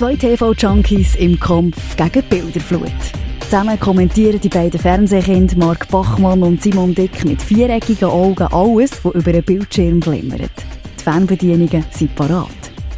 [0.00, 2.90] Zwei TV-Junkies im Kampf gegen Bilderflut.
[3.40, 9.12] Zusammen kommentieren die beiden Fernsehkinder Mark Bachmann und Simon Dick mit viereckigen Augen alles, was
[9.12, 10.52] über einen Bildschirm glimmert.
[10.98, 12.48] Die Fernbedienungen sind parat.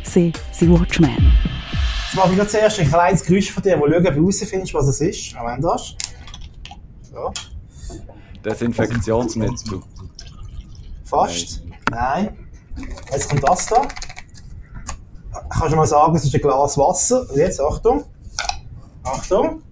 [0.04, 1.32] Sie sind Watchmen.
[2.04, 4.72] Jetzt mache ich noch zuerst ein kleines Geräusch von dir, wo schauen, ob du herausfindest,
[4.72, 5.34] was es ist.
[5.34, 5.96] Am Ende hast.
[7.02, 7.32] So.
[8.44, 9.82] Desinfektionsmittel.
[11.02, 11.64] Fast.
[11.90, 12.46] Nein.
[13.10, 13.88] Jetzt kommt das da.
[15.50, 17.28] Kannst du mal sagen, es ist ein Glas Wasser.
[17.28, 18.04] Und jetzt, Achtung.
[19.04, 19.62] Achtung.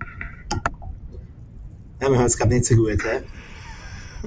[2.01, 3.03] Ja, wir hören es glaube nicht so gut.
[3.03, 3.25] He?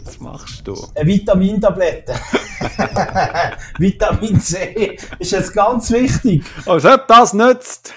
[0.03, 0.75] Was machst du?
[0.95, 2.13] Eine Vitamintablette.
[3.77, 6.43] Vitamin C ist jetzt ganz wichtig.
[6.65, 7.93] Als ob das nützt!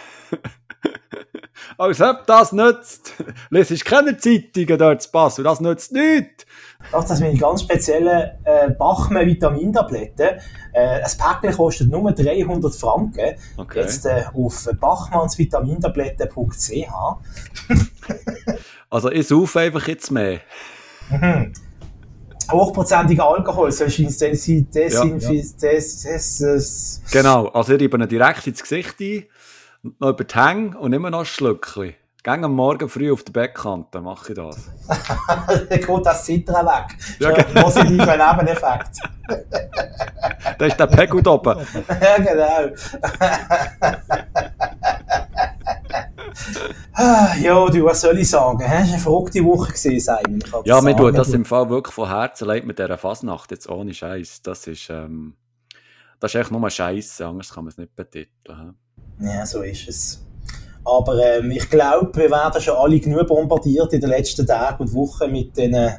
[1.79, 3.13] Als ob das nützt!
[3.51, 6.46] Lesest keine Zeitungen dort zu passen, das nützt nichts!
[6.93, 10.39] Das sind ganz spezielle äh, Bachmann Vitamintabletten.
[10.73, 13.35] Äh, ein Päckchen kostet nur 300 Franken.
[13.57, 13.81] Okay.
[13.81, 16.93] Jetzt äh, auf bachmannsvitamintabletten.ch.
[18.89, 20.41] Also ich sauf einfach jetzt mehr.
[22.51, 25.63] Hochprozentiger Alkohol, so scheint es Ja, desinfiziert.
[25.63, 29.25] Des, des, des, Genau, also ich reibe ihn direkt ins Gesicht ein,
[29.99, 31.95] noch über die Hänge und immer noch ein Schlückchen.
[32.27, 34.69] Gäng am Morgen früh auf der Bettkante mache ich das.
[35.69, 36.97] Dann geht das Zittern weg.
[37.21, 37.63] Ja, genau.
[37.63, 38.99] Positiver Nebeneffekt.
[40.59, 41.61] Da ist der Pegel oben.
[41.89, 42.75] ja, genau.
[47.41, 48.61] Ja, du, was soll ich sagen?
[48.61, 50.43] Es war eine verrückte Woche, gewesen, Simon.
[50.65, 53.95] Ja, mir tut das im Fall wirklich von Herzen leid mit dieser Fasnacht, jetzt ohne
[53.95, 54.43] Scheiß.
[54.43, 55.37] Das ist, ähm,
[56.19, 58.75] das ist echt nur Scheiße, anders kann man es nicht betiteln.
[59.21, 60.26] Ja, so ist es.
[60.87, 64.95] Aber ähm, ich glaube, wir werden schon alle genug bombardiert in den letzten Tagen und
[64.95, 65.99] Wochen mit den, äh,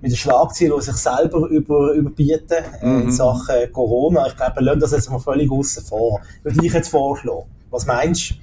[0.00, 3.10] mit den Schlagzeilen, die sich selber über, überbieten äh, in Mhm.
[3.12, 4.26] Sachen Corona.
[4.26, 6.20] Ich glaube, wir lassen das jetzt mal völlig außen vor.
[6.42, 7.46] Würde ich jetzt vorschlagen.
[7.70, 8.34] Was meinst du?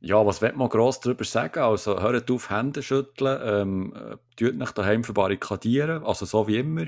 [0.00, 1.60] Ja, was will man gross darüber sagen?
[1.60, 6.84] Also, hört auf, Hände schütteln, ähm, äh, tut nicht daheim verbarrikadieren, also so wie immer.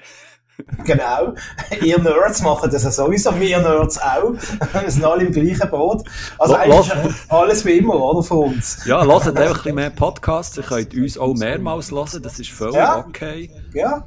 [0.85, 1.35] Genau.
[1.83, 4.33] Ihr Nerds machen das ja sowieso, wir Nerds auch.
[4.83, 6.05] Wir sind alle im gleichen Boot.
[6.39, 6.93] Also Lo- eigentlich
[7.29, 8.85] alles wie immer, oder, für uns.
[8.87, 12.51] Ja, hört einfach ein bisschen mehr Podcasts, ihr könnt uns auch mehrmals hören, das ist
[12.51, 13.05] völlig Ja.
[13.07, 13.51] okay.
[13.75, 14.07] Ja,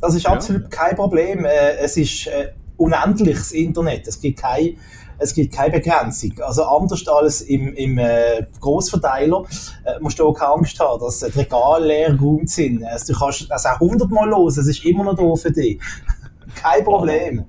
[0.00, 1.44] das ist absolut kein Problem.
[1.44, 4.06] Äh, Es ist äh, unendlich, das Internet.
[4.06, 4.76] Es gibt, kein,
[5.18, 6.32] es gibt keine Begrenzung.
[6.40, 9.44] Also anders als im, im äh, Grossverteiler
[9.84, 12.84] äh, musst du auch keine Angst haben, dass die Regale leer geräumt sind.
[12.84, 15.80] Also, du kannst das auch hundertmal los, es ist immer noch da für dich.
[16.54, 17.44] kein Problem.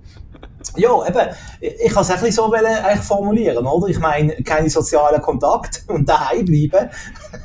[0.76, 1.30] Ja, eben,
[1.62, 3.88] ich kann es ein so eigentlich formulieren, oder?
[3.88, 6.90] Ich meine, keine sozialen Kontakte und daheim bleiben.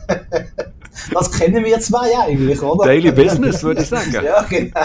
[1.12, 2.84] das kennen wir zwei eigentlich, oder?
[2.86, 4.12] Daily Business, würde ich sagen.
[4.12, 4.80] Ja, genau.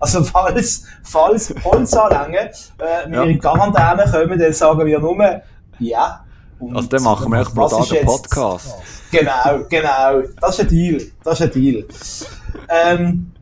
[0.00, 2.38] also falls, falls Holzanlänge
[2.78, 3.22] äh, wir Ja.
[3.24, 5.42] in Quarantäne kommen, dann sagen wir nur
[5.78, 6.24] ja.
[6.58, 8.74] Und Also dann machen wir echt einen jetzt- Podcast.
[9.10, 10.22] Genau, genau.
[10.40, 11.02] Das ist ein Deal.
[11.24, 11.84] Das ist ein Deal.
[12.68, 13.32] Ähm,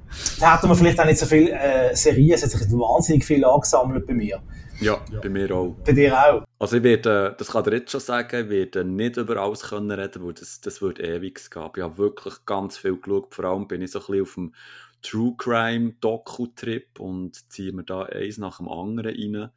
[0.41, 3.45] da hatten wir vielleicht auch nicht so viele äh, Serien, es hat sich wahnsinnig viel
[3.45, 4.39] angesammelt bei mir.
[4.81, 5.77] Ja, bei mir auch.
[5.85, 6.45] Bei dir auch.
[6.59, 9.91] Also ich werde, das kann ich jetzt schon sagen, ich werde nicht über alles können
[9.91, 11.71] reden, weil das, das wird ewig gehen.
[11.77, 14.55] Ich habe wirklich ganz viel geschaut, vor allem bin ich so ein bisschen auf dem
[15.03, 19.51] True Crime Doku-Trip und ziehe mir da eins nach dem anderen rein.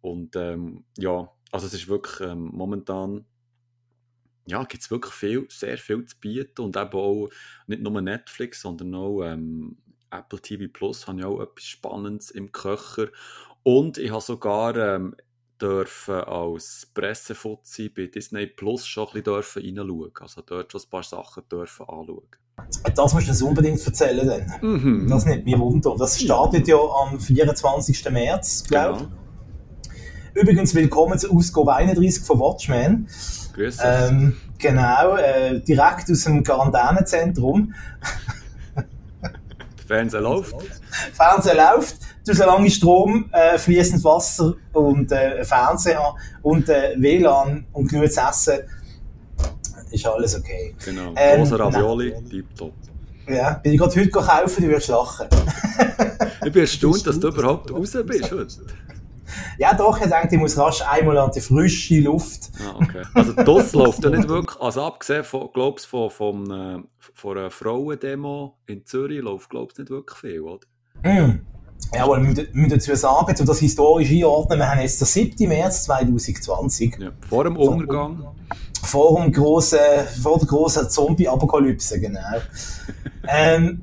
[0.00, 3.24] Und ähm, ja, also es ist wirklich ähm, momentan,
[4.46, 7.28] ja, gibt es wirklich viel, sehr viel zu bieten und eben auch
[7.68, 9.76] nicht nur Netflix, sondern auch ähm,
[10.10, 13.08] Apple TV Plus habe ich auch etwas Spannendes im Köcher.
[13.62, 15.14] Und ich habe sogar ähm,
[15.60, 20.12] dürfen als Pressefuzzi bei Disney Plus schon ein bisschen dürfen reinschauen.
[20.20, 22.22] Also dort schon ein paar Sachen dürfen anschauen.
[22.94, 24.70] Das musst du uns unbedingt erzählen dann.
[24.70, 25.08] Mhm.
[25.08, 25.94] Das nimmt mich wunder.
[25.98, 28.10] Das startet ja am 24.
[28.10, 29.04] März, glaube ich.
[29.04, 29.20] genau.
[30.34, 33.08] Übrigens willkommen zur Ausgabe 31 von Watchmen.
[33.54, 33.84] Grüß dich.
[33.84, 37.74] Ähm, genau, äh, direkt aus dem Quarantänezentrum.
[39.86, 40.54] Fernseher läuft.
[41.12, 41.96] Fernseher läuft,
[42.30, 48.10] du so lange Strom, äh, fließend Wasser und äh, Fernseher und äh, WLAN und genug
[48.10, 48.58] zu essen.
[49.90, 50.74] Ist alles okay.
[50.84, 51.12] Genau.
[51.16, 52.72] Ähm, Ravioli, tipptopp.
[53.28, 55.26] Ja, bin ich gerade heute kaufen, du würdest lachen.
[56.42, 58.54] Ich bin erstaunt, dass du überhaupt raus bist heute.
[59.58, 62.50] Ja, doch, ich denke, ich muss rasch einmal an die frische Luft.
[62.58, 63.02] Ah, okay.
[63.14, 66.82] Also das läuft ja nicht wirklich, also abgesehen von, glaubst von, von, äh,
[67.14, 70.66] von einer Frauendemo in Zürich läuft, glaubst nicht wirklich viel, oder?
[71.04, 71.40] Mm.
[71.94, 75.48] Ja, aber wir müssen- dazu sagen, um das historisch einordnen, wir haben jetzt den 7.
[75.48, 77.10] März 2020, Ja.
[77.28, 78.24] Vor dem Untergang.
[78.82, 79.78] vor, dem grossen,
[80.22, 82.20] vor der grossen Zombie-Apokalypse, genau.
[83.28, 83.82] ähm,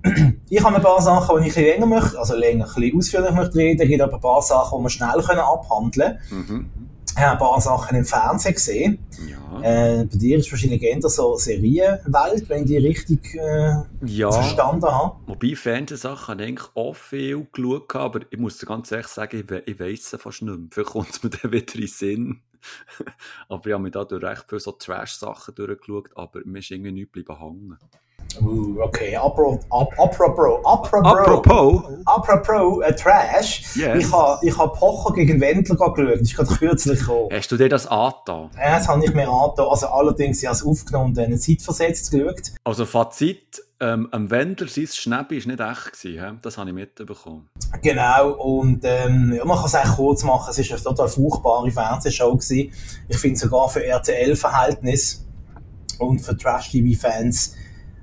[0.49, 3.57] ich habe ein paar Sachen, die ich länger möchte, also länger, ein bisschen ausführlich möchte
[3.57, 6.69] reden, es gibt aber ein paar Sachen, die wir schnell können abhandeln Mhm.
[7.17, 8.99] Ich habe ein paar Sachen im Fernsehen gesehen.
[9.27, 9.61] Ja.
[9.63, 13.73] Äh, bei dir ist wahrscheinlich eher so Serienwelt, wenn ich die richtig äh,
[14.05, 14.31] ja.
[14.31, 15.15] verstanden habe.
[15.25, 19.39] Wobei Fernsehsachen habe ich eigentlich auch viel geschaut, aber ich muss dir ganz ehrlich sagen,
[19.39, 20.67] ich, we ich weiss es fast nicht mehr.
[20.69, 22.41] Vielleicht kommt es mir dann wieder in den Sinn.
[23.49, 27.13] aber ich habe mir da recht viele so Trash-Sachen durchgeschaut, aber mir ist irgendwie nichts
[27.13, 27.77] bleiben hängen.
[28.41, 33.75] Okay, apropos, apropos, apropos, Apropos, äh, Trash.
[33.75, 34.05] Yes.
[34.05, 37.29] Ich habe ich ha Pocher gegen Wendler geschaut, das ist gerade kürzlich gekommen.
[37.31, 38.49] hast du dir das angetan?
[38.57, 39.67] Ja, das habe ich mir angetan.
[39.69, 42.51] Also allerdings, ich habe es aufgenommen und eine Zeit versetzt geschaut.
[42.63, 46.01] Also Fazit, ähm, am Wendler sein Schnäppi war nicht echt.
[46.01, 46.39] Gewesen?
[46.41, 47.49] Das habe ich mitbekommen.
[47.81, 51.71] Genau, und ähm, ja, man kann es eigentlich kurz machen, es war eine total furchtbare
[51.71, 52.35] Fernsehshow.
[52.35, 52.71] Gewesen.
[53.07, 55.25] Ich finde sogar für RTL-Verhältnis
[55.99, 57.55] und für Trash-TV-Fans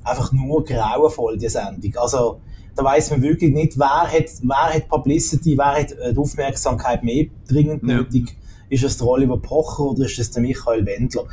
[0.05, 1.93] einfach nur grauenvoll, die Sendung.
[1.97, 2.41] Also,
[2.77, 7.03] da weiß man wirklich nicht, wer hat, wer hat Publicity, wer hat äh, die Aufmerksamkeit
[7.03, 7.97] mehr dringend Ja.
[7.97, 8.37] nötig.
[8.69, 11.25] Ist es der Oliver Pocher oder ist es der Michael Wendler?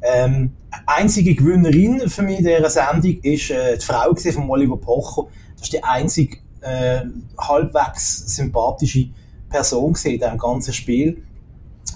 [0.00, 0.52] Ähm,
[0.86, 5.26] einzige Gewinnerin für mich in dieser Sendung ist äh, die Frau von Oliver Pocher.
[5.54, 7.00] Das ist die einzige äh,
[7.36, 9.08] halbwegs sympathische
[9.50, 11.22] Person gewesen in diesem ganzen Spiel.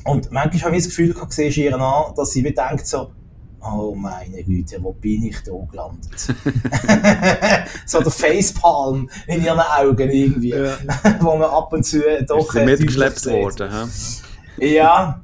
[0.05, 3.11] Und manchmal habe ich das Gefühl gehabt, du ihr an, dass sie wie denkt so,
[3.64, 6.19] oh meine Güte, wo bin ich da gelandet?
[7.87, 10.76] so der Facepalm in ihren Augen irgendwie, Ja.
[11.20, 13.70] wo man ab und zu doch Ist äh, mitgeschleppt worden?
[14.59, 14.75] Hä?
[14.75, 15.20] Ja.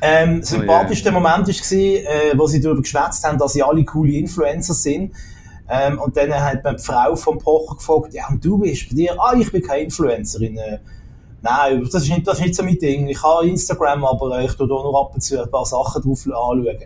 [0.00, 4.12] Ähm, Oh sympathischster Moment war, äh, wo sie darüber geschwätzt haben, dass sie alle coole
[4.12, 5.12] Influencer sind.
[5.68, 8.96] Ähm, und dann hat man die Frau vom Pocher gefragt, ja, und du bist bei
[8.96, 10.56] dir, ah, ich bin keine Influencerin.
[10.56, 10.78] Äh,
[11.42, 13.08] nein, das ist, nicht, das ist nicht so mein Ding.
[13.08, 16.00] Ich habe Instagram, aber äh, ich tue da nur ab und zu ein paar Sachen
[16.02, 16.78] drauf anschauen.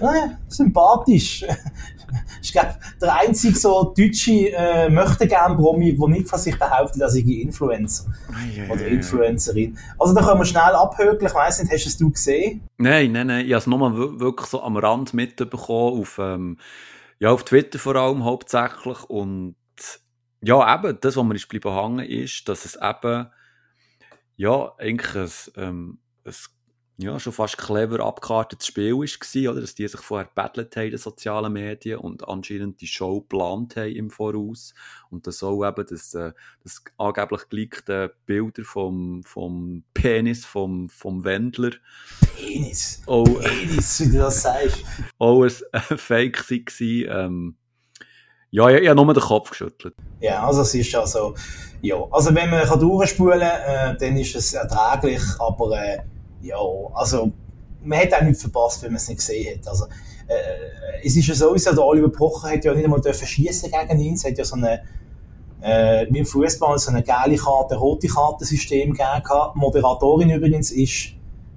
[0.00, 1.44] Äh, sympathisch.
[2.42, 7.00] ich glaube, der einzige so deutsche äh, möchte gern Promi, der nicht von sich behauptet,
[7.02, 8.06] dass ich Influencer
[8.70, 9.78] oder Influencerin.
[9.98, 11.26] Also da können wir schnell abhökeln.
[11.26, 12.62] Ich weiss nicht, hast du es du gesehen?
[12.78, 13.44] Nein, nein, nein.
[13.46, 16.58] Ich habe es nur mal wir- wirklich so am Rand mitbekommen, auf, ähm,
[17.18, 19.02] ja, auf Twitter vor allem hauptsächlich.
[19.04, 19.56] Und
[20.40, 23.26] ja, eben, das, was mir ist bleiben hängen, ist, dass es eben,
[24.36, 25.14] ja, eigentlich
[25.56, 26.34] ein, ähm, ein
[27.00, 29.60] ja, schon fast clever abgekartetes Spiel war, oder?
[29.60, 33.76] Dass die sich vorher battlet haben in den sozialen Medien und anscheinend die Show geplant
[33.76, 34.74] haben im Voraus.
[35.08, 36.32] Und das auch eben das, äh,
[36.64, 41.70] das angeblich geleakte Bilder vom, vom Penis vom, vom Wendler
[42.36, 43.00] Penis.
[43.06, 44.82] auch, Penis, wie du das sagst.
[45.18, 47.24] auch ein äh, Fake war.
[47.24, 47.54] Ähm,
[48.50, 49.94] ja, ich, ich habe nur den Kopf geschüttelt.
[50.18, 51.36] Ja, also es ist also,
[51.80, 55.98] ja, also wenn man kann durchspulen kann, äh, dann ist es erträglich, aber äh,
[56.40, 56.56] ja,
[56.94, 57.32] also
[57.82, 59.68] man hat auch nichts verpasst, wenn man es nicht gesehen hat.
[59.68, 59.84] Also
[60.26, 64.00] äh, es ist ja sowieso, der Oliver Pocher hat ja nicht einmal dürfen schießen gegen
[64.00, 64.82] ihn, es hat ja so eine
[65.60, 69.22] äh, wie im Fußball so eine gelbe Karte, rote Kartensystem gegeben.
[69.54, 71.14] Moderatorin übrigens ist,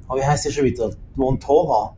[0.10, 0.92] oh, wie heißt sie schon wieder?
[1.16, 1.96] Vontora.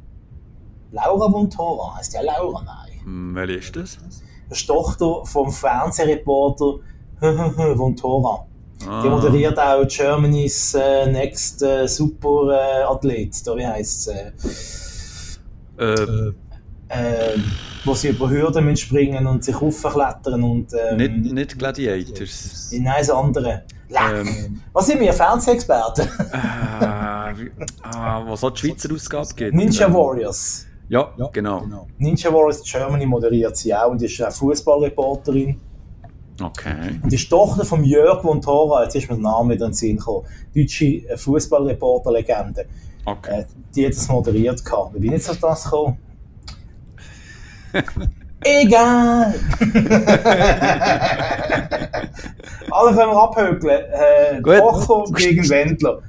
[0.92, 2.62] Laura Vontora, heißt ja Laura?
[2.62, 3.00] Nein.
[3.04, 3.98] Hm, Welche ist das?
[3.98, 6.80] Das ist die Tochter vom Fernsehreporter
[7.78, 8.46] Vontora.
[8.84, 15.40] Die Ah, moderiert auch Germany's äh, Next äh, Super äh, Athlet, da wie heisst es?
[15.78, 16.34] Äh, äh,
[16.90, 17.38] äh,
[17.86, 22.72] wo sie über Hürden müssen springen und sich hochklettern und ähm, nicht, nicht Gladiators.
[22.72, 23.64] in eins andere.
[23.90, 26.06] Ähm, Was sind wir, Fernsehexperten?
[26.06, 26.38] äh,
[27.84, 29.54] ah, was hat die Schweizer Ausgabe gibt?
[29.56, 30.66] Ninja Warriors.
[30.90, 31.88] Ja, genau.
[31.98, 35.60] Ninja Warriors Germany moderiert sie auch und ist auch Fußballreporterin.
[36.42, 37.00] Okay.
[37.02, 39.72] Und die ist die Tochter von Jörg Vontora, jetzt ist mir der Name wieder in
[39.72, 40.26] den Sinn gekommen,
[40.56, 42.66] deutsche äh, Fußballreporter-Legende.
[43.06, 43.42] okay.
[43.42, 44.94] Äh, die hat das moderiert gehabt.
[44.96, 45.98] Wie bin ich jetzt auf das gekommen?
[48.46, 49.34] Egal!
[52.70, 53.84] Alle können wir abhökeln.
[53.92, 54.58] Äh, Gut.
[54.58, 56.02] Pocher gegen Wendler.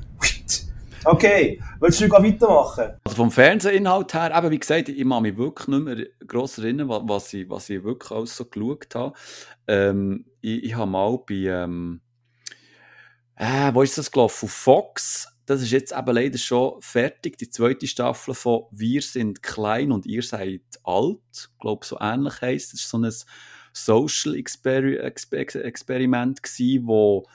[1.04, 2.92] Okay, willst du weitermachen?
[3.04, 6.88] Also vom Fernsehinhalt her, eben wie gesagt, ich kann mich wirklich nicht mehr gross erinnern,
[6.88, 9.12] wa- was ich, was ich wirklich alles so geschaut habe.
[9.68, 12.00] Ähm, ich, ich habe mal bei, ähm,
[13.37, 14.46] äh, wo ist das gelaufen?
[14.46, 15.28] Auf Fox.
[15.46, 20.06] Das ist jetzt eben leider schon fertig, die zweite Staffel von Wir sind klein und
[20.06, 21.18] ihr seid alt.
[21.34, 22.82] Ich glaube, so ähnlich heisst es.
[22.88, 23.28] Das war so ein
[23.75, 27.26] Social Experi Exper Experiment, gewesen, wo,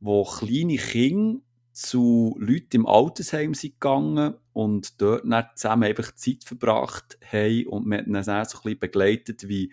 [0.00, 1.40] wo kleine Kinder
[1.72, 7.92] zu Leuten im Altersheim sind gegangen und dort dann zusammen einfach Zeit verbracht haben und
[7.92, 9.72] hat dann so ein bisschen begleitet, wie,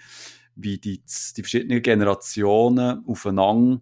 [0.56, 1.03] wie die,
[1.36, 3.82] die verschiedenen Generationen aufeinander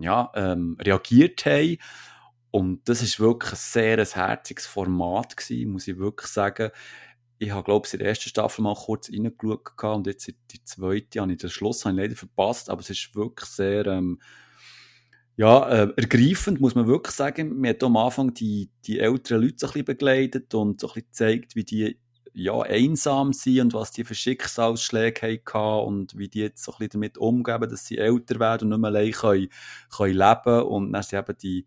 [0.00, 1.78] ja, ähm, reagiert haben.
[2.50, 6.70] Und das ist wirklich ein sehr ein herziges Format gewesen, muss ich wirklich sagen.
[7.38, 10.64] Ich habe, glaube ich, in der ersten Staffel mal kurz reingeschaut und jetzt in die
[10.64, 14.18] zweite habe ich den Schluss habe ich leider verpasst, aber es ist wirklich sehr, ähm,
[15.38, 17.60] Ja, äh, ergreifend muss man wirklich sagen.
[17.60, 20.94] Man hat am Anfang die, die älteren Leute so ein bisschen begleitet und so ein
[20.94, 22.00] bisschen gezeigt, wie die
[22.34, 26.78] ja, einsam sind und was die für Schicksalsschläge hatten und wie die jetzt so ein
[26.78, 29.48] bisschen damit umgehen, dass sie älter werden und nicht mehr allein können,
[29.96, 31.66] können leben Und dann sind eben die,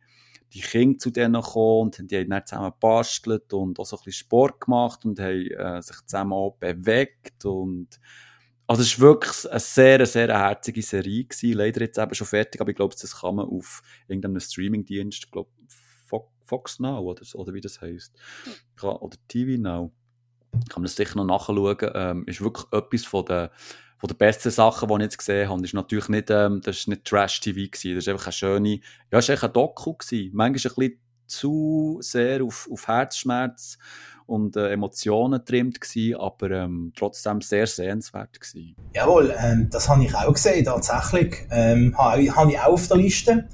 [0.52, 4.04] die Kinder zu denen gekommen und die haben dann zusammen gebastelt und auch so ein
[4.04, 7.88] bisschen Sport gemacht und haben äh, sich zusammen auch bewegt und
[8.72, 11.58] also es war wirklich eine sehr, sehr herzige Serie gewesen.
[11.58, 15.32] Leider jetzt eben schon fertig, aber ich glaube, das kann man auf irgendeinem Streamingdienst, ich
[15.32, 15.50] glaube
[16.46, 18.14] Fox Now oder, oder wie das heisst,
[18.82, 19.92] oder TV Now,
[20.54, 21.92] kann man das sicher noch nachschauen.
[21.94, 23.52] Ähm, ist wirklich etwas von der
[23.98, 26.88] von den besten Sachen, die ich jetzt gesehen habe, ist natürlich nicht, ähm, das ist
[26.88, 27.96] nicht Trash-TV gewesen.
[27.96, 28.80] Das ist einfach eine schöne,
[29.12, 30.32] ja, es war ein Doku gewesen.
[30.34, 31.00] Manchmal ein bisschen
[31.32, 33.78] zu sehr auf, auf Herzschmerz
[34.26, 38.76] und äh, Emotionen getrimmt gewesen, aber ähm, trotzdem sehr sehenswert gewesen.
[38.94, 41.46] Jawohl, ähm, das habe ich auch gesehen, tatsächlich.
[41.52, 43.48] Ähm, habe, habe ich auch auf der Liste.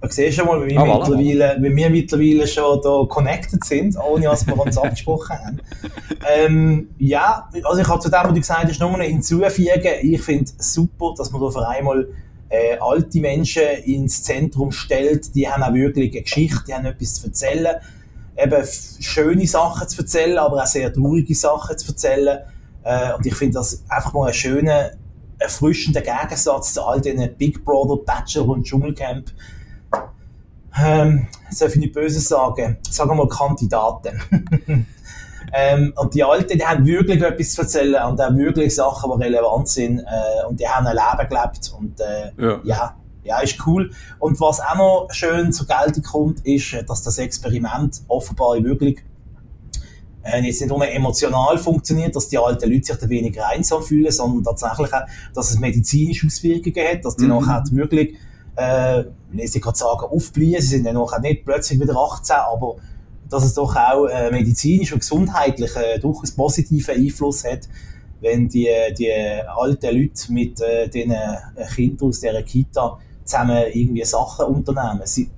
[0.00, 3.96] Da siehst du mal, wie wir, ah, mittlerweile, wie wir mittlerweile schon da connected sind,
[3.96, 5.60] ohne dass wir uns abgesprochen haben.
[6.28, 9.92] Ähm, ja, also ich habe zu dem, was du gesagt hast, nur noch hinzufügen.
[10.02, 12.08] Ich finde es super, dass man da für einmal
[12.52, 15.34] äh, alte Menschen ins Zentrum stellt.
[15.34, 17.76] Die haben auch wirklich eine Geschichte, die haben etwas zu erzählen
[18.36, 18.66] eben
[19.00, 22.40] schöne Sachen zu erzählen, aber auch sehr traurige Sachen zu erzählen.
[22.82, 24.90] Äh, und ich finde das einfach mal einen schönen,
[25.38, 29.30] erfrischender Gegensatz zu all diesen Big Brother, Bachelor und Dschungelcamp.
[30.80, 34.20] Ähm, soll ich nicht böse sagen, sagen wir mal Kandidaten.
[35.52, 39.24] ähm, und die Alten, die haben wirklich etwas zu erzählen und auch wirklich Sachen, die
[39.24, 40.00] relevant sind.
[40.00, 41.72] Äh, und die haben ein Leben gelebt.
[41.78, 42.60] Und äh, ja.
[42.64, 43.90] ja ja, ist cool.
[44.18, 49.02] Und was auch noch schön zur Geltung kommt, ist, äh, dass das Experiment offenbar wirklich
[50.22, 54.10] äh, jetzt nicht nur emotional funktioniert, dass die alten Leute sich da weniger einsam fühlen,
[54.10, 55.02] sondern tatsächlich auch,
[55.34, 57.40] dass es medizinische Auswirkungen hat, dass die mhm.
[57.40, 58.16] nachher wirklich,
[58.56, 62.76] äh, ich gerade sagen, aufbleiben, sie sind ja nachher nicht plötzlich wieder 18, aber
[63.32, 67.66] dass es doch auch äh, medizinisch und gesundheitlich äh, durchaus positiven Einfluss hat,
[68.20, 71.38] wenn die, die alten Leute mit äh, den äh,
[71.74, 75.00] Kindern aus dieser Kita zusammen irgendwie Sachen unternehmen.
[75.04, 75.30] Sie,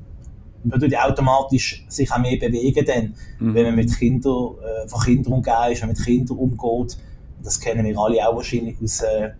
[0.64, 3.54] man tut automatisch sich auch mehr bewegen dann, mhm.
[3.54, 6.98] wenn man mit Kindern, äh, von Kindern umgeht ist, wenn man mit Kindern umgeht.
[7.44, 9.30] Das kennen wir alle auch wahrscheinlich aus, äh,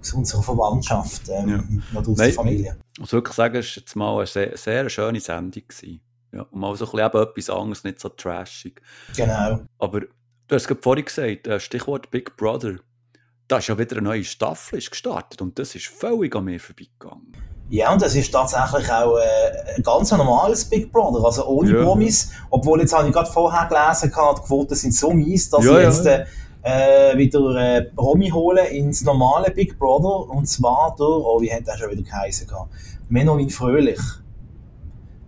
[0.00, 1.98] aus unserer Verwandtschaft ähm, ja.
[2.00, 2.76] oder aus Nein, der Familie.
[2.94, 5.62] Ich muss wirklich sagen, es war jetzt mal eine sehr, sehr schöne Sendung.
[5.68, 6.00] Gewesen.
[6.36, 8.82] Ja, und mal so ein bisschen etwas anderes, nicht so trashig.
[9.16, 9.60] Genau.
[9.78, 10.06] Aber du
[10.50, 12.74] hast es vorhin gesagt, äh, Stichwort Big Brother.
[13.48, 16.60] Da ist ja wieder eine neue Staffel ist gestartet und das ist völlig an mir
[16.60, 17.32] vorbeigegangen.
[17.68, 21.82] Ja, und das ist tatsächlich auch äh, ein ganz normales Big Brother, also ohne ja.
[21.82, 22.32] Promis.
[22.50, 25.80] Obwohl, jetzt habe ich gerade vorher gelesen, die Quoten sind so mies, dass ja, sie
[25.80, 26.26] jetzt äh,
[26.62, 30.28] äh, wieder äh, Promi holen ins normale Big Brother.
[30.28, 32.46] Und zwar durch, oh, wie hat der schon wieder geheißen?
[33.08, 34.00] Menowin Fröhlich.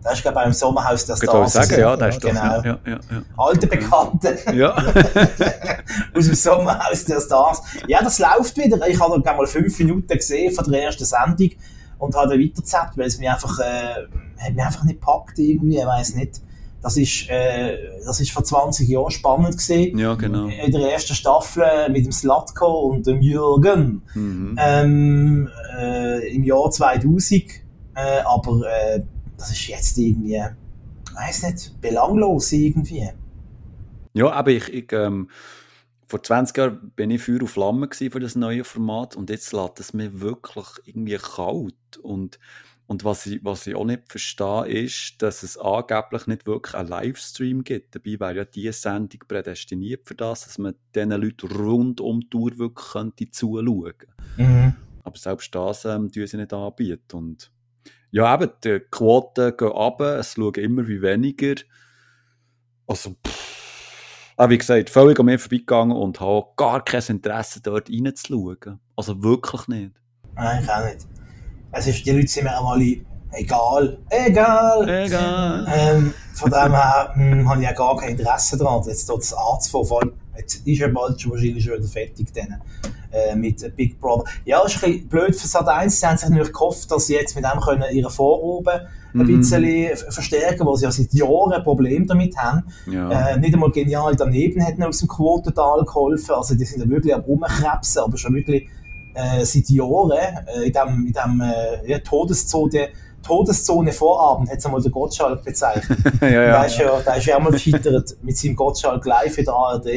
[0.01, 1.55] Das ist, glaube ich, beim Sommerhaus der Stars.
[1.55, 2.57] Ich sagen, ja, das ist genau.
[2.57, 3.21] Doch, ja, ja, ja.
[3.37, 4.37] Alte Bekannte.
[4.53, 4.75] Ja.
[6.15, 7.61] Aus dem Sommerhaus der Stars.
[7.87, 8.87] Ja, das läuft wieder.
[8.87, 11.51] Ich habe da mal fünf Minuten gesehen von der ersten Sendung
[11.97, 14.07] und habe dann weitergezappt, weil es mich einfach, äh,
[14.41, 16.41] hat mich einfach nicht gepackt irgendwie, ich weiss nicht.
[16.81, 19.97] Das ist, äh, das ist vor 20 Jahren spannend gesehen.
[19.97, 20.47] Ja, genau.
[20.47, 24.01] In der ersten Staffel mit dem Slatko und dem Jürgen.
[24.13, 24.57] Mhm.
[24.57, 27.43] Ähm, äh, Im Jahr 2000.
[27.95, 29.01] Äh, aber äh,
[29.39, 30.41] das ist jetzt irgendwie,
[31.13, 33.09] weiß nicht, belanglos irgendwie.
[34.13, 35.29] Ja, aber ich, ich ähm,
[36.09, 39.79] vor 20 Jahren bin ich Feuer auf Flamme für das neue Format und jetzt lässt
[39.79, 41.97] es mir wirklich irgendwie kalt.
[42.01, 42.39] Und,
[42.87, 46.89] und was, ich, was ich auch nicht verstehe, ist, dass es angeblich nicht wirklich einen
[46.89, 47.93] Livestream gibt.
[47.93, 52.29] Dabei wäre ja diese Sendung prädestiniert für das, dass man diesen Leuten rund um die
[52.29, 53.93] Tour wirklich könnte zuschauen
[54.37, 54.73] mhm.
[55.03, 57.15] Aber selbst das ähm, tun sie nicht anbieten.
[57.15, 57.51] Und
[58.11, 61.55] ja, eben, die Quoten gehen ab, es schauen immer wie weniger.
[62.87, 63.49] Also, pff
[64.39, 68.79] aber ah, wie gesagt, völlig an mir vorbeigegangen und habe gar kein Interesse, dort reinzuschauen.
[68.95, 69.91] Also wirklich nicht.
[70.33, 71.05] Nein, ich auch nicht.
[71.73, 73.01] Es ist, die Leute sind mir auch alle
[73.31, 73.97] egal.
[74.09, 74.89] Egal!
[74.89, 75.67] Egal!
[75.73, 79.33] Ähm, von dem her hm, habe ich ja gar kein Interesse daran, jetzt dort das
[79.33, 80.13] anzufangen.
[80.37, 82.61] Jetzt ist ja bald schon wahrscheinlich schon wieder fertig dann,
[83.11, 84.23] äh, mit Big Brother.
[84.45, 85.99] Ja, ist ein bisschen blöd für Sat 1.
[85.99, 89.39] Sie haben sich natürlich gehofft, dass sie jetzt mit dem können ihre Vorroben ein mhm.
[89.39, 92.63] bisschen verstärken, weil sie ja seit Jahren ein Problem damit haben.
[92.85, 93.31] Ja.
[93.31, 96.35] Äh, nicht einmal genial daneben hätten aus dem Quotental geholfen.
[96.35, 98.69] Also die sind ja wirklich am Umkrebsen, aber schon wirklich
[99.15, 102.89] äh, seit Jahren äh, in dem, in dem äh, ja, Todeszone
[103.21, 105.99] Todeszone Vorabend, hat es einmal der Gottschalk bezeichnet.
[106.21, 109.45] ja, ja, da, ist ja, da ist ja einmal gescheitert mit seinem Gottschalk live in
[109.45, 109.87] der ARD.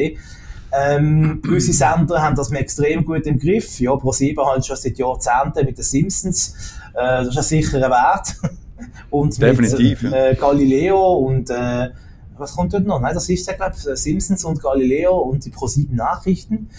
[0.75, 3.79] Ähm, gewisse Sender haben das extrem gut im Griff.
[3.79, 6.55] Ja, Pro7 halt schon seit Jahrzehnten mit den Simpsons.
[6.93, 8.35] Äh, das ist ein sicherer Wert.
[9.11, 11.89] und Definitiv, mit äh, Galileo und äh,
[12.37, 12.99] was kommt dort noch?
[12.99, 16.69] Nein, das ist ja, glaube ich, Simpsons und Galileo und die ProSieben Nachrichten.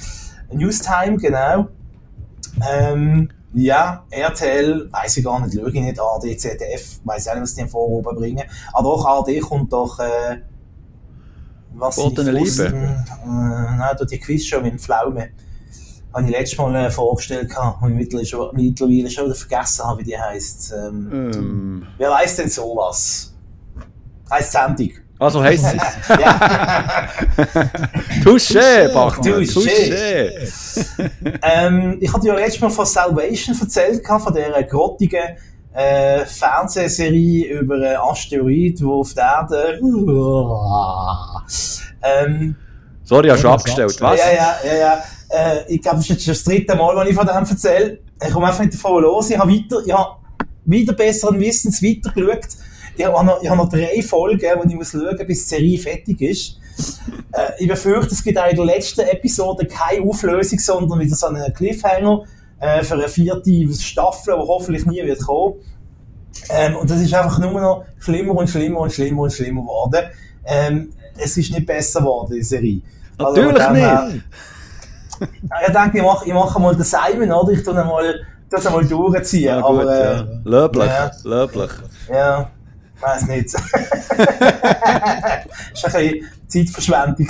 [0.52, 1.68] Newstime, genau.
[2.68, 7.42] Ähm, ja, RTL, weiß ich gar nicht, schaue ich nicht, AD, ZDF, weiß auch nicht,
[7.42, 8.44] was die vor oben bringen.
[8.72, 10.38] Aber auch AD kommt doch, äh,
[11.74, 12.66] was Boden Liebe.
[12.66, 15.30] Äh, nein, die Quizshow mit dem Pflaume.
[16.12, 20.00] Habe ich letztes Mal äh, vorgestellt, und ich mittlerweile schon, mittlerweile schon wieder vergessen habe,
[20.00, 20.72] wie die heisst.
[20.72, 23.34] Ähm, Ähm, Wer weiß denn sowas?
[24.30, 24.90] Heißt Sendung.
[25.18, 25.76] Also heisst sie.
[26.20, 27.08] ja.
[28.22, 29.44] Touché, Bachmann.
[29.44, 30.32] Touché.
[31.42, 35.36] Ähm, ich hatte ja letztes Mal von Salvation erzählt, von dieser grottigen
[35.72, 39.78] äh, Fernsehserie über einen Asteroid, der auf der Erde.
[42.02, 42.56] ähm,
[43.02, 44.00] Sorry, hast du abgestellt.
[44.00, 44.18] Was?
[44.18, 45.04] Ja, ja, ja, ja.
[45.28, 47.98] Äh, ich glaube, das ist jetzt schon das dritte Mal, wenn ich von dem erzähle.
[48.24, 49.30] Ich komme einfach nicht davon los.
[49.30, 50.16] Ich habe weiter, ich habe
[50.64, 52.46] wieder besseren Wissens weitergeschaut.
[52.96, 55.54] Ich habe noch, ich habe noch drei Folgen, die ich muss schauen muss, bis die
[55.56, 56.58] Serie fertig ist.
[57.32, 61.26] Äh, ich befürchte, es gibt auch in der letzten Episode keine Auflösung, sondern wieder so
[61.26, 62.22] einen Cliffhanger
[62.60, 65.54] äh, für eine vierte Staffel, die hoffentlich nie wird kommen.
[66.50, 70.04] Ähm, und das ist einfach nur noch schlimmer und schlimmer und schlimmer und schlimmer geworden.
[70.44, 72.80] Ähm, es ist nicht besser geworden, die Serie.
[73.18, 74.24] Also, Natürlich her- nicht.
[75.20, 77.52] ich denke, ich mache, ich mache mal den Simon, oder?
[77.52, 78.14] Ich tue mal,
[78.50, 79.44] das einmal durchziehen.
[79.44, 80.26] Ja, gut, aber, äh, ja.
[80.44, 81.10] Löblich, ja.
[81.24, 81.70] löblich.
[82.10, 82.50] ja,
[83.04, 83.54] weiß nicht.
[83.54, 83.62] das
[85.84, 87.28] war ein bisschen Zeitverschwendung.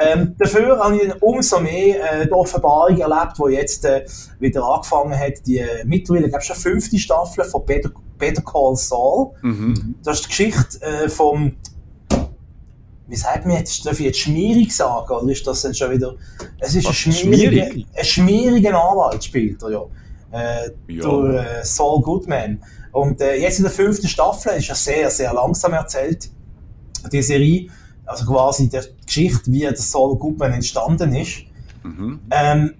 [0.00, 4.04] Ähm, dafür habe ich umso mehr äh, die Offenbarung erlebt, die jetzt äh,
[4.38, 8.76] wieder angefangen hat, die äh, mittlerweile, glaube ich, schon fünfte Staffel von Better, Better Call
[8.76, 9.30] Saul.
[9.42, 9.94] Mhm.
[10.02, 11.52] Das ist die Geschichte äh, vom,
[13.06, 16.14] wie sagt man jetzt, darf ich jetzt schmierig sagen, oder ist das dann schon wieder,
[16.58, 17.86] es ist ein schmieriger, schmierig?
[17.96, 19.82] ein schmieriger Anwalt spielt er ja,
[20.32, 21.02] äh, Ja.
[21.02, 22.62] durch äh, Saul Goodman.
[22.92, 26.28] Und äh, jetzt in der fünften Staffel ist ja sehr, sehr langsam erzählt,
[27.12, 27.68] die Serie,
[28.04, 31.44] also quasi die Geschichte, wie der Saul Goodman entstanden ist.
[31.82, 32.20] Mhm.
[32.30, 32.74] Ähm,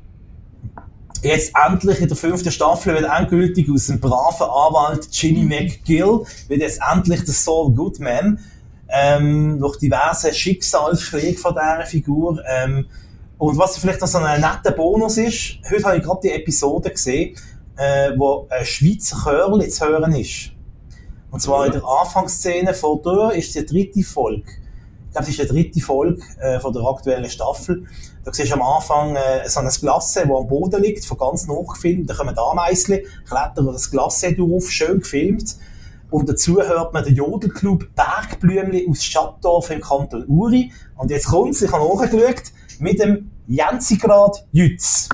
[1.22, 6.60] jetzt endlich in der fünften Staffel wird endgültig aus dem braven Anwalt Jimmy McGill wird
[6.60, 8.38] jetzt endlich der Saul Goodman
[8.88, 12.42] ähm, durch diverse Schicksalsschläge von dieser Figur.
[12.48, 12.86] Ähm,
[13.38, 16.90] und was vielleicht noch so ein netter Bonus ist, heute habe ich gerade die Episode
[16.90, 17.36] gesehen,
[17.80, 20.50] äh, wo ein Schweizer Chörl zu hören ist.
[21.30, 24.44] Und zwar in der Anfangsszene von der ist die dritte Folge.
[25.06, 27.86] Ich glaube, es ist die dritte Folge äh, von der aktuellen Staffel.
[28.22, 31.46] Da siehst du am Anfang äh, so ein Glasse, das am Boden liegt, von ganz
[31.46, 32.10] nah gefilmt.
[32.10, 35.56] Da kommen Ameisli, klettern das Glasse drauf, schön gefilmt.
[36.10, 40.70] Und dazu hört man den Jodelclub Bergblümli aus Schattdorf im Kanton Uri.
[40.96, 45.08] Und jetzt kommt ich habe nachgeschaut, mit dem Jensigrad Jütz.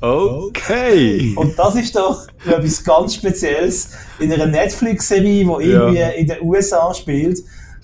[0.00, 1.32] Okay.
[1.36, 6.08] Und das ist doch etwas ganz Spezielles in einer Netflix-Serie, die irgendwie Ja.
[6.10, 7.42] in den USA spielt,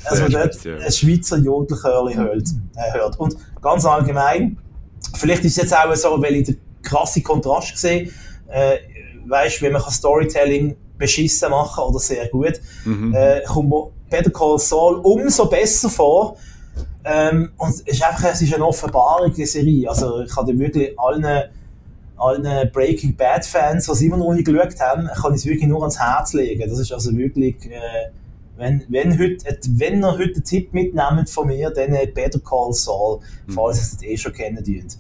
[0.09, 3.19] dass man dort ein Schweizer Jodelchörli hört, äh, hört.
[3.19, 4.59] Und ganz allgemein,
[5.17, 8.11] vielleicht ist es jetzt auch so, weil ich den krassen Kontrast sehe,
[8.49, 8.77] äh,
[9.27, 13.15] weißt, wie man Storytelling beschissen machen oder sehr gut, Mhm.
[13.15, 16.37] äh, kommt mir Better Call Saul umso besser vor.
[17.05, 19.89] Ähm, und es ist einfach, es ist eine Offenbarung, die Serie.
[19.89, 21.25] Also ich kann dir wirklich allen,
[22.17, 25.81] allen Breaking Bad Fans, die immer noch nicht geschaut haben, kann ich es wirklich nur
[25.81, 26.69] ans Herz legen.
[26.69, 28.11] Das ist also wirklich, äh,
[28.57, 32.73] wenn, wenn, heute, wenn ihr heute einen Tipp mitnehmt von mir, dann äh, Better Call
[32.73, 34.97] Saul, falls ihr es eh schon kennen dürft.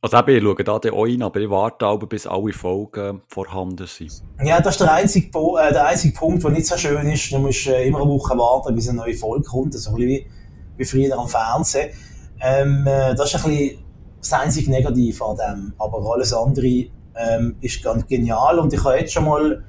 [0.00, 3.86] Also eben, ich schaue da auch rein, aber ich warte aber, bis alle Folgen vorhanden
[3.86, 4.22] sind.
[4.44, 7.32] Ja, das ist der einzige, Po- äh, der einzige Punkt, der nicht so schön ist.
[7.32, 9.74] Du musst äh, immer eine Woche warten, bis eine neue Folge kommt.
[9.74, 10.26] So ein bisschen wie,
[10.76, 11.90] wie früher am Fernsehen.
[12.40, 13.78] Ähm, äh, das ist ein bisschen
[14.20, 15.72] das einzige Negative an dem.
[15.78, 18.58] Aber alles andere ähm, ist ganz genial.
[18.58, 19.64] Und ich habe jetzt schon mal,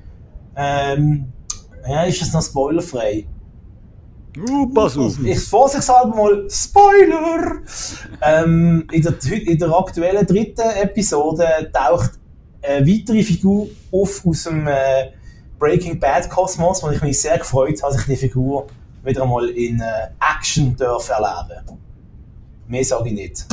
[0.56, 1.32] ähm,
[1.88, 3.28] ja, ist es noch spoilerfrei?
[4.38, 5.20] Uh, pass auf.
[5.24, 7.62] Ich vorsichtshalber mal Spoiler!
[8.22, 9.14] ähm, in, der,
[9.48, 12.12] in der aktuellen dritten Episode taucht
[12.62, 15.12] eine weitere Figur auf aus dem äh,
[15.58, 18.68] Breaking Bad Kosmos, und ich mich sehr gefreut habe, dass ich die Figur
[19.04, 21.78] wieder einmal in äh, Action darf erleben.
[22.68, 23.46] Mehr sage ich nicht.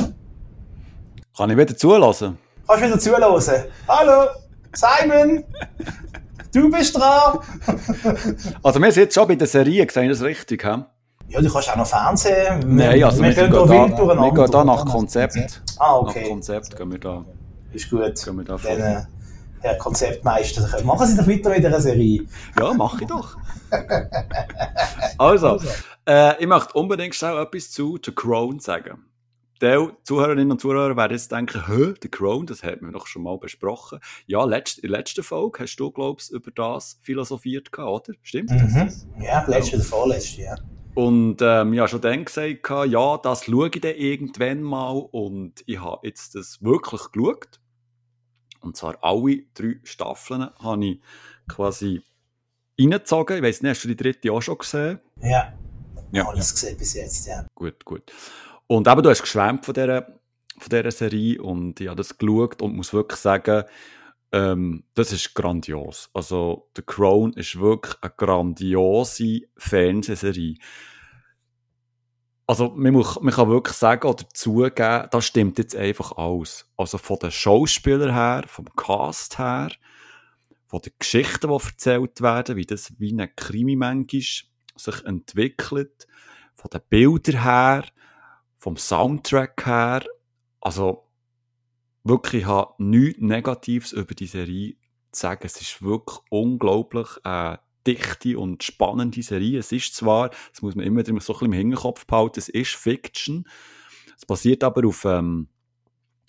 [1.37, 2.39] Kann ich wieder zulassen?
[2.67, 3.63] Kannst du wieder zuhören?
[3.87, 4.27] Hallo,
[4.73, 5.43] Simon!
[6.51, 7.39] Du bist dran!
[8.63, 10.63] Also wir sind jetzt schon bei der Serie, sehe ich das richtig?
[10.63, 10.83] He?
[11.27, 12.75] Ja, du kannst auch noch Fernsehen.
[12.75, 14.21] Nein, also wir, wir gehen, da wild durcheinander.
[14.23, 15.61] wir gehen da nach Konzept.
[15.77, 16.27] Ah, Nach okay.
[16.27, 17.23] Konzept gehen wir da.
[17.71, 18.15] Ist gut.
[18.25, 19.01] Gehen wir da Dann, äh,
[19.59, 22.25] Herr Konzeptmeister, machen Sie doch weiter mit dieser Serie.
[22.59, 23.37] Ja, mache ich doch.
[25.19, 25.59] also,
[26.07, 29.03] äh, ich möchte unbedingt schnell etwas zu The Crown sagen.
[29.61, 33.23] Die Zuhörerinnen und Zuhörer werden jetzt denken, hä, The Crown, das hat man doch schon
[33.23, 33.99] mal besprochen.
[34.25, 38.17] Ja, letzt, in der letzten Folge hast du, glaubst über das philosophiert gehabt, oder?
[38.21, 39.05] Stimmt das?
[39.05, 39.23] Mhm.
[39.23, 40.55] Ja, letzte oder vorletzte, ja.
[40.95, 45.07] Und ähm, ich habe schon dann gesagt, ja, das schaue ich dann irgendwann mal.
[45.11, 47.59] Und ich habe jetzt das wirklich geschaut.
[48.61, 51.01] Und zwar alle drei Staffeln habe ich
[51.47, 52.01] quasi
[52.79, 53.37] reingezogen.
[53.37, 54.99] Ich weiß nicht, hast du die dritte auch schon gesehen?
[55.21, 55.53] Ja.
[56.11, 56.27] Ja.
[56.27, 57.45] Alles gesehen bis jetzt, ja.
[57.53, 58.11] Gut, gut.
[58.67, 60.03] Und eben, du hast geschwärmt von dieser,
[60.57, 63.63] von dieser Serie und ich habe das geschaut und muss wirklich sagen,
[64.33, 66.09] ähm, das ist grandios.
[66.13, 70.57] Also, The Crown ist wirklich eine grandiose Fernsehserie.
[72.45, 76.69] Also, man, muss, man kann wirklich sagen oder zugeben, das stimmt jetzt einfach alles.
[76.75, 79.71] Also, von den Schauspielern her, vom Cast her,
[80.67, 83.77] von den Geschichten, die erzählt werden, wie das wie eine Krimi
[84.75, 86.07] sich entwickelt,
[86.55, 87.85] von den Bildern her,
[88.57, 90.03] vom Soundtrack her,
[90.61, 91.07] also
[92.03, 94.75] wirklich, ich nichts Negatives über die Serie
[95.11, 95.41] zu sagen.
[95.43, 99.59] Es ist wirklich unglaublich äh, dichte und spannende Serie.
[99.59, 102.75] Es ist zwar, das muss man immer so ein bisschen im Hinterkopf behalten, es ist
[102.75, 103.47] Fiction.
[104.17, 105.47] Es basiert aber auf, ähm,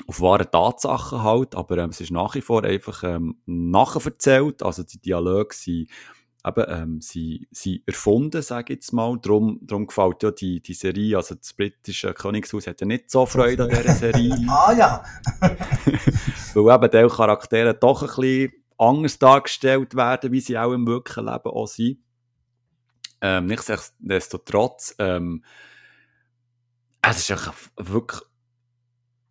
[0.06, 4.62] auf wahren Tatsachen halt, aber ähm, es ist nach wie vor einfach ähm, nacherzählt.
[4.62, 5.88] Also die Dialoge sind
[6.46, 9.18] eben, ähm, sie, sie erfunden, sage ich jetzt mal.
[9.20, 13.26] Darum, darum gefällt ja die, die Serie, also das britische Königshaus hat ja nicht so
[13.26, 14.34] Freude an dieser Serie.
[14.48, 15.04] ah ja!
[16.54, 21.26] Weil eben diese Charaktere doch ein bisschen anders dargestellt werden, wie sie auch im wirklichen
[21.26, 21.98] Leben auch sind.
[23.20, 25.42] Ähm, nichtsdestotrotz, ähm,
[27.02, 28.20] es ist wirklich,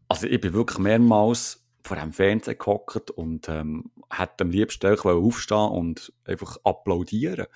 [0.10, 5.06] also ich bin wirklich mehrmals vor dem Fernseher gehockt und ähm, hätte am liebsten auch
[5.06, 7.48] aufstehen und einfach applaudieren,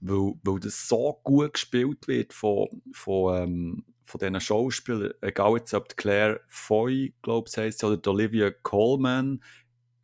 [0.00, 5.74] weil, weil das so gut gespielt wird von, von, ähm, von diesen Schauspielern, egal jetzt
[5.74, 9.42] ob Claire Foy, glaube ich, heißt oder Olivia Coleman,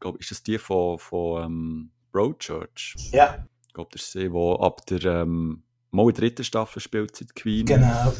[0.01, 2.95] glaube ist das die von, von ähm, Broadchurch?
[3.13, 3.47] Ja.
[3.67, 7.67] Ich glaube, das ist sie, die ab der ähm, mal dritten Staffel spielt seit Queen.
[7.67, 8.13] Genau.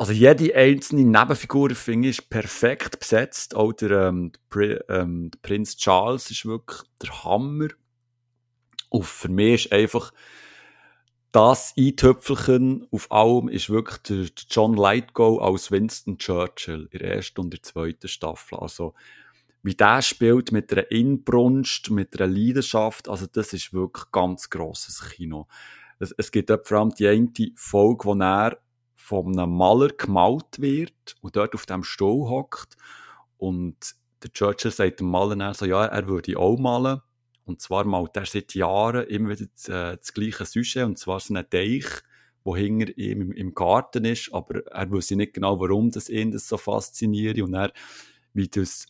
[0.00, 3.56] Also jede einzelne Nebenfigur, finde ich, perfekt besetzt.
[3.56, 7.68] Auch der, ähm, der, ähm, der Prinz Charles ist wirklich der Hammer.
[8.90, 10.12] Und für mich ist einfach
[11.32, 17.40] das Eintöpfelchen auf allem ist wirklich der John Lightgo als Winston Churchill in der ersten
[17.40, 18.58] und der zweiten Staffel.
[18.58, 18.94] Also,
[19.62, 25.02] wie der spielt mit einer Inbrunst, mit einer Leidenschaft, also das ist wirklich ganz grosses
[25.10, 25.48] Kino.
[25.98, 28.58] Es, es gibt vor allem die eine Folge, wo er
[29.08, 32.76] von einem Maler gemalt wird und dort auf dem Stuhl hockt.
[33.38, 37.00] Und der Churchill sagt dem Maler dann so, ja, er würde auch malen.
[37.46, 41.20] Und zwar malt er seit Jahren immer wieder das, äh, das gleiche Sujet, und zwar
[41.20, 41.86] so einen Teich,
[42.44, 46.30] der hinter ihm im, im, Garten ist, aber er wusste nicht genau, warum das ihn
[46.30, 47.40] das so fasziniert.
[47.40, 47.72] Und er,
[48.34, 48.88] wie, das,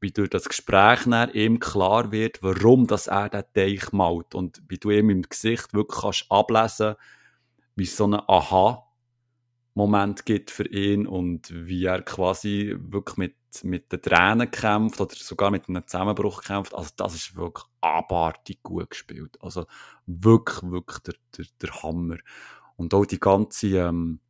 [0.00, 4.34] wie durch das Gespräch ihm klar wird, warum das er den Teich malt.
[4.34, 6.96] Und wie du ihm im Gesicht wirklich kannst ablesen
[7.76, 8.84] wie so eine Aha-
[9.74, 13.34] Moment gibt für ihn und wie er quasi wirklich mit,
[13.64, 16.74] mit den Tränen kämpft oder sogar mit einem Zusammenbruch kämpft.
[16.74, 19.36] Also das ist wirklich abartig gut gespielt.
[19.40, 19.66] Also
[20.06, 22.18] wirklich, wirklich der, der, der Hammer.
[22.76, 24.20] Und auch die ganze, ähm,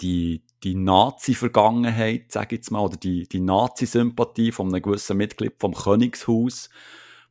[0.00, 5.54] die, die Nazi-Vergangenheit, sage ich jetzt mal, oder die, die Nazi-Sympathie von einem gewissen Mitglied
[5.58, 6.70] vom Königshaus,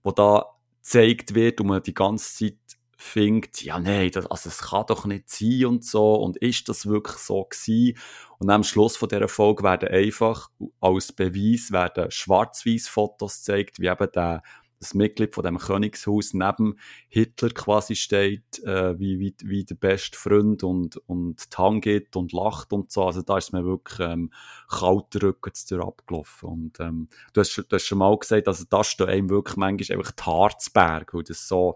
[0.03, 0.45] wo da
[0.81, 5.05] gezeigt wird und man die ganze Zeit findet, ja, nein, das, also es kann doch
[5.05, 7.97] nicht sein und so, und ist das wirklich so gewesen?
[8.39, 10.49] Und am Schluss von dieser Folge werden einfach
[10.81, 14.43] als Beweis werden schwarz-weiß Fotos gezeigt, wie eben der,
[14.81, 20.17] das Mitglied von dem Königshaus neben Hitler quasi steht, äh, wie, wie, wie der beste
[20.17, 23.05] Freund und, und tanget und lacht und so.
[23.05, 24.29] Also da ist mir wirklich ähm,
[24.67, 26.49] kalter Rücken zu abgelaufen.
[26.49, 29.99] Und ähm, du, hast, du hast schon mal gesagt, also das steht einem wirklich manchmal
[29.99, 31.75] einfach die Harzberg, weil das so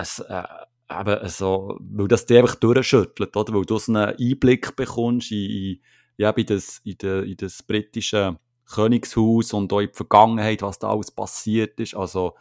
[0.00, 0.42] es, äh,
[0.90, 3.54] eben so, weil das dich einfach durchschüttelt, oder?
[3.54, 5.80] Weil du so einen Einblick bekommst in, in,
[6.16, 10.78] ja, in, das, in, de, in das britische Königshaus und auch in die Vergangenheit, was
[10.78, 11.94] da alles passiert ist.
[11.94, 12.34] Also,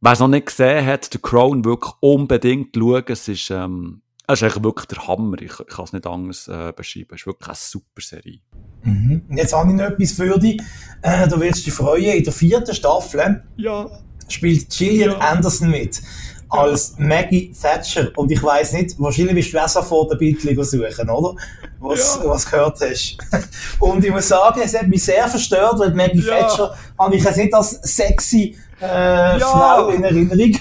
[0.00, 3.04] wer es noch nicht gesehen hat, The Crown wirklich unbedingt schauen.
[3.08, 5.40] Es ist, ähm, es ist eigentlich wirklich der Hammer.
[5.40, 7.08] Ich, ich kann es nicht anders äh, beschreiben.
[7.12, 8.40] Es ist wirklich eine super Serie.
[8.82, 9.22] Mhm.
[9.30, 10.60] Jetzt habe ich noch etwas für dich.
[11.02, 12.16] Äh, du wirst dich freuen.
[12.16, 13.88] In der vierten Staffel ja
[14.28, 15.18] spielt Gillian ja.
[15.18, 16.00] Anderson mit
[16.48, 18.10] als Maggie Thatcher.
[18.16, 21.34] Und ich weiß nicht, wahrscheinlich bist du besser vor der Bildung suchen, oder?
[21.80, 22.28] Was, ja.
[22.28, 23.18] was gehört hast.
[23.80, 26.40] Und ich muss sagen, es hat mich sehr verstört, weil Maggie ja.
[26.40, 29.40] Thatcher habe ich jetzt nicht als sexy äh, ja.
[29.40, 30.58] Frau in Erinnerung.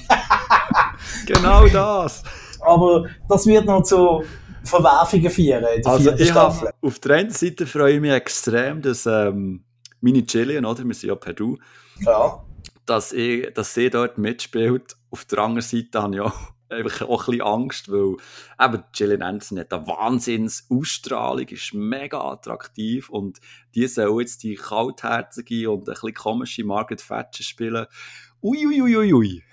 [1.25, 2.23] genau das.
[2.61, 4.23] Aber das wird noch zu
[4.63, 6.67] Verwerfungen in der also vierten Staffel.
[6.69, 9.63] Hab, auf der einen Seite freue ich mich extrem, dass ähm,
[10.01, 10.83] meine Gillian, oder?
[10.83, 11.57] Wir sind ja per Du.
[11.99, 12.43] Ja.
[12.85, 14.95] Dass, ich, dass sie dort mitspielt.
[15.09, 16.33] Auf der anderen Seite habe ich auch
[16.69, 18.15] einfach auch ein bisschen Angst, weil
[18.59, 23.39] eben Gillian Anderson hat eine Wahnsinns-Ausstrahlung, ist mega attraktiv und
[23.75, 27.85] die soll jetzt die kaltherzige und ein bisschen komische Margaret Thatcher spielen.
[28.41, 28.83] Uiuiuiui.
[28.83, 29.43] Ui, ui, ui.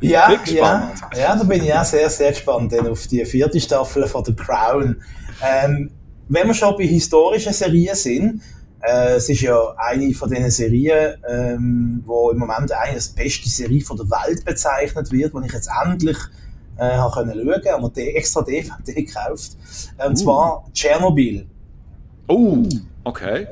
[0.00, 4.24] Ja, ja, ja, da bin ich auch sehr, sehr gespannt auf die vierte Staffel von
[4.24, 5.02] The Crown.
[5.42, 5.90] Ähm,
[6.28, 8.42] wenn wir schon bei historischen Serien sind,
[8.86, 13.48] äh, es ist ja eine von diesen Serien, ähm, wo im Moment eine als beste
[13.48, 16.16] Serie von der Welt bezeichnet wird, wo ich jetzt endlich
[16.78, 19.56] äh, habe können schauen, haben wir extra DVD gekauft.
[20.04, 20.14] Und uh.
[20.14, 21.46] zwar Tschernobyl.
[22.28, 22.62] Oh,
[23.04, 23.46] okay.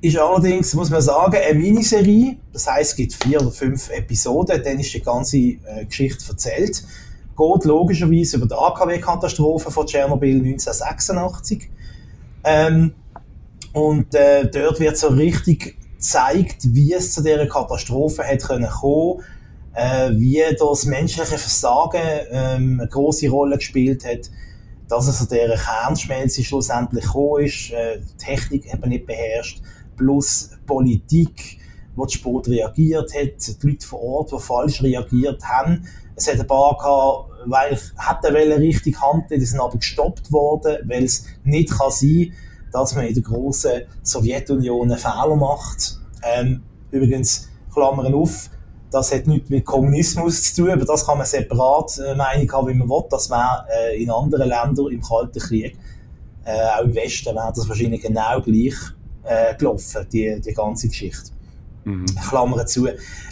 [0.00, 2.36] Ist allerdings, muss man sagen, eine Miniserie.
[2.52, 6.84] Das heisst, es gibt vier oder fünf Episoden, dann ist die ganze äh, Geschichte erzählt.
[7.36, 11.70] Geht logischerweise über die AKW-Katastrophe von Tschernobyl 1986.
[12.44, 12.94] Ähm,
[13.74, 19.22] und äh, dort wird so richtig gezeigt, wie es zu dieser Katastrophe können kommen
[19.74, 24.30] äh, wie das menschliche Versagen ähm, eine große Rolle gespielt hat,
[24.88, 29.60] dass es zu dieser Kernschmelze schlussendlich gekommen ist, äh, Technik eben nicht beherrscht,
[29.96, 31.58] plus Politik,
[31.96, 35.86] wo die Sport reagiert hat, die Leute vor Ort, die falsch reagiert haben.
[36.16, 40.78] Es hat ein paar gehabt, weil ich hätte richtig handeln, die sind aber gestoppt worden,
[40.88, 42.32] weil es nicht kann sein,
[42.74, 46.00] dass man in der großen Sowjetunion einen Fehler macht.
[46.24, 46.60] Ähm,
[46.90, 48.50] übrigens, Klammern auf,
[48.90, 52.68] das hat nichts mit Kommunismus zu tun, aber das kann man separat äh, Meinung haben,
[52.68, 53.04] wie man will.
[53.08, 55.78] Das wäre äh, in anderen Ländern im Kalten Krieg,
[56.44, 58.74] äh, auch im Westen, wäre das wahrscheinlich genau gleich
[59.22, 61.30] äh, gelaufen, die, die ganze Geschichte.
[61.84, 62.06] Mhm.
[62.28, 62.88] Klammer zu.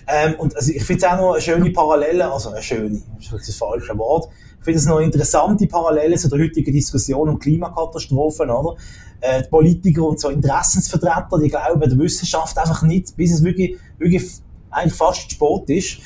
[0.06, 3.40] Ähm, und also ich finde es auch noch eine schöne Parallele, also eine schöne, das
[3.40, 4.28] ist das falsche Wort.
[4.62, 8.76] Ich finde es noch eine interessante Parallele zu der heutigen Diskussion um Klimakatastrophen, oder?
[9.20, 13.76] Äh, die Politiker und so Interessensvertreter, die glauben der Wissenschaft einfach nicht, bis es wirklich,
[13.98, 14.22] wirklich
[14.70, 15.98] eigentlich fast Sport ist.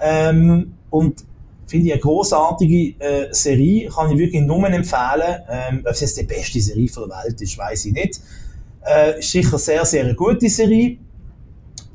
[0.00, 1.24] Ähm, und
[1.66, 5.42] finde ich eine großartige äh, Serie, kann ich wirklich nur empfehlen.
[5.50, 8.20] Ähm, ob es jetzt die beste Serie der Welt ist, weiß ich nicht.
[8.82, 10.96] Äh, ist sicher sehr, sehr eine gute Serie.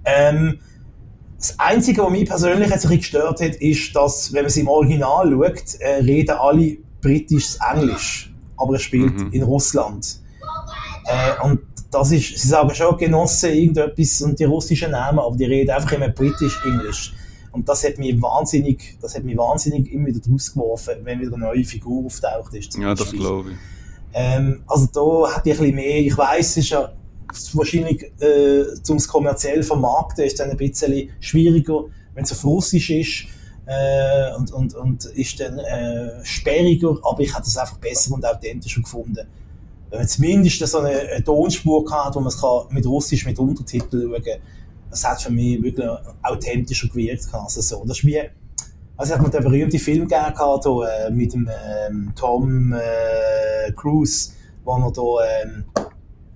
[0.06, 0.60] Ähm,
[1.38, 4.68] das Einzige, was mich persönlich jetzt ein gestört hat, ist, dass, wenn man es im
[4.68, 8.34] Original schaut, äh, reden alle britisches Englisch.
[8.58, 9.32] Aber er spielt mhm.
[9.32, 10.20] in Russland.
[11.06, 11.60] Äh, und
[11.92, 15.92] das ist, sie sagen schon Genossen irgendetwas und die russischen Namen, aber die reden einfach
[15.92, 17.14] immer britisch Englisch.
[17.52, 21.46] Und das hat mich wahnsinnig, das hat mich wahnsinnig immer wieder rausgeworfen, wenn wieder eine
[21.46, 22.78] neue Figur auftaucht ist.
[22.78, 23.58] Ja, das glaube ich.
[24.14, 26.92] Ähm, also da hat ich ein bisschen mehr, ich weiß, es ist ja
[27.54, 32.90] wahrscheinlich, äh, um es kommerziell vermarkten, ist dann ein bisschen schwieriger, wenn es auf Russisch
[32.90, 33.26] ist,
[33.66, 38.26] äh, und, und, und ist dann äh, sperriger, aber ich habe das einfach besser und
[38.26, 39.28] authentischer gefunden
[39.90, 44.10] wenn man zumindest so eine, eine Tonspur hat, wo man es mit Russisch mit Untertiteln
[44.10, 44.42] schauen kann,
[44.90, 45.88] das hat für mich wirklich
[46.24, 47.28] authentischer gewirkt.
[47.32, 47.84] Also so.
[47.86, 48.22] Das ist wie,
[48.98, 54.32] also ich habe den berühmten Film gegeben, hier, äh, mit dem ähm, Tom äh, Cruise,
[54.64, 55.66] wo er hier ähm,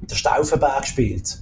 [0.10, 1.40] der Stauffenberg spielt.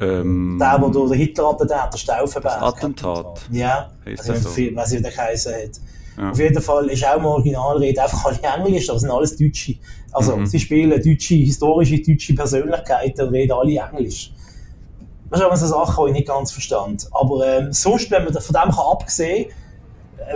[0.00, 2.60] Ähm, der, wo der Hitler-Attentat, der Stauffenberg.
[2.60, 3.40] Das Attentat.
[3.50, 4.48] Ja, also, so.
[4.50, 5.80] Film, weiß ich, wie der geheißen hat.
[6.16, 6.30] Ja.
[6.30, 9.76] Auf jeden Fall ist auch im Originalrede einfach alle Englisch, das sind alles Deutsche.
[10.12, 10.46] Also, mhm.
[10.46, 14.32] sie spielen deutsche, historische deutsche Persönlichkeiten und reden alle Englisch.
[15.30, 17.06] Das ist aber so eine Sache, die ich nicht ganz verstand.
[17.10, 19.46] Aber ähm, sonst, wenn man von dem kann abgesehen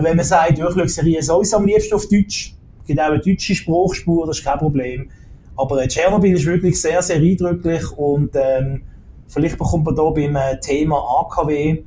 [0.00, 3.20] wenn man sagt, ich schaue Serien sowieso am liebsten auf Deutsch, es gibt auch eine
[3.20, 5.10] deutsche Spruchspur, das ist kein Problem.
[5.56, 8.82] Aber äh, Tschernobyl ist wirklich sehr, sehr eindrücklich und ähm,
[9.28, 11.82] vielleicht bekommt man da beim äh, Thema AKW,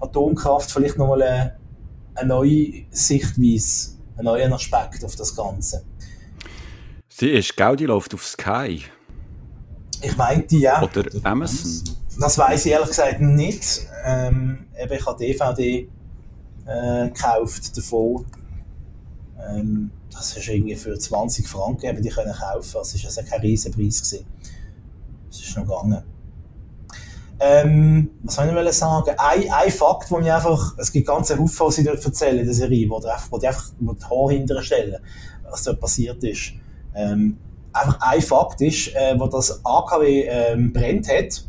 [0.00, 1.56] Atomkraft, vielleicht nochmal eine,
[2.14, 5.84] eine neue Sichtweise, einen neuen Aspekt auf das Ganze.
[7.08, 8.82] Sie ist, gell, die läuft auf Sky.
[10.02, 10.82] Ich meinte ja.
[10.82, 11.94] Oder Amazon.
[12.18, 13.86] Das weiß ich ehrlich gesagt nicht.
[14.04, 15.88] Ähm, eben, ich habe DVD
[16.66, 18.24] äh, gekauft davon.
[19.48, 22.74] Ähm, das ist irgendwie für 20 Franken, eben, die können kaufen.
[22.74, 24.26] Das ist also kein Riesenpreis gewesen.
[25.28, 26.02] Das ist noch gegangen.
[27.42, 29.14] Ähm, was soll ich sagen?
[29.16, 32.44] Ein, ein Fakt, wo mir einfach, es gibt ganze Haufen, was ich dort erzähle in
[32.44, 34.96] der Serie, wo die, wo die einfach wo die Haare hinterher stellen,
[35.48, 36.52] was dort passiert ist.
[36.94, 37.38] Ähm,
[37.72, 41.44] einfach ein Fakt ist, äh, wo das AKW ähm, brennt hat,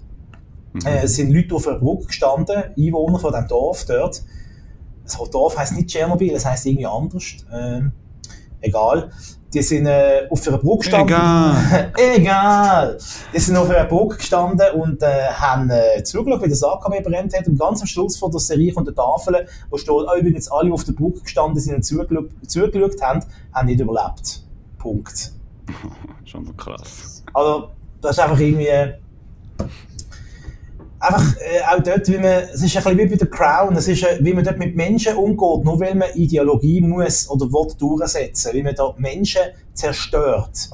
[0.71, 0.85] mhm.
[0.85, 4.23] äh, sind Leute auf einer Brücke gestanden, Einwohner von dem Dorf dort.
[5.03, 7.25] Das Dorf heisst nicht Tschernobyl, es heisst irgendwie anders.
[7.51, 7.91] Ähm,
[8.61, 9.11] egal.
[9.53, 11.13] Die sind äh, auf einer Brücke gestanden.
[11.13, 11.91] Egal.
[12.15, 12.97] egal.
[13.33, 17.37] Die sind auf einer Brücke gestanden und äh, haben äh, zugeschaut, wie das AKW brennt
[17.37, 17.47] hat.
[17.47, 20.67] Und ganz am Schluss von der Serie von der Tafel, wo steht, oh, übrigens alle,
[20.67, 24.43] die auf der Brücke gestanden sind und zugeschaut, zugeschaut haben, haben nicht überlebt.
[24.77, 25.33] Punkt.
[26.23, 27.23] Schon krass.
[27.33, 27.69] Also,
[28.01, 28.95] das ist einfach irgendwie
[31.01, 33.87] einfach äh, auch dort, wie man, es ist ein bisschen wie bei der Crown, es
[33.87, 37.73] ist, äh, wie man dort mit Menschen umgeht, nur weil man Ideologie muss oder will
[37.77, 39.41] durchsetzen, wie man dort Menschen
[39.73, 40.69] zerstört.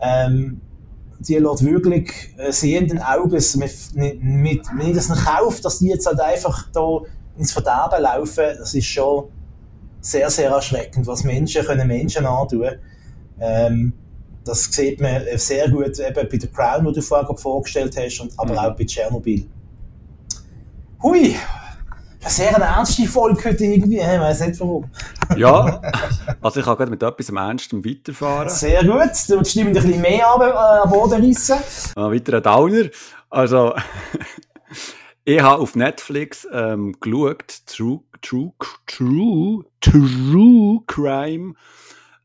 [0.00, 0.60] Ähm,
[1.20, 6.06] die lässt wirklich äh, sehenden Auges mit, mit, wenn das nicht kauft, dass die jetzt
[6.06, 6.98] halt einfach da
[7.38, 9.28] ins Verderben laufen, das ist schon
[10.00, 12.72] sehr, sehr erschreckend, was Menschen können Menschen antun.
[13.40, 13.92] Ähm,
[14.44, 18.32] das sieht man sehr gut eben bei der Crown, die du vorher vorgestellt hast, und,
[18.38, 18.58] aber mhm.
[18.58, 19.46] auch bei Tschernobyl.
[21.02, 21.36] Hui,
[22.20, 24.88] eine sehr ernste Folge heute irgendwie, ich weiß nicht warum.
[25.36, 25.82] ja,
[26.40, 28.48] also ich kann gerade mit etwas am Ernstem weiterfahren.
[28.48, 31.58] Sehr gut, du stimmen ein bisschen mehr an, äh, Boden reissen.
[31.96, 32.88] Ah, weiter ein Downer.
[33.30, 33.74] Also,
[35.24, 38.52] ich habe auf Netflix ähm, geschaut, True, True,
[38.86, 41.54] True, True Crime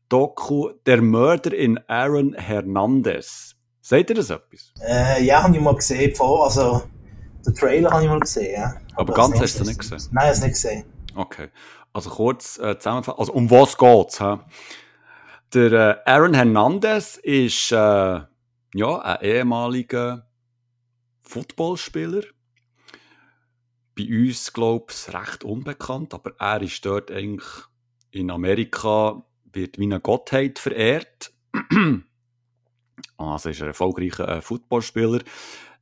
[0.08, 3.54] Doku Der Mörder in Aaron Hernandez.
[3.80, 4.72] Seht ihr das etwas?
[4.86, 6.14] Äh, ja, habe ich mal gesehen.
[6.14, 6.82] Vor, also,
[7.46, 8.54] den Trailer habe ich mal gesehen.
[8.54, 8.76] Ja.
[8.94, 9.98] Aber, Aber ganz hast du nicht gesehen?
[10.12, 10.84] Nein, ich habe es nicht gesehen.
[11.14, 11.48] Okay.
[11.92, 13.18] Also kurz äh, zusammenfassen.
[13.18, 14.18] Also um was geht's?
[14.18, 14.36] He?
[15.54, 18.20] Der äh, Aaron Hernandez ist äh,
[18.74, 20.28] ja, ein ehemaliger
[21.22, 22.22] Footballspieler.
[23.96, 27.46] Bei uns, glaube ich, recht unbekannt, aber er ist dort eigentlich
[28.10, 31.32] in Amerika wird wie eine Gottheit verehrt.
[33.16, 35.20] also ist ein erfolgreicher äh, Footballspieler.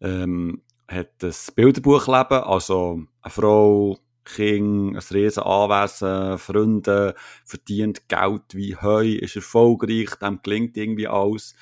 [0.01, 8.77] Ähm, hat ein Bilderbuchleben, also eine Frau, Kind, ein riesen Anwesen, Freunde, verdient Geld wie
[8.77, 11.55] Heu, ist erfolgreich, dem gelingt irgendwie alles.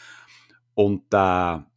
[0.74, 1.70] Und der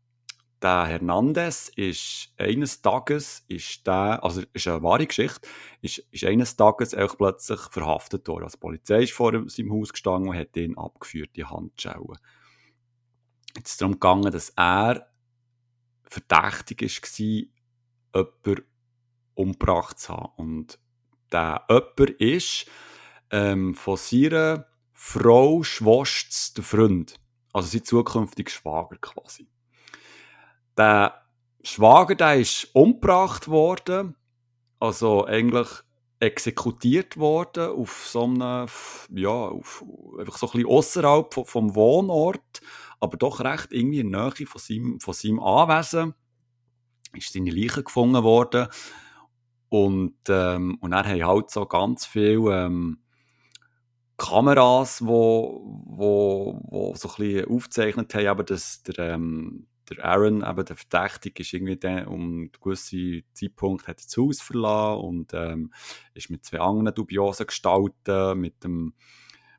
[0.61, 5.47] der Hernandez ist eines Tages, ist der, also ist eine wahre Geschichte,
[5.81, 8.45] ist, ist eines Tages auch plötzlich verhaftet worden.
[8.45, 12.17] Also die Polizei ist vor seinem Haus gestanden und hat ihn abgeführt, die Handschellen.
[13.55, 15.07] Jetzt ist es darum gegangen, dass er
[16.03, 18.65] verdächtig war, jemanden
[19.35, 20.33] umgebracht zu haben.
[20.37, 20.79] Und
[21.31, 22.65] der jemand ist
[23.29, 27.19] ähm, von seiner Frau Schwosters der Freund.
[27.53, 29.47] Also sein zukünftiger Schwager quasi.
[30.77, 31.21] Der
[31.63, 34.15] Schwager, der ist umgebracht worden,
[34.79, 35.67] also eigentlich
[36.19, 38.67] exekutiert worden auf so einem,
[39.13, 39.83] ja, auf,
[40.17, 42.61] einfach so ein bisschen außerhalb vom, Wohnort,
[42.99, 46.13] aber doch recht irgendwie in der Nähe von seinem, von seinem Anwesen
[47.13, 48.67] ist seine Leiche gefunden worden.
[49.69, 52.99] Und, ähm, und er hat halt so ganz viele ähm,
[54.17, 60.43] Kameras, wo, wo, wo so ein bisschen aufgezeichnet haben, aber dass der, ähm, der Aaron,
[60.43, 65.33] eben der Verdächtige, ist irgendwie dann um einen gewissen Zeitpunkt hat das Haus verlassen und
[65.33, 65.73] ähm,
[66.13, 68.93] ist mit zwei anderen dubiosen Gestalten mit dem,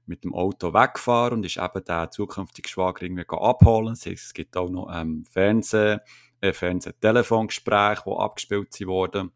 [0.07, 3.95] mit dem Auto weggefahren und ist eben der zukünftige Schwager irgendwie abholen.
[4.05, 5.99] Es gibt auch noch ähm, Fernseh,
[6.41, 9.33] äh, Fernseh-Telefongespräche, die abgespielt wurden.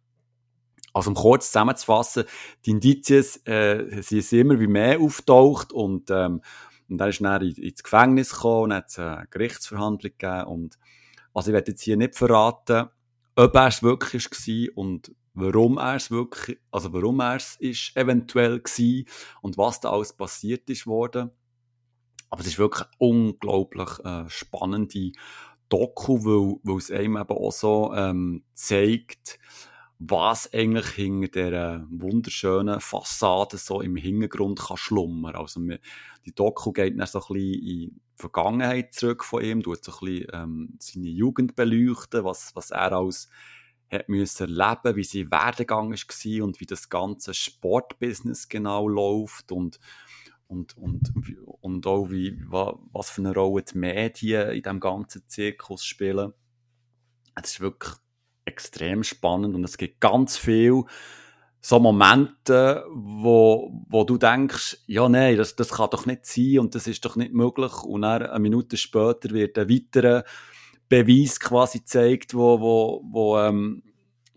[0.94, 2.24] Also um kurz zusammenzufassen,
[2.66, 6.42] die Indizien äh, sind immer wie mehr auftaucht und ähm,
[6.92, 10.44] und er ist dann ins Gefängnis gekommen und hat eine Gerichtsverhandlung gegeben.
[10.44, 10.78] Und,
[11.34, 12.88] also ich werde jetzt hier nicht verraten,
[13.36, 17.96] ob er es wirklich war und warum er es wirklich, also warum er es ist
[17.96, 19.04] eventuell war
[19.40, 21.30] und was da alles passiert ist worden.
[22.30, 25.12] Aber es ist wirklich eine unglaublich äh, spannende
[25.68, 29.38] Doku, weil, weil es einem eben auch so ähm, zeigt,
[30.04, 35.36] was eigentlich hinter dieser wunderschönen Fassade so im Hintergrund kann schlummern.
[35.36, 39.84] Also die Doku geht dann so ein bisschen in die Vergangenheit zurück von ihm, tut
[39.84, 43.28] so ein bisschen ähm, seine Jugend beleuchten, was, was er als
[43.90, 49.78] hat müssen erleben, wie sein Werdegang war und wie das ganze Sportbusiness genau läuft und
[50.48, 51.10] und, und,
[51.62, 56.34] und auch wie, was für eine Rolle die Medien in diesem ganzen Zirkus spielen.
[57.34, 57.94] Es ist wirklich
[58.44, 60.84] extrem spannend und es gibt ganz viel
[61.64, 66.74] so Momente, wo, wo du denkst, ja, nein, das, das kann doch nicht sein und
[66.74, 67.84] das ist doch nicht möglich.
[67.84, 70.24] Und dann eine Minute später wird ein weiterer
[70.88, 73.84] Beweis quasi gezeigt, wo, wo, wo, ähm,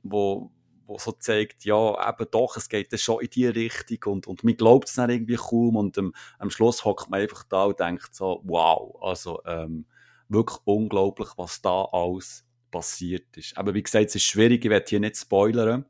[0.03, 0.51] wo,
[0.85, 4.43] wo so zeigt, ja, eben doch, es geht dann schon in die Richtung und, und
[4.43, 7.79] man glaubt es dann irgendwie kaum und ähm, am Schluss hockt man einfach da und
[7.79, 9.87] denkt so, wow, also ähm,
[10.29, 12.44] wirklich unglaublich, was da alles
[12.75, 13.57] passiert ist.
[13.57, 15.85] Aber wie gesagt, es ist schwierig, ich werde hier nicht spoilern,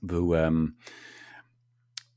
[0.00, 0.78] weil, ähm,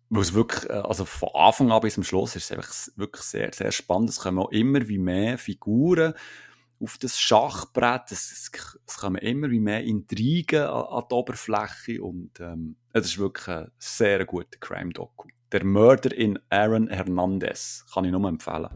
[0.09, 3.51] weil es wirklich, äh, also von Anfang an bis zum Schluss ist es wirklich sehr,
[3.53, 4.09] sehr spannend.
[4.09, 6.13] Es kommen auch immer wie mehr Figuren
[6.79, 8.11] auf das Schachbrett.
[8.11, 8.51] Es, es,
[8.87, 13.49] es kommen immer wie mehr Intrigen an, an die Oberfläche und ähm, es ist wirklich
[13.49, 15.27] ein sehr guter Crime-Doku.
[15.53, 17.85] Der Mörder in Aaron Hernandez.
[17.93, 18.67] Kann ich nur empfehlen.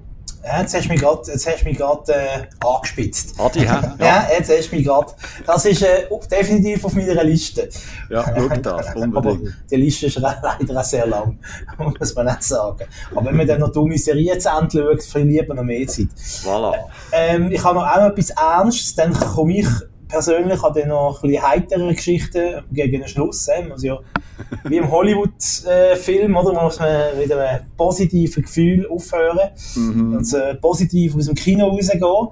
[0.43, 3.39] Ja, jetzt hast du mich gerade äh, angespitzt.
[3.39, 3.65] Adi, hä?
[3.65, 3.95] Ja.
[3.99, 5.11] ja, jetzt hast du mich gerade.
[5.45, 7.69] Das ist äh, definitiv auf meiner Liste.
[8.09, 9.17] Ja, schau das, unbedingt.
[9.17, 9.38] Aber
[9.69, 11.38] die Liste ist leider auch sehr lang,
[11.99, 12.86] muss man nicht sagen.
[13.11, 16.07] Aber wenn man dann noch dumme Serien zu Ende schaut, verliert man noch mehr Zeit.
[16.43, 16.74] Voilà.
[17.11, 19.67] Ähm, ich habe noch auch etwas Ernstes, dann komme ich
[20.12, 23.47] persönlich habe dann noch ein bisschen heitere Geschichten gegen den Schluss.
[23.49, 23.99] Also ja,
[24.66, 26.62] wie im Hollywood-Film, oder?
[26.64, 30.18] Muss man mit einem positiven Gefühl aufhören mhm.
[30.18, 32.28] und äh, positiv aus dem Kino rausgehen.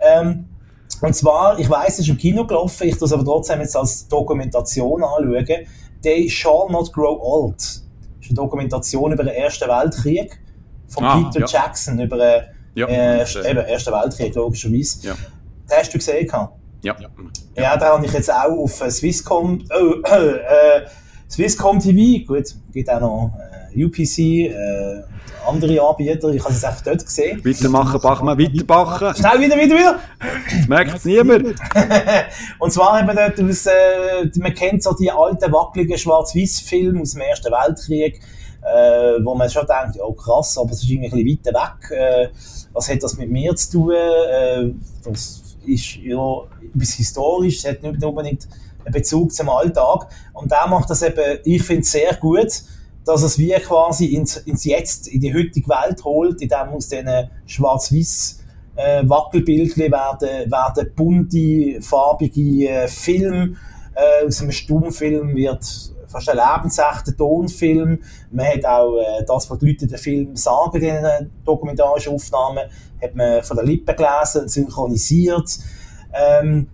[0.00, 0.46] Ähm,
[1.00, 3.76] und zwar, ich weiss, es ist im Kino gelaufen, ich tue es aber trotzdem jetzt
[3.76, 5.66] als Dokumentation anschauen.
[6.02, 7.56] They Shall Not Grow Old.
[7.58, 7.82] Das
[8.20, 10.40] ist eine Dokumentation über den Ersten Weltkrieg
[10.88, 11.46] von ah, Peter ja.
[11.46, 12.42] Jackson, über den
[12.74, 15.06] ja, äh, eben, Ersten Weltkrieg, logischerweise.
[15.06, 15.14] Ja.
[15.14, 16.26] Den hast du gesehen?
[16.82, 16.96] Ja.
[17.56, 20.86] Ja, da habe ich jetzt auch auf äh, Swisscom, oh, äh,
[21.28, 23.32] Swisscom TV, gut, gibt auch noch
[23.74, 25.02] äh, UPC, äh,
[25.46, 27.44] andere Anbieter, ich habe es einfach dort gesehen.
[27.44, 29.14] Weitermachen, Bachmann, weiterbachen.
[29.14, 29.98] Schnell wieder, wieder, wieder!
[30.20, 31.54] Das merkt es niemand.
[32.58, 37.22] Und zwar eben dort aus, äh, man kennt so die alten, wackeligen Schwarz-Weiß-Filme aus dem
[37.22, 38.20] Ersten Weltkrieg,
[38.62, 41.98] äh, wo man schon denkt, oh krass, aber es ist irgendwie ein bisschen weiter weg,
[41.98, 42.28] äh,
[42.72, 44.70] was hat das mit mir zu tun, äh,
[45.04, 46.42] das ist ja
[46.74, 48.48] etwas historisch, es hat nicht unbedingt
[48.84, 50.08] einen Bezug zum Alltag.
[50.32, 52.62] Und der macht das eben, ich finde sehr gut,
[53.04, 57.30] dass es wie quasi ins, ins Jetzt, in die heutige Welt holt, indem aus diesen
[57.46, 58.44] schwarz-weiß
[58.76, 63.56] äh, werden, werden bunte, farbige äh, Filme,
[63.94, 65.64] äh, aus einem Stummfilm wird
[66.08, 68.00] fast ein lebensechter Tonfilm.
[68.30, 72.64] Man hat auch äh, das, was die Leute den Film sagen, in den dokumentarischen Aufnahmen,
[73.00, 75.58] hat man von der Lippen gelesen, synchronisiert.
[76.12, 76.68] Ähm,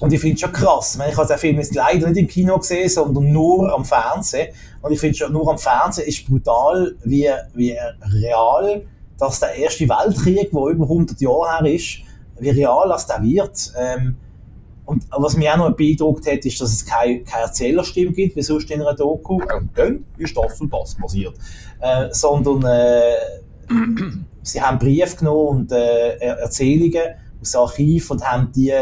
[0.00, 0.98] und ich finde es schon krass.
[1.08, 4.48] Ich habe den Film jetzt leider nicht im Kino gesehen, sondern nur am Fernsehen.
[4.82, 7.76] Und ich finde schon, nur am Fernsehen ist brutal, wie, wie
[8.12, 8.82] real,
[9.18, 11.98] dass der Erste Weltkrieg, der über 100 Jahre her ist,
[12.38, 13.72] wie real das der wird.
[13.78, 14.16] Ähm,
[14.86, 18.42] und was mich auch noch beeindruckt hat, ist, dass es keine, keine Erzählerstimme gibt, wie
[18.42, 19.34] sonst in einer Doku.
[19.34, 21.34] Und dann ist das und das passiert.
[21.80, 23.14] Äh, sondern äh,
[24.42, 28.74] sie haben Briefe genommen und äh, Erzählungen aus dem Archiv und haben die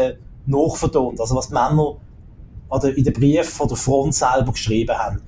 [0.45, 1.19] nachvertont.
[1.21, 1.97] Also was die Männer
[2.69, 5.21] oder in den Brief von der Front selber geschrieben haben.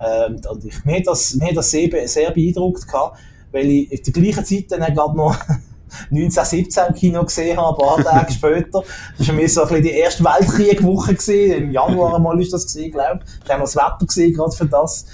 [0.00, 3.18] Ähm, ich, mir hat das, mir hat das sehr, sehr beeindruckt gehabt,
[3.50, 5.36] weil ich in der gleichen Zeit dann gerade noch
[6.10, 8.82] 1917 im Kino gesehen habe, ein paar Tage später.
[9.18, 11.64] Das war für mich so ein bisschen die erste Weltkriegwoche gewesen.
[11.64, 13.44] Im Januar einmal ist das gewesen, glaube ich.
[13.44, 15.06] Ich habe das Wetter gesehen, gerade für das.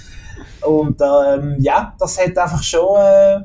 [0.61, 3.39] Und, ähm, ja, das hat einfach schon, äh,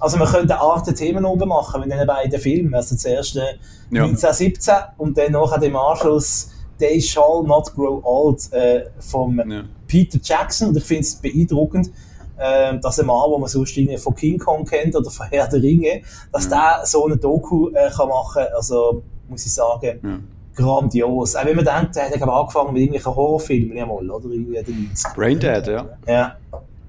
[0.00, 2.74] also man könnte eine Art Themen oben machen mit diesen beiden Filmen.
[2.74, 3.56] Also zuerst äh,
[3.90, 4.04] ja.
[4.04, 9.64] 1917 und dann nachher im Anschluss They Shall Not Grow Old äh, von ja.
[9.86, 10.68] Peter Jackson.
[10.68, 11.90] Und ich finde es beeindruckend,
[12.38, 15.62] äh, dass ein Mann, den man sonst von King Kong kennt oder von Herr der
[15.62, 16.78] Ringe, dass ja.
[16.78, 18.54] der so eine Doku äh, kann machen kann.
[18.54, 20.18] Also, muss ich sagen, ja.
[20.54, 21.36] grandios.
[21.36, 24.28] Auch wenn man denkt, er hat angefangen mit irgendwelchen Horrorfilmen einmal, oder?
[24.30, 25.86] Irgendwie Braindead, ja.
[26.06, 26.36] ja.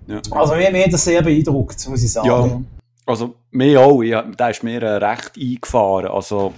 [0.07, 0.21] ja.
[0.31, 2.27] Also, mir, mir hat das sehr beeindruckt, muss ich sagen.
[2.27, 2.61] Ja.
[3.05, 4.03] Also, mir auch.
[4.03, 6.07] Ja, der ist mir äh, recht eingefahren.
[6.07, 6.53] Also,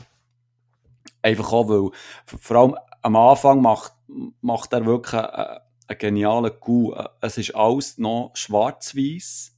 [1.21, 1.89] einfach auch, weil
[2.25, 3.93] vor allem am Anfang macht,
[4.41, 5.59] macht er wirklich äh,
[5.89, 6.95] ein genialer Coup.
[7.19, 9.55] Es ist alles noch schwarz-weiß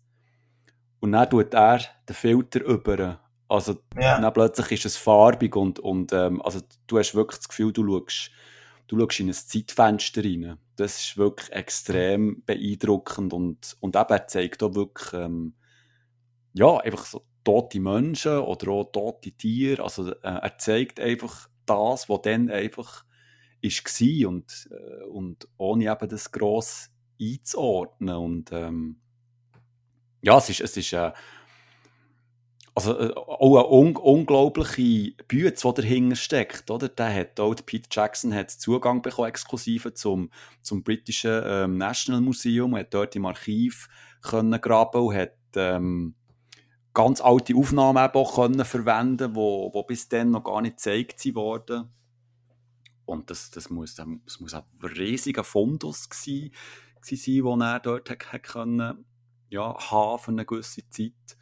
[1.01, 3.19] und dann tut er den Filter über.
[3.47, 4.19] Also ja.
[4.19, 7.85] dann plötzlich ist es farbig und, und ähm, also du hast wirklich das Gefühl, du
[7.85, 8.31] schaust,
[8.87, 10.57] du schaust in ein Zeitfenster rein.
[10.77, 15.55] Das ist wirklich extrem beeindruckend und, und eben er zeigt auch wirklich ähm,
[16.53, 19.83] ja, einfach so tote Menschen oder auch tote Tiere.
[19.83, 23.03] Also äh, er zeigt einfach das, was dann einfach
[23.63, 26.89] war und, äh, und ohne eben das gross
[27.21, 28.15] einzuordnen.
[28.15, 28.97] Und ähm,
[30.21, 31.11] ja, es ist, es ist äh,
[32.73, 36.71] also, äh, auch eine un unglaubliche Bühne, die dahinter steckt.
[36.71, 36.89] Oder?
[36.89, 40.29] Der hat auch, der Peter Jackson hat Zugang bekommen, exklusiv zum,
[40.61, 43.89] zum britischen ähm, National Museum, hat dort im Archiv
[44.21, 46.15] können graben und hat ähm,
[46.93, 51.89] ganz alte Aufnahmen auch können verwenden, wo, wo bis dann noch gar nicht gezeigt wurden.
[53.11, 56.53] Und das, das, muss, das muss ein riesiger Fundus gewesen,
[57.01, 59.05] sein, den er dort hat, können,
[59.49, 61.37] ja, haben für eine gewisse Zeit.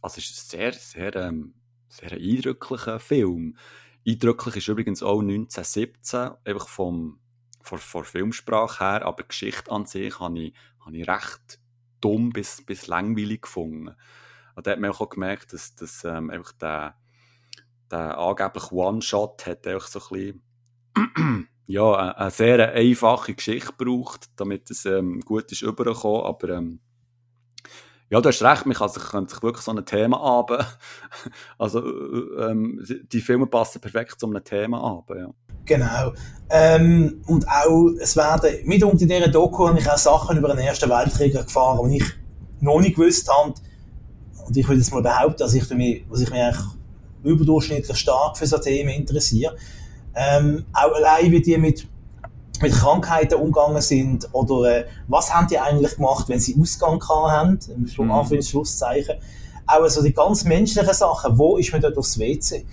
[0.00, 1.54] Also es ist ein sehr, sehr, ähm,
[1.88, 3.58] sehr eindrücklicher Film.
[4.06, 7.20] Eindrücklich ist übrigens auch 1917, einfach vom,
[7.60, 11.60] von, von Filmsprache her, aber Geschichte an sich habe ich, habe ich recht
[12.00, 13.94] dumm bis, bis langweilig gefunden.
[14.54, 16.96] Und da hat man auch gemerkt, dass, dass ähm, einfach der,
[17.90, 20.42] der angebliche One-Shot hat einfach so ein bisschen
[21.66, 26.26] ja, eine, sehr einfache Geschichte braucht, damit es ähm, gut ist übergekommen.
[26.26, 26.80] Aber ähm,
[28.10, 30.64] Ja, du hast recht, man kann kann sich wirklich so ein Thema haben.
[31.58, 35.16] Also, äh, ähm, die Filme passen perfekt zu einem Thema an.
[35.16, 35.30] Ja.
[35.64, 36.12] Genau.
[36.50, 40.58] Ähm, und auch, es werden, mitunter in dieser Doku habe ich auch Sachen über den
[40.58, 42.04] Ersten Weltkrieg erfahren, die ich
[42.60, 43.54] noch nicht gewusst habe.
[44.44, 46.66] Und ich würde jetzt mal behaupten, dass ich mich, dass ich mich eigentlich
[47.22, 49.56] überdurchschnittlich stark für so Themen interessiere.
[50.14, 51.86] Ähm, auch allein, wie die mit
[52.60, 57.58] mit Krankheiten umgegangen sind oder äh, was haben die eigentlich gemacht, wenn sie Ausgang haben,
[57.68, 58.12] im mhm.
[58.12, 59.16] Anführungszeichen.
[59.66, 62.66] Auch so die ganz menschlichen Sachen, wo ist man dort aufs WC?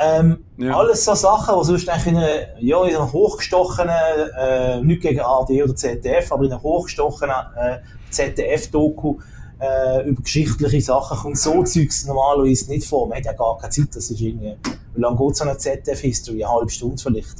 [0.00, 0.76] Ähm, ja.
[0.76, 5.62] Alles so Sachen, die sonst in einer, ja, in einer hochgestochenen, äh, nicht gegen AD
[5.62, 7.78] oder ZDF, aber in einer hochgestochenen äh,
[8.10, 9.18] ZDF-Doku
[9.60, 13.08] äh, über geschichtliche Sachen kommt so Zeugs normalerweise nicht vor.
[13.08, 14.56] Man hat ja gar keine Zeit, das ist irgendwie,
[14.94, 16.44] wie lange geht so eine ZDF-History?
[16.44, 17.36] Eine halbe Stunde vielleicht.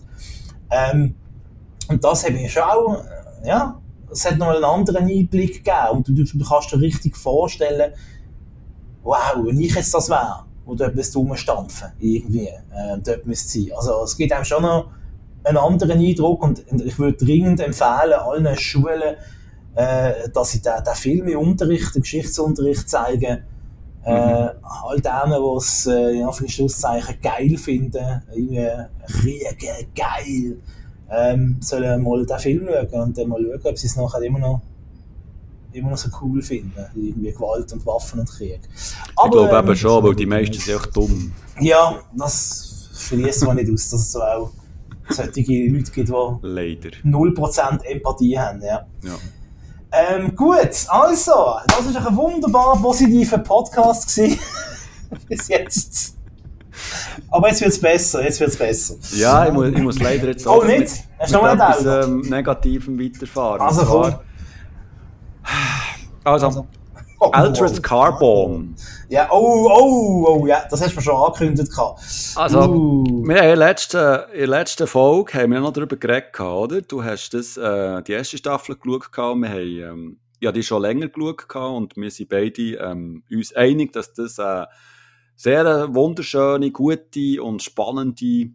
[0.71, 1.15] Ähm,
[1.89, 3.05] und das habe ich schon auch,
[3.45, 5.99] ja, es hat noch einen anderen Einblick gegeben.
[5.99, 7.93] Und du, du kannst dir richtig vorstellen,
[9.03, 13.73] wow, wenn ich jetzt das wäre, wo dort müsste rumstampfen, irgendwie, äh, dort müsste sein.
[13.77, 14.91] Also es gibt einem schon noch
[15.45, 19.17] einen anderen Eindruck und ich würde dringend empfehlen, allen Schulen,
[19.79, 23.45] äh, dass sie den, den Film im Unterricht, im Geschichtsunterricht zeigen,
[24.05, 24.51] äh, mhm.
[24.65, 28.69] all denen, die es äh, in Anführungszeichen geil finden, irgendwie
[29.07, 30.57] Kriege, geil,
[31.09, 34.41] ähm, sollen mal den Film schauen und dann mal schauen, ob sie es nachher immer
[34.41, 34.61] noch,
[35.73, 36.85] immer noch so cool finden.
[36.97, 38.61] Irgendwie Gewalt und Waffen und Krieg.
[39.15, 41.33] Aber, ich glaube ähm, eben schon, weil die meisten sind echt dumm.
[41.61, 44.51] Ja, das schließt man nicht aus, dass es so auch
[45.09, 46.13] solche Leute gibt, die
[46.43, 46.91] Leider.
[47.05, 48.61] 0% Empathie haben.
[48.61, 48.85] Ja.
[49.05, 49.15] ja.
[49.91, 50.59] Ähm, gut,
[50.89, 54.21] also, das war ein wunderbar positiver Podcast
[55.29, 56.15] bis jetzt.
[57.31, 58.95] Aber jetzt wird es besser, jetzt wird besser.
[59.13, 60.81] Ja, ich muss, ich muss leider jetzt auch oh, nicht?
[60.81, 63.61] Mit, Hast noch etwas ähm, Negativem weiterfahren.
[63.63, 64.15] Also,
[66.25, 66.67] also, also
[67.19, 68.75] oh, Altered Carbon.
[69.09, 71.73] Ja, oh, oh, oh, ja, das hast du mir schon angekündigt.
[72.37, 73.05] Also, uh.
[73.05, 76.83] wir haben in der, letzten, in der letzten Folge haben wir noch darüber geredet, oder?
[76.83, 81.09] Du hast das, äh, die erste Staffel geschaut, wir haben, ähm, ja, die schon länger
[81.09, 84.67] geschaut und wir sind beide ähm, uns einig, dass das äh,
[85.37, 88.51] sehr eine wunderschöne, gute und spannende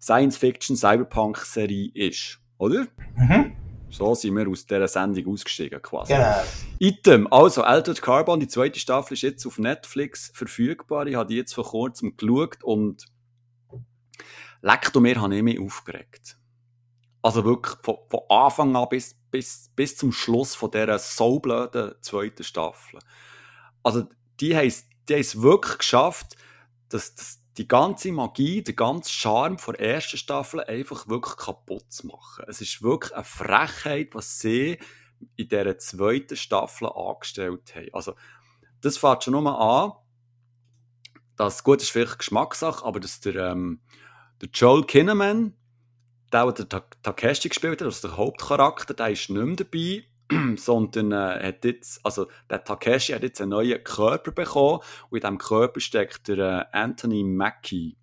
[0.00, 2.86] Science-Fiction-Cyberpunk-Serie ist, oder?
[3.16, 3.63] Mhm.
[3.94, 6.14] So sind wir aus dieser Sendung ausgestiegen, quasi.
[6.14, 6.42] Genau.
[6.80, 11.06] Item, also Altered Carbon, die zweite Staffel ist jetzt auf Netflix verfügbar.
[11.06, 13.06] Ich habe die jetzt vor kurzem geschaut und
[14.62, 16.36] leckt mir habe ich mich aufgeregt.
[17.22, 21.94] Also wirklich von, von Anfang an bis, bis, bis zum Schluss von dieser so blöden
[22.00, 22.98] zweiten Staffel.
[23.84, 24.08] Also
[24.40, 24.72] die haben
[25.08, 26.36] es wirklich geschafft,
[26.88, 32.06] dass, dass die ganze Magie, der ganze Charme der ersten Staffel einfach wirklich kaputt zu
[32.08, 32.44] machen.
[32.48, 34.78] Es ist wirklich eine Frechheit, was sie
[35.36, 37.88] in dieser zweiten Staffel angestellt haben.
[37.92, 38.14] Also,
[38.80, 39.92] das fängt schon nur an,
[41.36, 43.80] das gut ist vielleicht Geschmackssache, aber dass der, ähm,
[44.40, 45.54] der Joel Kinnaman,
[46.32, 50.04] der, der Takeshi gespielt hat, also der Hauptcharakter, der ist nicht mehr dabei
[50.56, 54.80] sondern äh, hat jetzt, also der Takeshi hat jetzt einen neuen Körper bekommen
[55.10, 57.96] und in diesem Körper steckt der äh, Anthony Mackie.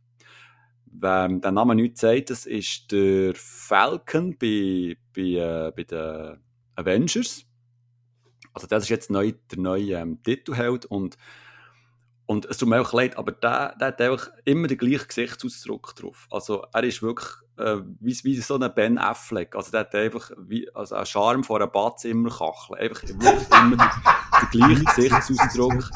[0.86, 6.38] Wer den Namen nicht sagt, das ist der Falcon bei, bei, äh, bei den
[6.76, 7.46] Avengers.
[8.54, 11.18] Also das ist jetzt neu, der neue ähm, Titelheld und
[12.32, 15.94] und es tut mir auch leid, aber der, der hat einfach immer den gleichen Gesichtsausdruck
[15.98, 16.28] drauf.
[16.32, 17.28] Also er ist wirklich
[17.62, 19.56] äh, wie, wie so ein Ben Affleck.
[19.56, 22.78] Also der hat einfach wie, also einen Charme vor einem Badzimmerkachel.
[22.78, 23.92] Einfach wirklich immer
[24.54, 25.90] den, gleichen Gesichtsausdruck.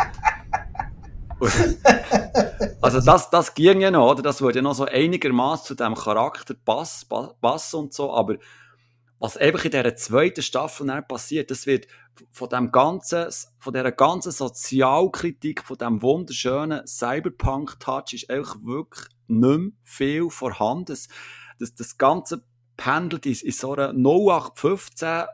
[2.82, 4.22] also das, das ging ja noch, oder?
[4.22, 7.10] Das würde ja noch so einigermaßen zu diesem Charakter passen,
[7.42, 8.36] passen und so, aber
[9.20, 11.88] was einfach in dieser zweiten Staffel passiert, das wird
[12.32, 13.28] von dem ganzen,
[13.60, 20.98] von dieser ganzen Sozialkritik, von dem wunderschönen Cyberpunk-Touch ist einfach wirklich nicht mehr viel vorhanden.
[21.60, 22.44] Das, das, Ganze
[22.78, 25.26] pendelt in, in so einer 0815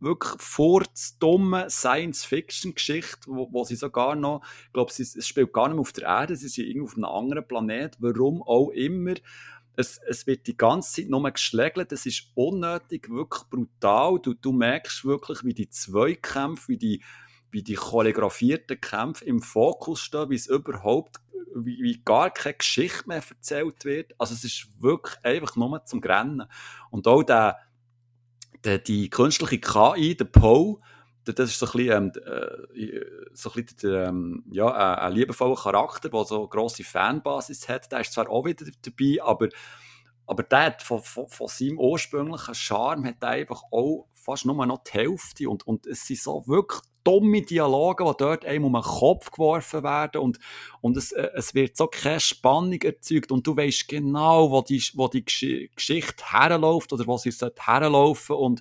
[0.00, 5.80] wirklich furzdumme Science-Fiction-Geschichte, wo, wo sie sogar noch, ich glaube, es spielt gar nicht mehr
[5.80, 9.14] auf der Erde, sie sind irgendwie auf einem anderen Planet, warum auch immer
[9.78, 14.18] es, es wird die ganze Zeit nur geschlägelt, es ist unnötig, wirklich brutal.
[14.20, 17.02] Du, du merkst wirklich, wie die Zweikämpfe, wie die,
[17.50, 21.16] wie die choreografierten Kämpfe im Fokus stehen, wie es überhaupt,
[21.54, 24.14] wie, wie gar keine Geschichte mehr erzählt wird.
[24.18, 26.44] Also es ist wirklich einfach nur zum Grennen.
[26.90, 27.58] Und auch der,
[28.64, 30.80] der, die künstliche KI, der Poe,
[31.24, 35.12] das ist so ein bisschen, ähm, äh, so ein bisschen der, ähm, ja, ein, ein
[35.12, 37.90] liebevoller Charakter, der so eine grosse Fanbasis hat.
[37.92, 39.48] Der ist zwar auch wieder dabei, aber,
[40.26, 44.84] aber der hat von, von, von seinem ursprünglichen Charme hat einfach auch fast nur noch
[44.84, 45.48] die Hälfte.
[45.48, 49.82] Und, und es sind so wirklich dumme Dialoge, die dort einem um den Kopf geworfen
[49.82, 50.20] werden.
[50.20, 50.38] Und,
[50.82, 53.32] und es, äh, es wird so keine Spannung erzeugt.
[53.32, 58.36] Und du weißt genau, wo die, wo die Geschichte herläuft oder wo sie herlaufen.
[58.36, 58.60] Und,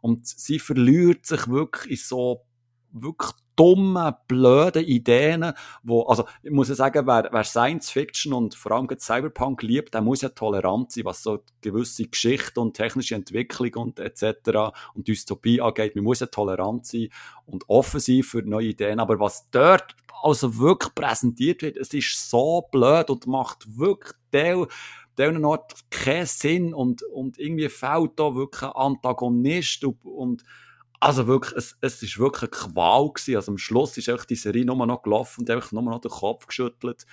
[0.00, 2.40] und sie verliert sich wirklich in so
[2.90, 5.52] wirklich dumme, blöde Ideen,
[5.82, 9.94] wo, also, ich muss ja sagen, wer, wer Science Fiction und vor allem Cyberpunk liebt,
[9.94, 14.72] der muss ja tolerant sein, was so gewisse Geschichte und technische Entwicklung und etc.
[14.94, 15.94] und Dystopie angeht.
[15.96, 17.08] Man muss ja tolerant sein
[17.46, 22.30] und offen sein für neue Ideen, aber was dort also wirklich präsentiert wird, es ist
[22.30, 24.66] so blöd und macht wirklich der
[25.18, 30.44] an Ort keinen Sinn und, und irgendwie fehlt da wirklich ein Antagonist und, und
[31.00, 33.36] also wirklich, es, es ist wirklich eine Qual gewesen.
[33.36, 36.10] Also am Schluss ist einfach die Serie nur noch gelaufen und einfach nur noch den
[36.10, 37.06] Kopf geschüttelt.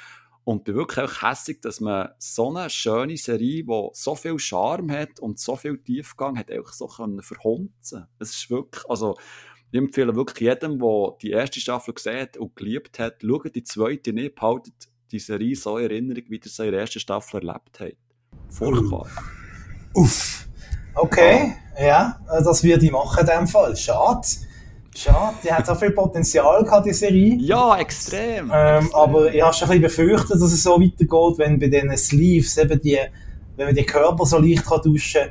[0.44, 4.92] Und bin wirklich auch hässig, dass man so eine schöne Serie, die so viel Charme
[4.92, 8.08] hat und so viel Tiefgang hat, einfach so können verhunzen.
[8.18, 9.16] Es ist wirklich, also,
[9.72, 13.64] ich empfehle wirklich jedem, der die erste Staffel gesehen hat und geliebt hat, schaut die
[13.64, 14.74] zweite nicht, behaltet
[15.12, 17.98] die Serie so in Erinnerung, wie ihr sie in der ersten Staffel erlebt habt.
[18.50, 19.08] Furchtbar.
[19.94, 20.48] Uff.
[20.96, 21.54] Okay.
[21.80, 23.76] Ja, das würde ich machen in dem Fall.
[23.76, 24.28] Schade.
[24.94, 27.36] Schade, die hat so viel Potenzial gehabt, die Serie.
[27.40, 28.52] Ja, extrem.
[28.54, 28.96] Ähm, extrem.
[28.96, 32.58] Aber ich habe schon ein bisschen befürchtet, dass es so weitergeht, wenn bei diesen Sleeves
[32.58, 32.98] eben die,
[33.56, 35.22] wenn man den Körper so leicht kann duschen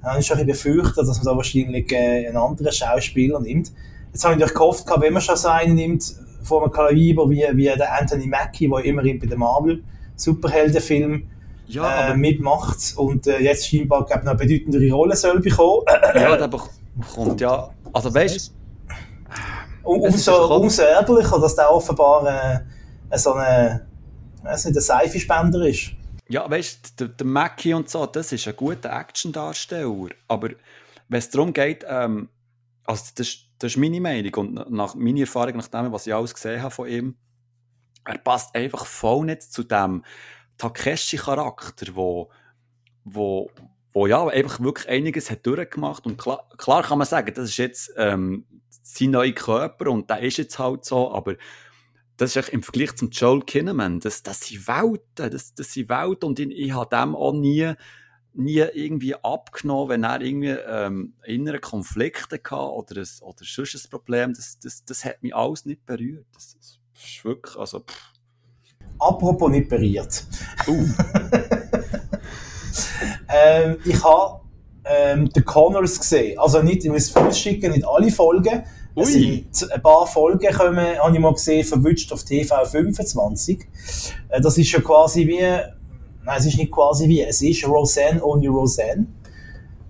[0.00, 3.38] kann, habe ich schon ein bisschen befürchtet, dass man da wahrscheinlich äh, einen anderen Schauspieler
[3.38, 3.70] nimmt.
[4.12, 6.04] Jetzt habe ich natürlich gehofft, wenn man schon so einen nimmt,
[6.42, 9.84] von einem Kaliber wie, wie der Anthony Mackie, der immerhin bei den Marvel
[10.16, 11.28] Superheldenfilmen
[11.66, 15.84] ja, äh, mitmacht und äh, jetzt scheinbar glaub, eine bedeutendere Rolle soll bekommen.
[16.14, 18.52] ja, der bekommt ja, also weißt
[19.82, 22.64] um, umso, umso ärgerlicher, dass der offenbar
[23.10, 23.86] äh, so eine,
[24.42, 25.90] weiß nicht, ein Seifenspender ist.
[26.28, 30.50] Ja, weißt du, der, der Mackie und so, das ist ein guter Action-Darsteller, aber
[31.08, 32.28] wenn es darum geht, ähm,
[32.84, 36.34] also das, das ist meine Meinung und nach meiner Erfahrung, nach dem, was ich alles
[36.34, 37.16] gesehen habe von ihm,
[38.04, 40.04] er passt einfach voll nicht zu dem
[40.58, 42.30] Takeshi-Charakter, wo,
[43.04, 43.50] wo,
[43.92, 47.56] wo ja einfach wirklich einiges hat durchgemacht und klar, klar kann man sagen, das ist
[47.56, 48.46] jetzt ähm,
[48.82, 51.36] sein neuer Körper und der ist jetzt halt so, aber
[52.16, 56.28] das ist im Vergleich zum Joel Kinnaman, das, das sind Welten, das, das sind Welten
[56.28, 57.72] und ich, ich habe dem auch nie,
[58.34, 63.90] nie irgendwie abgenommen, wenn er irgendwie ähm, innere Konflikte hatte oder, ein, oder sonst ein
[63.90, 66.26] Problem, das, das, das hat mich alles nicht berührt.
[66.32, 68.12] Das, das ist wirklich, also pff.
[69.02, 70.24] Apropos nicht berührt.
[70.68, 70.72] Uh.
[73.28, 74.40] ähm, ich habe
[74.84, 76.38] ähm, The Connors gesehen.
[76.38, 78.62] Also nicht, ich muss vorausschicken, nicht alle Folgen.
[78.94, 79.46] Ui.
[79.50, 83.66] Es sind ein paar Folgen kommen, habe ich mal gesehen, verwünscht auf TV 25.
[84.28, 88.22] Äh, das ist ja quasi wie, nein, es ist nicht quasi wie, es ist Roseanne
[88.22, 89.06] ohne Roseanne.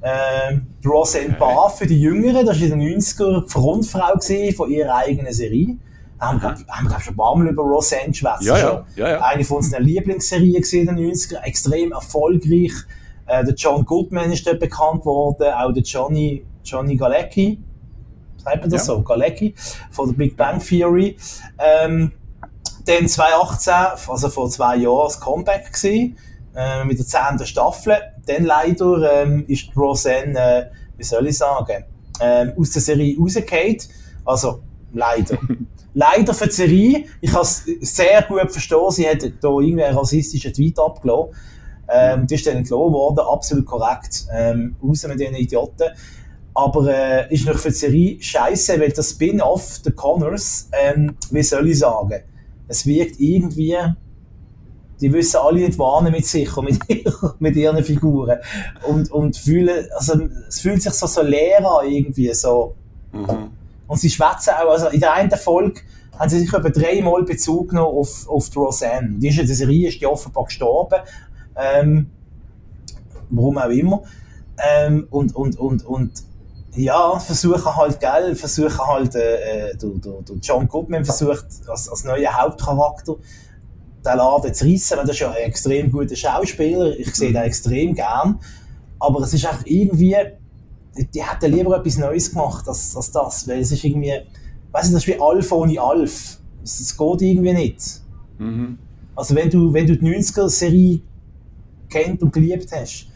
[0.02, 1.36] Ähm, Roseanne okay.
[1.38, 4.18] Barr für die Jüngeren, das war in den 90er die Frontfrau
[4.56, 5.76] von ihrer eigenen Serie
[6.22, 8.42] haben wir, haben wir schon ein paar Mal über Roseanne geschwätzt.
[8.42, 9.20] Ja, ja, ja, ja.
[9.22, 12.72] Eine von unseren Lieblingsserien in den 90er, extrem erfolgreich.
[13.26, 17.58] Äh, der John Goodman ist dort bekannt worden, auch der Johnny, Johnny Galecki,
[18.38, 18.94] sagt man das ja.
[18.94, 19.54] so, Galecki,
[19.90, 21.16] von der Big Bang Theory.
[21.58, 22.12] Ähm,
[22.84, 23.72] dann 2018,
[24.08, 26.16] also vor zwei Jahren, das Comeback gewesen,
[26.54, 27.46] äh, mit der 10.
[27.46, 27.96] Staffel.
[28.26, 30.66] Dann leider ähm, ist Roseanne, äh,
[30.96, 31.84] wie soll ich sagen,
[32.20, 33.78] äh, aus der Serie rausgefallen.
[34.24, 34.62] Also,
[34.92, 35.38] leider.
[35.94, 39.96] leider für die Serie, ich kann es sehr gut verstehen, sie hat da irgendwie einen
[39.96, 41.34] rassistischen Tweet abgelassen.
[41.88, 44.26] Ähm, die ist dann entlohnt worden, absolut korrekt.
[44.32, 45.90] Ähm, raus mit diesen Idioten.
[46.54, 51.42] Aber äh, ist noch für die Serie scheiße, weil das Spin-off, The Connors, ähm, wie
[51.42, 52.22] soll ich sagen,
[52.68, 53.76] es wirkt irgendwie,
[55.00, 56.78] die wissen alle nicht warnen mit sich und mit,
[57.40, 58.38] mit ihren Figuren.
[58.86, 62.74] Und, und fühlen, also es fühlt sich so, so leer an, irgendwie so.
[63.12, 63.61] Mhm.
[63.92, 65.82] Und sie schwätzen auch, also in der einen Folge
[66.18, 69.18] haben sie sich etwa dreimal Bezug genommen auf, auf die Roseanne.
[69.18, 71.00] Die ist in der Serie ist die offenbar gestorben.
[71.54, 72.10] Ähm,
[73.28, 74.02] warum auch immer.
[74.56, 76.10] Ähm, und, und, und, und,
[76.74, 82.04] ja, versuchen halt, gell, versuchen halt, äh, der, der, der John Goodman versucht, als, als
[82.04, 83.16] neuer Hauptcharakter,
[84.06, 87.42] den Laden zu reissen, weil das ist ja ein extrem guter Schauspieler, ich sehe den
[87.42, 88.40] extrem gern,
[88.98, 90.16] aber es ist einfach irgendwie,
[90.96, 94.12] die hätten lieber etwas Neues gemacht als, als das, weil es ist irgendwie,
[94.72, 96.38] weißt du, das ist wie Alf ohne Alf.
[96.62, 97.80] Es, geht irgendwie nicht.
[98.38, 98.78] Mhm.
[99.16, 101.00] Also wenn du, wenn du die 90er-Serie
[101.88, 103.06] kennt und geliebt hast,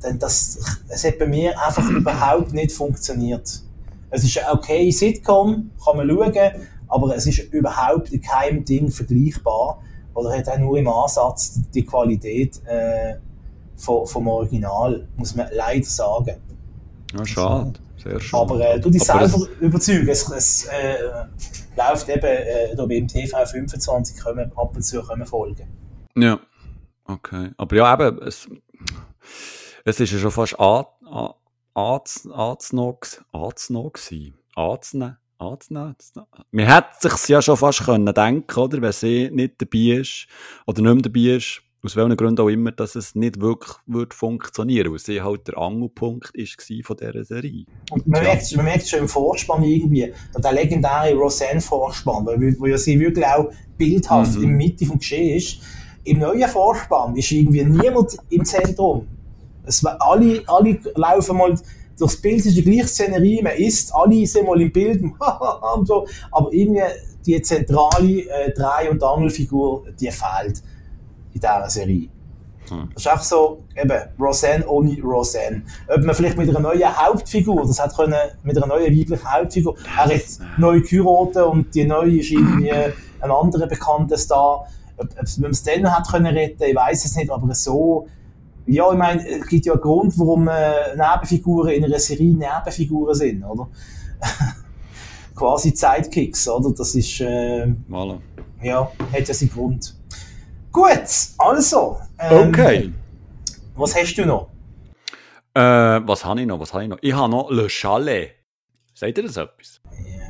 [0.00, 0.58] dann das,
[0.88, 3.62] es hat bei mir einfach überhaupt nicht funktioniert.
[4.10, 6.32] Es ist ein okay Sitcom, kann man schauen,
[6.88, 9.82] aber es ist überhaupt in keinem Ding vergleichbar
[10.14, 13.16] oder hat auch nur im Ansatz die Qualität äh,
[13.76, 16.36] vom, vom Original, muss man leider sagen.
[17.16, 17.80] Ja, schade.
[18.02, 18.38] Sehr schön.
[18.38, 20.08] Aber äh, du dich Aber selber überzeugen.
[20.08, 20.96] Es, es äh,
[21.76, 25.66] läuft eben äh, da beim TV 25 kommen, ab und zu kommen Folgen.
[26.16, 26.38] Ja,
[27.04, 27.50] okay.
[27.56, 28.48] Aber ja, eben, es,
[29.84, 31.32] es ist ja schon fast an, an,
[31.74, 32.98] anzunehmen.
[33.32, 35.96] Anzunehmen, anzunehmen.
[36.50, 40.26] Man hätte sich ja schon fast können denken, oder, wenn sie nicht dabei ist,
[40.66, 44.12] oder nicht mehr dabei ist, aus welchen Gründen auch immer, dass es nicht wirklich wird
[44.14, 47.64] funktionieren weil sie halt der Angelpunkt ist von dieser Serie.
[47.90, 48.28] Und man, Ja.
[48.34, 52.26] merkt, man merkt schon im Vorspann irgendwie, der legendäre Roseanne-Vorspann,
[52.58, 54.42] wo ja sie wirklich auch bildhaft Mhm.
[54.42, 55.58] in der Mitte vom Geschehen ist.
[56.04, 59.06] Im neuen Vorspann ist irgendwie niemand im Zentrum.
[59.64, 61.54] Es, alle, alle laufen mal
[61.98, 65.02] durchs Bild, es ist die gleiche Szenerie, man ist, alle sind mal im Bild,
[65.76, 66.82] und so, aber irgendwie
[67.24, 70.62] die zentrale äh, Dreh- und Angelfigur, die fehlt
[71.36, 72.08] in dieser Serie.
[72.68, 72.88] Hm.
[72.94, 75.62] Das ist einfach so, eben, Roseanne ohne Roseanne.
[75.88, 79.76] Ob man vielleicht mit einer neuen Hauptfigur, das hat können, mit einer neuen weiblichen Hauptfigur,
[79.96, 80.22] er hat
[80.58, 84.66] neu geheiratet und die neue ist irgendwie ein anderer bekannter Star.
[84.96, 88.06] Ob, ob wenn man es dann hat können retten, ich weiß es nicht, aber so,
[88.66, 93.14] ja, ich meine, es gibt ja einen Grund, warum äh, Nebenfiguren in einer Serie Nebenfiguren
[93.14, 93.68] sind, oder?
[95.36, 96.72] Quasi Sidekicks, oder?
[96.76, 98.18] Das ist, äh, Voilà.
[98.62, 99.95] ja, hat ja seinen Grund.
[100.76, 101.08] Gut,
[101.38, 101.98] also.
[102.18, 102.92] ähm, Okay.
[103.76, 104.50] Was hast du noch?
[105.54, 105.60] Äh,
[106.06, 106.60] was habe ich noch?
[106.60, 106.98] Was habe ich noch?
[107.00, 108.32] Ich habe noch Le Chalet.
[108.92, 109.80] Sagt ihr das etwas?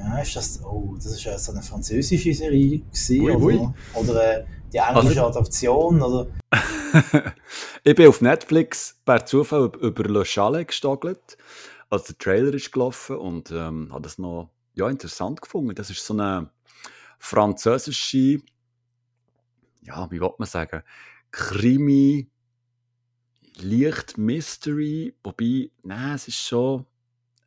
[0.05, 3.69] Ja, ist das, oh, das ist ja so eine französische Serie gewesen, Ui, oder, ui.
[3.95, 6.27] oder äh, die englische Also- Adaption, oder?
[7.83, 11.37] ich bin auf Netflix per Zufall über- Le Chalet gestogelt.
[11.91, 15.75] Also der Trailer ist gelaufen und ähm, habe das noch ja, interessant gefunden.
[15.75, 16.51] Das ist so eine
[17.19, 18.39] französische,
[19.87, 20.83] ja, wie will man sagen,
[21.31, 22.29] Krimi,
[23.61, 26.87] leicht Mystery, wobei, nein, es ist schon,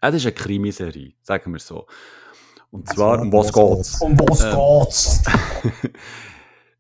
[0.02, 1.86] es ist eine Krimiserie, sagen wir so.
[2.72, 4.02] Und zwar, um was geht's?
[4.02, 5.24] Um was Ähm, geht's?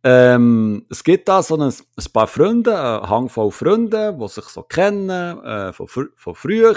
[0.02, 4.46] Ähm, es gibt da so ein, ein paar Freunde, ein Hang voll Freunde, die sich
[4.46, 5.10] so kennen,
[5.44, 6.74] äh, von, fr von früher,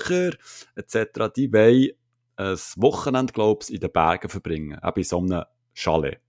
[0.75, 1.33] etc.
[1.37, 1.91] Die wollen
[2.37, 6.21] ein Wochenende, glaube ich, in den Bergen verbringen, auch bei so einem Chalet.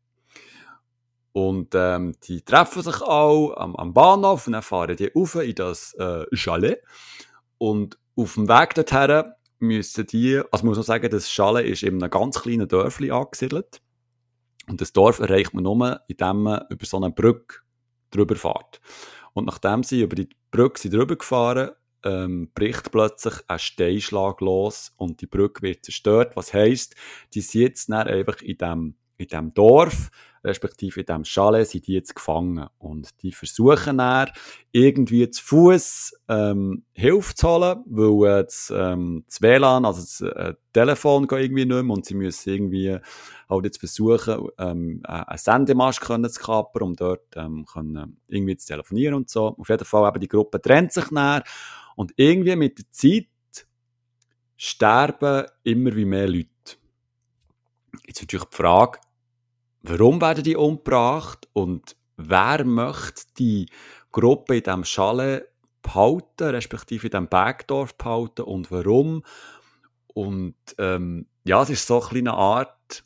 [1.34, 5.55] Und ähm, die treffen sich auch am, am Bahnhof und dann fahren die rauf in
[5.55, 6.79] das äh, Chalet.
[7.57, 9.23] Und auf dem Weg dorthin
[9.59, 13.09] müssen die, also man muss noch sagen, das Chalet ist in einem ganz kleinen Dörfli
[13.09, 13.81] angesiedelt.
[14.67, 17.57] Und das Dorf erreicht man nur, indem man über so eine Brücke
[18.11, 18.79] drüber fährt.
[19.34, 21.71] Und nachdem sie über die Brücke sind drüber gefahren,
[22.03, 26.36] ähm, bricht plötzlich ein Steinschlag los und die Brücke wird zerstört.
[26.36, 26.95] Was heisst,
[27.34, 30.11] die sind jetzt dann einfach in dem, in dem Dorf,
[30.44, 32.68] respektive in dem Chalet, sind die jetzt gefangen.
[32.78, 34.30] Und die versuchen dann
[34.72, 40.22] irgendwie zu Fuß ähm, Hilfe zu holen, weil äh, das, ähm, das WLAN, also das
[40.22, 42.98] äh, Telefon geht irgendwie nicht mehr und sie müssen irgendwie
[43.50, 48.58] halt jetzt versuchen, ähm, äh, einen Sendemast können zu kapern, um dort ähm, können, irgendwie
[48.58, 49.56] zu telefonieren und so.
[49.58, 51.44] Auf jeden Fall eben die Gruppe trennt sich näher
[51.96, 53.28] und irgendwie mit der Zeit
[54.58, 56.50] sterben immer wie mehr Leute.
[58.08, 59.00] Jetzt natürlich die Frage,
[59.84, 63.67] warum werden die umgebracht und wer möchte die
[64.11, 65.45] Gruppe in diesem Chalet
[65.81, 69.23] behalten, respektive in diesem Bergdorf behalten und warum?
[70.07, 73.03] Und ähm, ja, es ist so eine kleine Art,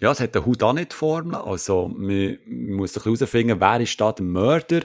[0.00, 1.36] ja, es hat eine Haut auch nicht Formel.
[1.36, 4.82] Also, man, man muss sich herausfinden, wer ist da der Mörder?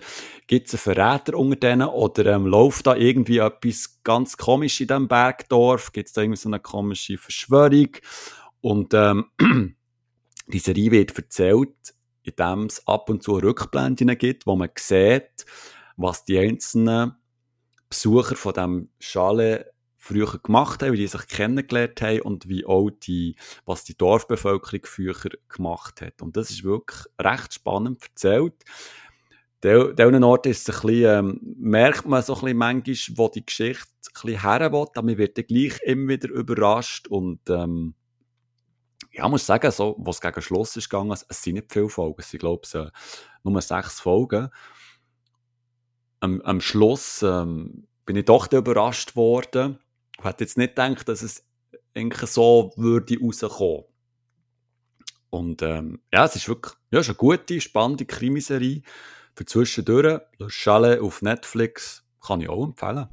[0.48, 1.90] Gibt es einen Verräter unter denen?
[1.90, 5.92] Oder ähm, läuft da irgendwie etwas ganz komisch in diesem Bergdorf?
[5.92, 7.90] Gibt es da irgendwie so eine komische Verschwörung?
[8.62, 9.26] Und ähm,
[10.52, 15.46] die Serie wird erzählt, indem es ab und zu Rückblenden gibt, wo man sieht,
[15.98, 17.16] was die einzelnen
[17.90, 19.66] Besucher von dem Chalet
[19.98, 23.36] früher gemacht haben, wie die sich kennengelernt haben und wie auch die,
[23.66, 25.16] was die Dorfbevölkerung früher
[25.48, 26.22] gemacht hat.
[26.22, 28.56] Und das ist wirklich recht spannend erzählt.
[29.64, 33.28] An diesen Orten ist es ein bisschen, ähm, merkt man so ein bisschen manchmal, wo
[33.30, 37.42] die Geschichte ein bisschen her will, aber man wird dann gleich immer wieder überrascht und
[37.50, 37.94] ähm,
[39.12, 42.16] ja, ich muss sagen, so, was gegen Schluss ist gegangen, es sind nicht viele Folgen,
[42.20, 42.74] es sind, glaube ich,
[43.44, 44.50] nur sechs Folgen.
[46.20, 49.80] Am, am Schluss ähm, bin ich doch überrascht worden.
[50.18, 51.44] Ich hätte jetzt nicht gedacht, dass es
[51.96, 53.86] eigentlich so würde rauskommen.
[55.30, 58.82] Und ähm, ja, es ist wirklich ja, es ist eine gute, spannende Krimiserie.
[59.34, 63.08] Für zwischendurch, Le Chalet auf Netflix, kann ich auch empfehlen.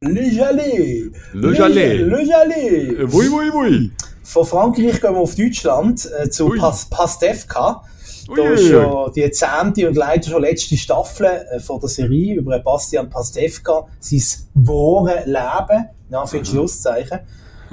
[0.00, 1.12] Le Chalet!
[1.32, 2.00] Le Chalet!
[2.00, 2.98] Le Chalet!
[2.98, 3.92] Äh, Wui, wui, wui!
[4.24, 6.58] Von Frankreich gehen wir auf Deutschland äh, zu Ui.
[6.58, 7.82] Pas Pastewka.
[8.28, 12.36] Ui, Da ist ja die zehnte und leider schon letzte Staffel äh, von der Serie
[12.36, 14.22] über Bastian Pastewka, sein
[14.54, 16.44] wahre Leben, Anführungs- Mhm.
[16.44, 17.18] Schlusszeichen.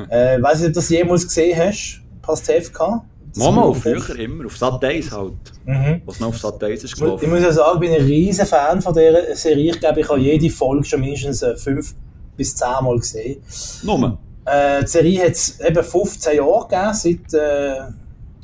[0.10, 3.06] äh, weiß nicht, ob du das jemals gesehen hast, Pastewka?
[3.36, 5.34] Mama, früher immer, auf Sat 1 halt.
[5.66, 6.02] Mhm.
[6.06, 7.24] Was noch auf Sat 1 ist gelaufen.
[7.24, 9.72] Ich muss ja sagen, ich bin ein riesen Fan von dieser Serie.
[9.72, 11.94] Ich glaube, ich habe jede Folge schon mindestens äh, fünf
[12.36, 13.44] bis zehn Mal gesehen.
[13.84, 14.18] Nummer?
[14.50, 17.92] Äh, die Serie hat es eben 15 Jahre gegeben, seit äh,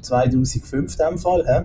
[0.02, 1.46] 2005 in dem Fall.
[1.46, 1.64] Äh.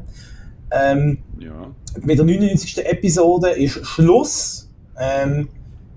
[0.71, 1.75] Ähm, ja.
[2.01, 2.87] Mit der 99.
[2.87, 4.69] Episode ist Schluss.
[4.99, 5.49] Ähm,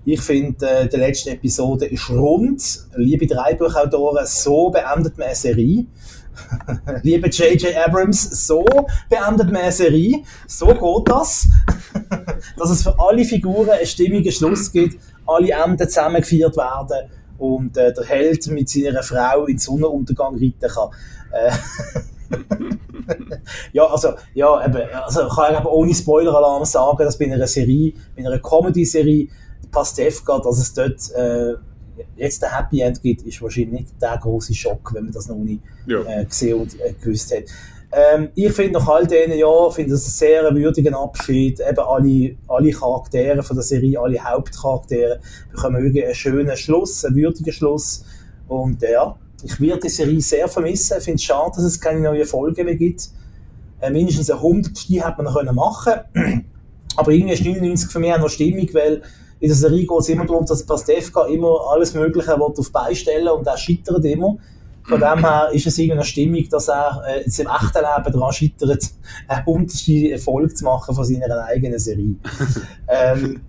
[0.04, 2.62] ich finde, äh, die letzte Episode ist rund.
[2.96, 5.86] Liebe drei Buchautoren, so beendet man eine Serie.
[7.02, 7.76] Liebe J.J.
[7.76, 8.64] Abrams, so
[9.08, 10.22] beendet man eine Serie.
[10.46, 11.46] So geht das.
[12.58, 17.92] Dass es für alle Figuren einen stimmigen Schluss gibt, alle Enden zusammengefeiert werden und äh,
[17.92, 20.90] der Held mit seiner Frau in den Sonnenuntergang reiten kann.
[21.32, 21.52] Äh,
[23.72, 27.92] ja, also, ja, eben, also kann ich eben ohne Spoiler-Alarm sagen, dass bei einer Serie,
[28.16, 29.28] bei einer Comedy-Serie,
[29.70, 31.54] Pastewka, dass es dort äh,
[32.16, 35.36] jetzt ein Happy End gibt, ist wahrscheinlich nicht der große Schock, wenn man das noch
[35.36, 36.00] nie ja.
[36.02, 37.44] äh, gesehen und äh, gewusst hat.
[37.96, 41.60] Ähm, ich finde nach all diesen Jahren finde das einen sehr würdigen Abschied.
[41.60, 45.20] Eben alle, alle Charaktere von der Serie, alle Hauptcharaktere
[45.52, 48.04] bekommen wirklich einen schönen Schluss, einen würdigen Schluss.
[48.48, 50.96] Und äh, ja, ich werde die Serie sehr vermissen.
[50.98, 53.10] Ich finde es schade, dass es keine neuen Folgen mehr gibt.
[53.80, 54.76] Äh, mindestens eine 100.
[54.76, 56.44] hätte man noch machen können.
[56.96, 59.02] Aber irgendwie ist 99 für mich auch noch stimmig, weil
[59.40, 63.46] in der Serie geht es immer darum, dass Pastewka immer alles Mögliche auf beistellen und
[63.46, 64.36] er scheitert immer.
[64.86, 68.12] Von dem her ist es irgendwie eine Stimmung, dass er äh, in seinem echten Leben
[68.12, 68.82] daran scheitert,
[69.28, 72.16] eine unterste Erfolg zu machen von seiner eigenen Serie.
[72.88, 73.40] ähm,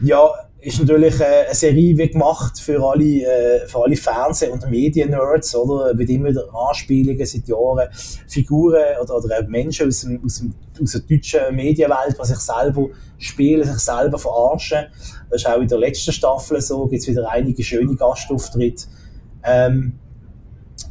[0.00, 0.28] ja,
[0.64, 5.54] ist natürlich äh, eine Serie wie gemacht für alle, äh, für alle Fernseh- und Medien-Nerds,
[5.54, 5.94] oder?
[5.94, 7.88] Mit immer wieder Anspielungen seit Jahren,
[8.26, 12.88] Figuren oder, oder Menschen aus, dem, aus, dem, aus der deutschen Medienwelt, die sich selber
[13.18, 14.86] spielen, sich selber verarschen.
[15.30, 18.86] Das ist auch in der letzten Staffel so, gibt es wieder einige schöne Gastauftritte.
[19.44, 19.98] Ähm,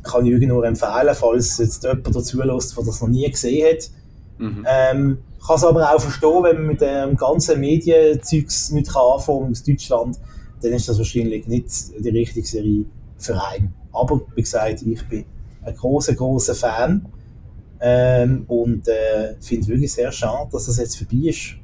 [0.04, 3.90] kann ich nur empfehlen, falls jetzt jemand dazu lässt, der das noch nie gesehen hat.
[4.38, 4.66] Mhm.
[4.68, 9.64] Ähm, kann es aber auch verstehen, wenn man mit dem ganzen Medienzeugs nicht anfangen aus
[9.64, 10.18] Deutschland,
[10.62, 11.70] dann ist das wahrscheinlich nicht
[12.00, 12.86] die richtige Serie
[13.18, 13.74] für einen.
[13.92, 15.26] Aber wie gesagt, ich bin
[15.64, 17.06] ein großer, großer Fan
[17.82, 21.56] ähm, und äh, finde es wirklich sehr schade, dass das jetzt vorbei ist.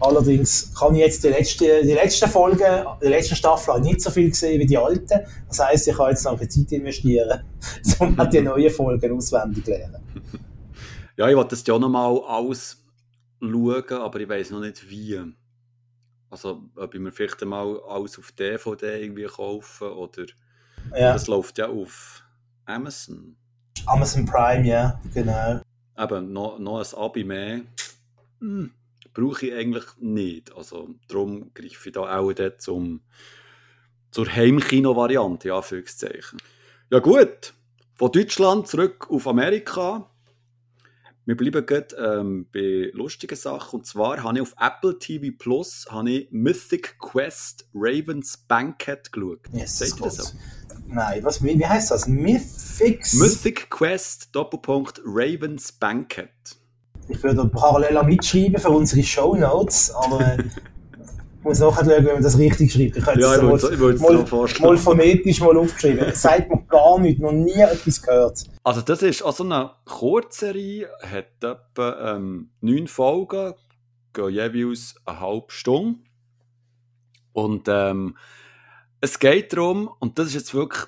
[0.00, 4.28] Allerdings kann ich jetzt die letzte, die letzte Folge, die letzte Staffel nicht so viel
[4.28, 5.26] gesehen wie die alte.
[5.48, 7.42] Das heisst, ich kann jetzt noch Zeit investieren,
[7.98, 10.00] um die neuen Folgen auswendig lernen.
[11.16, 12.80] Ja, ich wollte das ja noch mal alles
[13.40, 15.20] schauen, aber ich weiß noch nicht wie.
[16.30, 20.26] Also, ob ich mir vielleicht mal alles auf DVD irgendwie kaufen oder.
[20.92, 21.14] Ja.
[21.14, 22.22] Das läuft ja auf
[22.66, 23.36] Amazon.
[23.86, 25.60] Amazon Prime, ja, genau.
[25.98, 27.62] Eben, noch, noch ein Abi mehr.
[28.40, 28.70] Hm
[29.18, 30.54] brauche ich eigentlich nicht.
[30.54, 33.00] Also darum greife ich da auch dort zum,
[34.10, 36.40] zur Heimkino-Variante, Anführungszeichen.
[36.90, 37.54] Ja gut,
[37.94, 40.08] von Deutschland zurück auf Amerika.
[41.24, 43.80] Wir bleiben gerade ähm, bei lustigen Sachen.
[43.80, 49.40] Und zwar habe ich auf Apple TV Plus ich Mythic Quest Ravens Banquet geschaut.
[49.52, 50.38] Yes, Seht ihr das so?
[50.86, 52.06] Nein, was, wie, wie heißt das?
[52.06, 53.14] Mythics?
[53.14, 56.57] Mythic Quest Doppelpunkt Ravens Banquet.
[57.08, 60.38] Ich würde parallel mitschreiben für unsere Show Notes, aber
[61.38, 62.96] ich muss nachher schauen, wenn man das richtig schreibt.
[62.96, 64.24] Ich habe ja, es mal, mal,
[64.60, 66.00] mal phonetisch mal aufgeschrieben.
[66.00, 68.44] Das sagt mir gar nichts, noch nie etwas gehört.
[68.62, 73.54] Also das ist also eine Kurzserie, hat etwa ähm, neun Folgen,
[74.12, 76.00] gehen jeweils eine halbe Stunde.
[77.32, 78.16] Und ähm,
[79.00, 80.84] es geht darum, und das ist jetzt wirklich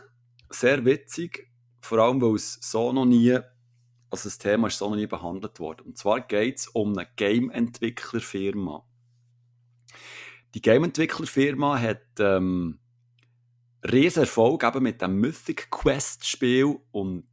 [0.50, 1.48] sehr witzig,
[1.80, 3.38] vor allem weil es so noch nie
[4.10, 5.86] also das Thema ist so noch nie behandelt worden.
[5.86, 8.84] Und zwar geht es um eine Game-Entwicklerfirma.
[10.54, 12.80] Die Game-Entwicklerfirma hat ähm,
[13.84, 17.28] riesen Erfolg eben mit dem Mythic Quest Spiel und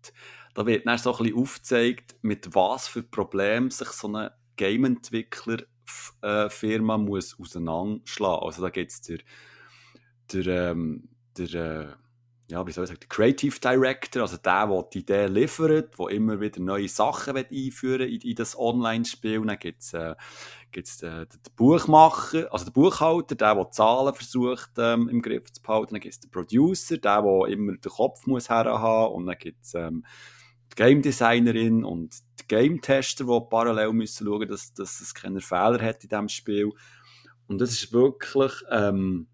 [0.53, 6.95] da wird dann so ein bisschen aufgezeigt, mit was für Problemen sich so eine Game-Entwickler-Firma
[6.95, 8.43] äh, muss auseinanderschlagen.
[8.43, 9.17] Also da geht es der,
[10.31, 11.89] der, ähm, der äh,
[12.49, 16.07] ja, wie soll ich sagen, der Creative Director, also der, der die Idee liefert, der
[16.07, 19.45] immer wieder neue Sachen einführen in, in das Online-Spiel.
[19.45, 20.11] Dann gibt es äh,
[20.71, 21.27] äh, den
[21.57, 25.95] Buchmacher, also den Buchhalter, der, der Zahlen versucht ähm, im Griff zu behalten.
[25.95, 29.65] Dann gibt es den Producer, der, der immer den Kopf muss haben Und dann gibt
[29.65, 30.05] es ähm,
[30.71, 35.41] die Game Designerin und die Game Tester, die parallel müssen schauen, dass, dass es keine
[35.41, 36.71] Fehler hat in diesem Spiel.
[37.47, 38.53] Und das ist wirklich...
[38.71, 39.27] Ähm,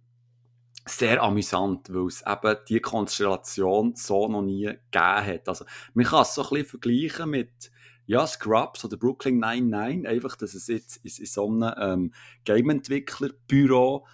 [0.85, 5.47] sehr amüsant, weil es eben die Konstellation so noch nie gegeben hat.
[5.47, 7.71] Also, man kann es so ein bisschen vergleichen mit
[8.05, 12.13] ja, Scrubs oder Brooklyn 99, einfach, dass es jetzt in, in so einem ähm,
[12.43, 14.05] Game-Entwickler-Büro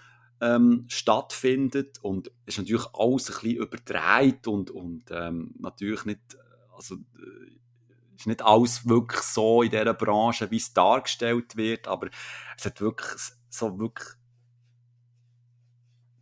[0.41, 6.37] ähm, stattfindet und es ist natürlich alles ein bisschen überdreht und, und ähm, natürlich nicht,
[6.75, 7.49] also äh,
[8.15, 12.09] ist nicht alles wirklich so in dieser Branche, wie es dargestellt wird, aber
[12.57, 13.09] es hat wirklich
[13.49, 14.09] so wirklich,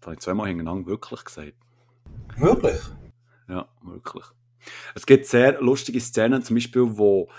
[0.07, 1.53] habe ich zweimal hintereinander wirklich gesagt.
[2.37, 2.79] Wirklich?
[3.47, 4.25] Ja, wirklich.
[4.95, 7.29] Es gibt sehr lustige Szenen, zum Beispiel, wo,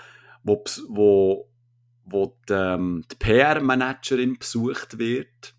[0.43, 1.49] wo, wo,
[2.05, 5.53] wo die, ähm, die PR-Managerin besucht wird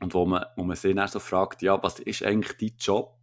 [0.00, 3.18] und wo man, wo man sie dann so fragt, ja, was ist eigentlich dein Job?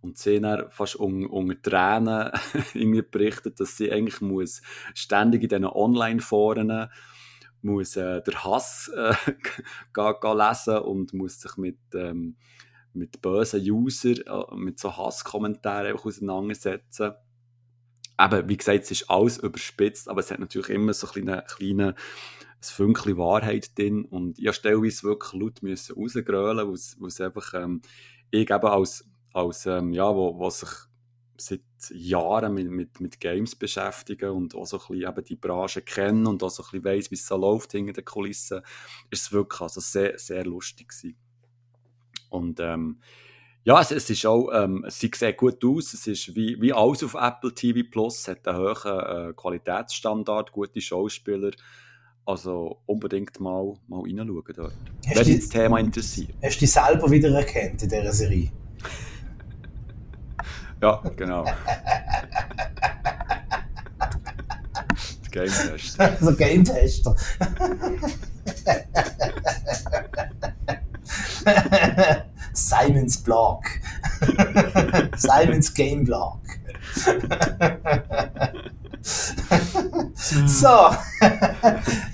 [0.00, 2.30] Und sie dann fast un, unter Tränen
[2.74, 4.62] irgendwie berichtet, dass sie eigentlich muss
[4.94, 6.88] ständig in diesen Online-Foren
[7.62, 9.14] muss äh, der Hass äh,
[10.34, 12.36] lesen und muss sich mit, ähm,
[12.92, 17.12] mit bösen User, äh, mit so Hasskommentaren auseinandersetzen.
[18.20, 21.56] Eben, wie gesagt, es ist alles überspitzt, aber es hat natürlich immer so ein kleines
[21.56, 21.94] kleine, ein
[22.60, 27.80] Fünkchen Wahrheit drin und ich stellweise wirklich laut müssen rausgrölen, weil es einfach, ähm,
[28.30, 30.87] ich eben als, als ähm, ja, wo, wo sich
[31.40, 31.60] seit
[31.90, 36.26] Jahren mit, mit, mit Games beschäftigen und auch so ein bisschen eben die Branche kennen
[36.26, 38.62] und auch so ein bisschen weiss, wie es so läuft hinter den Kulissen,
[39.10, 41.16] ist es wirklich also sehr, sehr lustig gewesen.
[42.30, 43.00] Und ähm,
[43.64, 46.72] ja, es, es ist auch, ähm, es sieht sehr gut aus, es ist wie, wie
[46.72, 51.50] alles auf Apple TV Plus, es hat einen hohen äh, Qualitätsstandard, gute Schauspieler,
[52.24, 54.74] also unbedingt mal, mal reinschauen dort.
[55.06, 56.34] Wenn dich das Thema interessiert.
[56.42, 58.50] Hast du dich selber wiedererkannt in dieser Serie?
[60.80, 61.44] Ja, genau.
[65.30, 66.16] Game Tester.
[66.20, 67.16] so Game Tester.
[72.52, 73.64] Simons Blog.
[75.16, 76.40] Simons Game Blog.
[80.46, 80.90] so.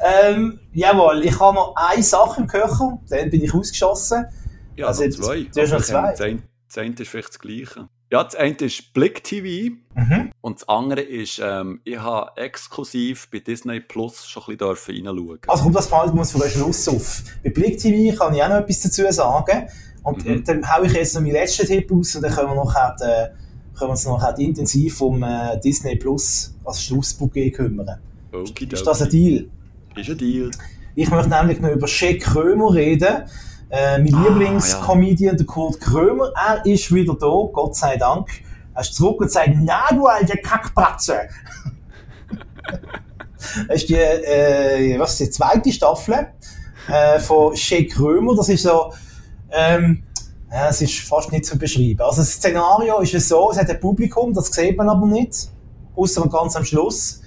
[0.05, 4.27] ähm, jawohl, ich habe noch eine Sache im Köcher, dann bin ich ausgeschossen.
[4.77, 5.45] Ja, also, zwei.
[5.55, 6.39] Du hast noch zwei.
[6.69, 7.89] Das eine ist vielleicht das Gleiche.
[8.11, 10.31] Ja, das eine ist Blick TV mhm.
[10.41, 15.39] und das andere ist, ähm, ich habe exklusiv bei Disney Plus schon ein bisschen reinschauen.
[15.49, 17.23] Also kommt das fällt uns von der Schluss auf.
[17.43, 19.69] Bei Blick TV kann ich auch noch etwas dazu sagen.
[20.05, 20.45] Und mhm.
[20.45, 23.01] dann haue ich jetzt noch meinen letzten Tipp aus und dann können wir noch halt,
[23.01, 23.29] äh,
[23.77, 27.99] können wir uns noch halt intensiv um äh, Disney Plus als Schlussbouquet kümmern.
[28.31, 29.49] Okay, ist das ein Deal?
[29.97, 30.51] Ist ein Deal.
[30.95, 33.25] Ich möchte nämlich noch über Shea Krömer reden.
[33.71, 35.37] Äh, mein ah, Lieblingscomedian, ja.
[35.37, 38.29] der Kurt Krömer, er ist wieder da, Gott sei Dank.
[38.75, 41.29] Er ist zurück und sagt, na du alte Kackpratze.
[43.69, 46.29] das ist die, äh, was ist die zweite Staffel
[46.89, 48.37] äh, von Shea Krömer.
[48.37, 48.93] Das ist so,
[49.51, 50.03] ähm,
[50.51, 52.01] ja, es ist fast nicht zu beschreiben.
[52.01, 55.49] Also das Szenario ist es so, es hat ein Publikum, das sieht man aber nicht,
[55.97, 57.23] außer ganz am Schluss.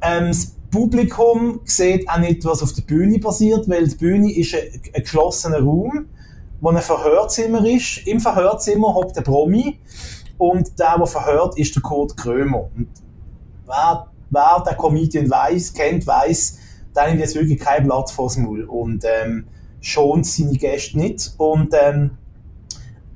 [0.00, 4.54] Ähm, das Publikum sieht auch nicht, was auf der Bühne passiert, weil die Bühne ist
[4.54, 6.06] ein, ein geschlossener Raum,
[6.60, 8.06] wo ein Verhörzimmer ist.
[8.06, 9.78] Im Verhörzimmer hockt der Promi
[10.38, 12.70] und der, der verhört, ist der Kurt Krömer.
[12.76, 12.88] Und
[13.66, 16.58] wer, wer der Comedian weiß, kennt, weiß,
[16.94, 19.46] der nimmt jetzt wirklich kein Blatt vors Maul und ähm,
[19.80, 21.34] schont seine Gäste nicht.
[21.36, 22.12] Und ähm,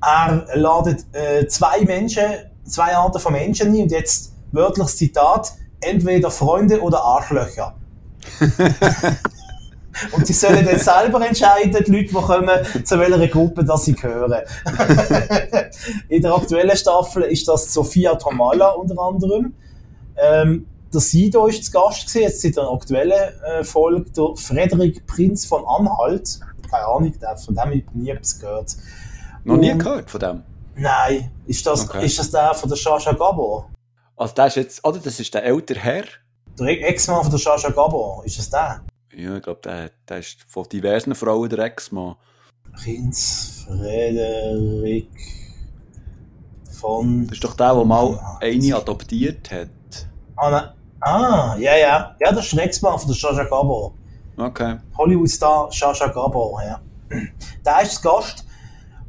[0.01, 2.23] er ladet äh, zwei Menschen,
[2.65, 5.53] zwei Arten von Menschen ein und jetzt wörtliches Zitat,
[5.85, 7.75] entweder Freunde oder Arschlöcher.
[10.11, 13.93] Und sie sollen dann selber entscheiden, die Leute, die kommen, zu welcher Gruppe das sie
[13.93, 14.41] gehören.
[16.09, 19.53] In der aktuellen Staffel ist das Sophia Tomala unter anderem.
[20.17, 25.05] Ähm, der Sido ist zu Gast gewesen, jetzt in der aktuellen äh, Folge der Frederik
[25.07, 26.39] Prinz von Anhalt.
[26.69, 28.75] Keine Ahnung, von dem habe ich nie etwas gehört.
[29.43, 30.43] Noch nie gehört von dem?
[30.75, 31.31] Nein.
[31.45, 32.05] Ist das, okay.
[32.05, 33.69] ist das der von der Shasha Gabor?
[34.17, 36.05] Also der ist jetzt, oder das ist der ältere Herr.
[36.57, 38.85] Der Ex-Mann von der Shasha Gabor, ist das der?
[39.13, 42.15] Ja, ich glaube, der, der ist von diversen Frauen der Ex-Mann.
[42.73, 45.09] Prinz Frederik
[46.79, 47.27] von...
[47.27, 49.69] Das ist doch der, der mal eine adoptiert hat.
[50.37, 50.73] Ah, ne.
[51.01, 52.15] ah ja, ja.
[52.19, 53.93] Ja, das ist der Ex-Mann von der Shasha Gabor.
[54.37, 54.77] Okay.
[54.97, 56.79] Hollywood-Star Shasha Gabor, ja.
[57.65, 58.45] Der ist Gast.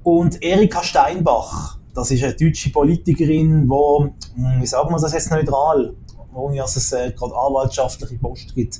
[0.02, 5.30] Und Erika Steinbach das ist eine deutsche Politikerin, wo, hm, wie sagen wir das jetzt
[5.30, 5.94] neutral,
[6.34, 8.78] ohne dass es äh, gerade anwaltschaftliche Post gibt.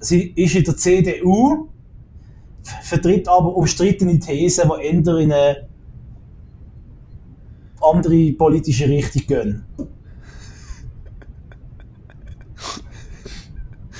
[0.00, 1.68] Sie ist in der CDU,
[2.82, 5.68] vertritt aber umstrittene Thesen, die eher in eine
[7.80, 9.64] andere politische Richtung gehen.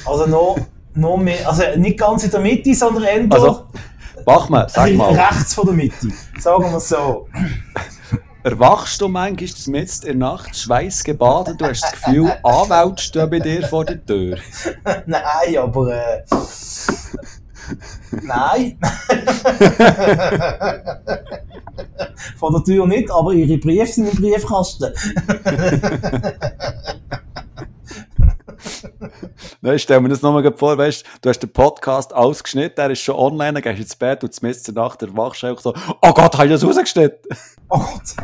[0.04, 0.58] Also noch,
[0.94, 3.66] noch mehr, also nicht ganz in der Mitte, sondern eher also,
[4.26, 5.14] mach mal, sag mal.
[5.14, 6.08] rechts von der Mitte,
[6.40, 7.28] sagen wir so.
[8.44, 13.38] Erwachst du manchmal mitten in der Nacht schweißgebadet, du hast das Gefühl, Anwälte stehen bei
[13.38, 14.36] dir vor der Tür?
[15.06, 16.24] Nein, aber äh,
[18.22, 18.78] Nein.
[22.36, 24.92] Von der Tür nicht, aber ihre Briefe sind im Briefkasten.
[29.60, 33.16] Nein, stell mir das nochmal vor, weißt du, hast den Podcast ausgeschnitten, er ist schon
[33.16, 36.12] online, dann gehst du ins Bett und mitten in der Nacht erwachst du so, oh
[36.12, 37.36] Gott, habe ich das rausgeschnitten?
[37.68, 38.16] Oh Gott.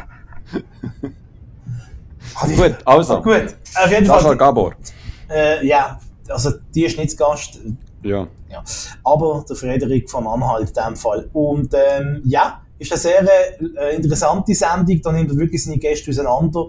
[2.57, 3.23] gut, also.
[3.23, 4.25] Gut, auf jeden Das Fall.
[4.25, 4.75] war Gabor.
[5.31, 7.61] Äh, ja, also die ist nicht Gast.
[8.03, 8.27] Ja.
[8.51, 8.63] Ja.
[9.05, 11.29] Aber der Frederik von Anhalt in dem Fall.
[11.33, 13.27] Und ähm, ja, ist eine sehr
[13.61, 15.01] äh, interessante Sendung.
[15.03, 16.67] Da nimmt er wirklich seine Gäste auseinander,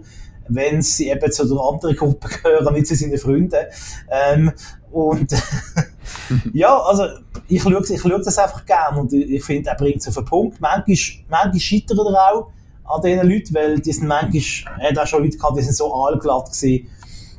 [0.50, 3.66] wenn sie eben zu der anderen Gruppe gehören, nicht zu seinen Freunden.
[4.10, 4.52] Ähm,
[4.92, 5.32] und
[6.54, 7.06] ja, also
[7.48, 10.16] ich schaue, ich schaue das einfach gerne und ich, ich finde, er bringt es auf
[10.16, 10.60] den Punkt.
[10.60, 10.98] Manchmal,
[11.30, 12.52] manchmal scheitert er auch
[12.86, 15.76] an diesen Leuten, weil die sind manchmal, er hat auch schon Leute gehabt, die sind
[15.76, 16.88] so allglatt gewesen.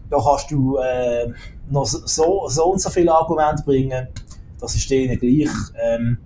[0.09, 1.33] Da kannst du äh,
[1.71, 4.09] noch so, so und so viele Argumente bringen.
[4.61, 5.51] Das ist denen gleich.
[5.81, 6.19] Ähm,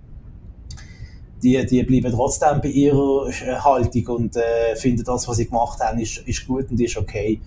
[1.45, 5.79] die, die bleiben trotzdem bei ihrer äh, Haltung und äh, finden das, was sie gemacht
[5.79, 7.39] haben, ist, ist gut und ist okay.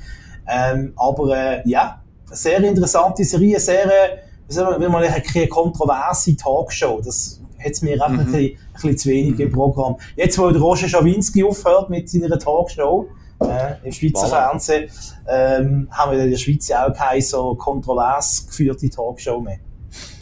[0.47, 7.01] Ähm, aber äh, ja, eine sehr interessante Serie, sehr, äh, man, eine kontroverse Talkshow.
[7.05, 8.21] Das hat mir auch Mhm.
[8.21, 9.97] ein, bisschen, ein bisschen zu wenig im Programm.
[10.15, 13.09] Jetzt, wo der Roger Schawinski aufhört mit seiner Talkshow
[13.41, 14.31] äh, im Schweizer Voilà.
[14.31, 14.91] Fernsehen,
[15.29, 19.59] ähm, haben wir in der Schweiz auch keine so kontrovers geführte Talkshow mehr.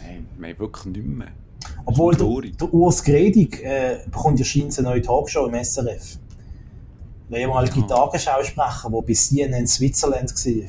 [0.03, 1.29] Nein, wir wirklich nicht mehr.
[1.87, 6.19] Obwohl der, der Urs Gredig äh, bekommt ja scheinbar eine neue Talkshow im SRF.
[7.31, 7.87] Der ehemalige Ja.
[7.87, 10.69] Tagesschausprecher, der bis CNN Switzerland war.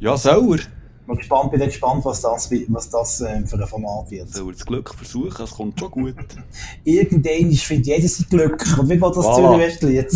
[0.00, 0.64] Ja, soll er.
[1.06, 4.28] Bin gespannt, bin gespannt, was das, was das ähm, für ein Format wird.
[4.28, 6.14] Soll das Glück versuchen, es kommt schon gut.
[6.84, 8.62] Irgendwann findet jeder sein Glück.
[8.78, 9.34] Und wie geht das Voilà.
[9.36, 10.06] Zürich-Westlied?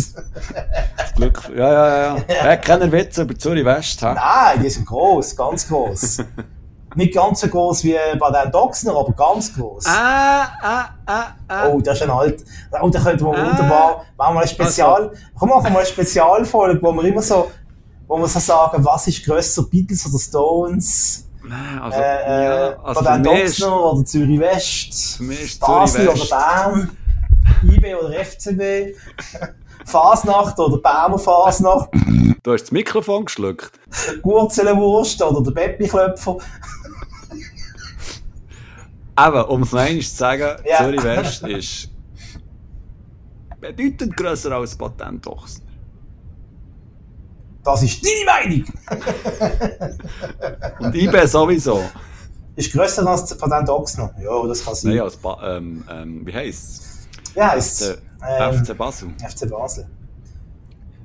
[0.97, 2.17] Das Glück, ja, ja, ja.
[2.17, 2.23] ja.
[2.27, 4.13] Er hat keine Witze über Zürich West, hä?
[4.13, 6.17] Nein, die sind groß, ganz groß.
[6.95, 9.85] Nicht ganz so groß wie bei den Doxner, aber ganz groß.
[9.87, 11.67] Ah, ah, ah, ah.
[11.69, 12.43] Oh, das ist ein alt.
[12.81, 13.45] Und da könnten wir Ah.
[13.49, 17.49] wunderbar, machen wir ein Spezial, komm, machen wir mal eine Spezialfolge, wo wir immer so,
[18.07, 21.27] wo wir so sagen, was ist grösser, Beatles oder Stones?
[21.45, 25.19] Nein, also, äh, ja, äh, also bei den Doxner oder Zürich West?
[25.59, 26.25] Basel oder.
[26.29, 26.97] Bern?
[27.63, 28.95] IB oder FCB?
[29.85, 31.89] Fasnacht oder Berner Fasnacht?
[32.41, 33.71] Du hast das Mikrofon geschluckt.
[34.21, 36.37] Gurzelenwurst oder der Peppi-Klöpfer?
[39.15, 40.77] Aber, um es einmal zu sagen, Ja.
[40.77, 41.89] Zürich West ist
[43.59, 45.65] bedeutend grösser als Patent Ochsner.
[47.63, 48.65] Das ist deine Meinung!
[50.79, 51.81] Und IB sowieso.
[52.55, 54.13] Ist grösser als der Patent Ochsner?
[54.21, 54.91] Ja, das kann sein.
[54.91, 57.07] Nein, als ba ähm, ähm, wie heisst es?
[57.35, 59.09] Ja, heisst FC, ähm, FC Basel.
[59.17, 59.87] FC Basel.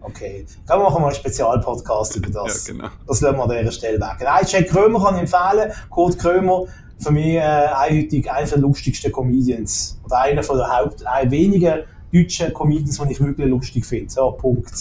[0.00, 0.46] Okay.
[0.66, 2.66] Dann machen wir mal einen Spezialpodcast über das.
[2.66, 2.88] Ja, genau.
[3.06, 4.16] Das lassen wir an dieser Stelle weg.
[4.20, 5.72] Nein, Jack Krömer kann ich empfehlen.
[5.90, 6.64] Kurt Krömer,
[6.98, 10.00] für mich äh, eindeutig einer der lustigsten Comedians.
[10.04, 14.10] Oder einer von der Haupt-, ein wenigen deutschen Comedians, die ich wirklich lustig finde.
[14.10, 14.72] So, Punkt.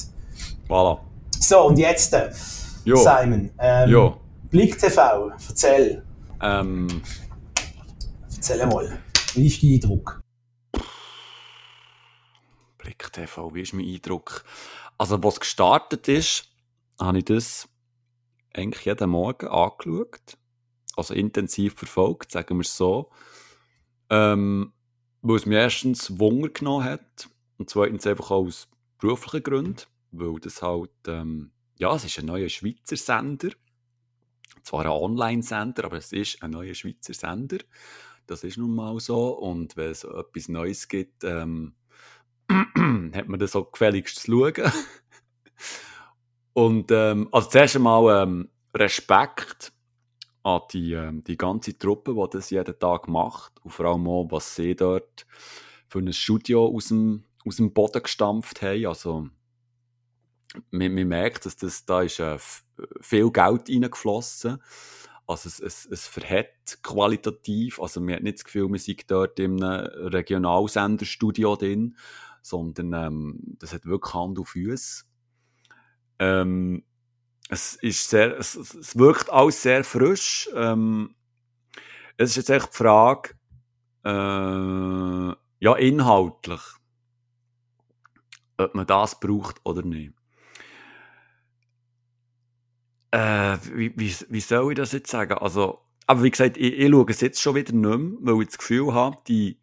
[0.67, 0.99] Voilà.
[1.39, 2.29] So, und jetzt, äh.
[2.83, 3.49] Simon.
[3.59, 4.17] Ähm, Jo.
[4.49, 6.03] Blick TV, erzähl.
[6.41, 7.01] Ähm,
[8.35, 8.97] Erzähl mal.
[9.33, 10.21] Wie ist dein Eindruck?
[12.77, 14.45] Blick TV, wie ist mein Eindruck?
[14.97, 16.45] Also, was gestartet ist,
[16.99, 17.67] habe ich das
[18.53, 20.37] eigentlich jeden Morgen angeschaut.
[20.97, 23.11] Also intensiv verfolgt, sagen wir es so.
[24.09, 24.73] Ähm,
[25.21, 28.67] weil es mir erstens Wunder genommen hat und zweitens einfach auch aus
[28.99, 29.81] beruflichen Gründen,
[30.11, 33.49] weil das halt, ähm, ja, es ist ein neuer Schweizer Sender.
[34.63, 37.59] Zwar ein Online-Sender, aber es ist ein neuer Schweizer Sender.
[38.25, 39.29] Das ist nun mal so.
[39.37, 41.75] Und wenn es etwas Neues gibt, ähm,
[42.49, 44.71] hat man das auch gefälligst zu schauen.
[46.53, 49.71] Und ähm, also zuerst einmal ähm, Respekt
[50.47, 53.53] an die, ähm, die ganze Truppe, die das jeden Tag macht.
[53.63, 55.27] Und vor allem auch, was sie dort
[55.89, 58.85] für ein Studio aus dem, aus dem Boden gestampft haben.
[58.85, 59.27] Also
[60.71, 62.37] man, man merkt, dass das, da ist äh,
[63.01, 64.61] viel Geld reingeflossen.
[65.27, 67.81] Also es, es, es verhält qualitativ.
[67.81, 71.97] Also man hat nicht das Gefühl, man sei dort einem Regionalsenderstudio drin,
[72.41, 75.03] sondern ähm, das hat wirklich Hand und Füße.
[76.19, 76.83] Ähm,
[77.49, 80.49] es ist sehr, es, es wirkt alles sehr frisch.
[80.53, 81.15] Ähm,
[82.17, 83.31] es ist jetzt echt die Frage,
[84.03, 86.61] äh, ja, inhaltlich,
[88.57, 90.13] ob man das braucht oder nicht.
[93.11, 95.33] Äh, wie, wie, wie soll ich das jetzt sagen?
[95.33, 98.47] Also, aber wie gesagt, ich, ich schaue es jetzt schon wieder nicht mehr, weil ich
[98.47, 99.59] das Gefühl habe, die,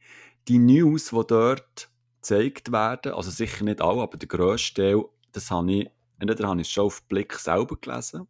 [0.49, 5.51] die News, die dort gezeigt werden, also sicher nicht alle, aber der grösste Teil, das
[5.51, 8.29] habe ich, entweder habe ich es schon auf Blick selber gelesen,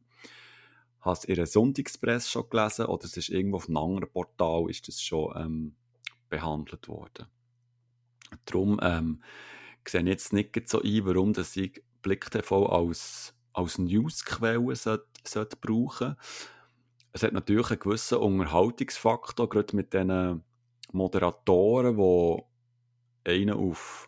[1.01, 4.71] habe es in der Sonntagspresse schon gelesen oder es ist irgendwo auf einem anderen Portal
[4.71, 5.77] ist das schon ähm,
[6.29, 7.27] behandelt worden.
[8.47, 9.23] Darum ähm,
[9.87, 15.07] sehe ich jetzt nicht so ein, warum dass ich Blick TV als, als Newsquelle sollte,
[15.25, 16.17] sollte brauchen
[17.13, 20.43] Es hat natürlich einen gewissen Unterhaltungsfaktor, gerade mit diesen
[20.93, 24.07] Moderatoren, die einen auf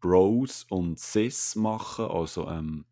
[0.00, 2.84] Bros und Sis machen, also ähm,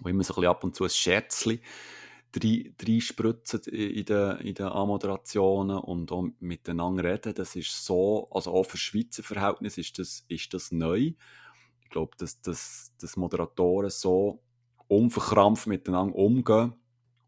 [0.00, 1.60] wo immer so ein bisschen ab und zu ein Scherzchen
[2.34, 7.34] reinspritzen in den, in den Anmoderationen und auch miteinander reden.
[7.34, 11.12] Das ist so, also auch für Schweizer Verhältnisse ist das, ist das neu.
[11.80, 14.42] Ich glaube, dass, dass, dass Moderatoren so
[14.88, 16.74] unverkrampft miteinander umgehen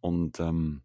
[0.01, 0.83] und ähm,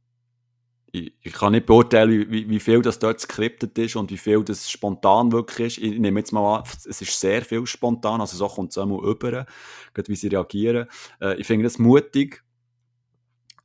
[0.95, 4.43] ich, ich, kann nicht beurteilen, wie, wie viel das dort skriptet ist und wie viel
[4.43, 5.83] das spontan wirklich ist.
[5.83, 9.03] Ich nehme jetzt mal an, es ist sehr viel spontan, also so kommt es einmal
[9.03, 9.47] über,
[9.93, 10.87] gerade wie sie reagieren.
[11.19, 12.43] Äh, ich finde das mutig.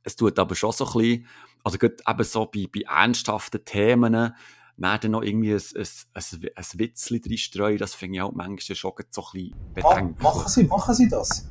[0.01, 1.27] Es tut aber schon so ein bisschen,
[1.63, 4.33] also gerade eben so bei, bei ernsthaften Themen,
[4.77, 8.93] dann noch irgendwie ein, ein, ein, ein Witzchen reinstreuen, das finde ich auch manchmal schon
[9.11, 10.23] so ein bisschen bedenklich.
[10.23, 11.47] machen, Sie, machen Sie das?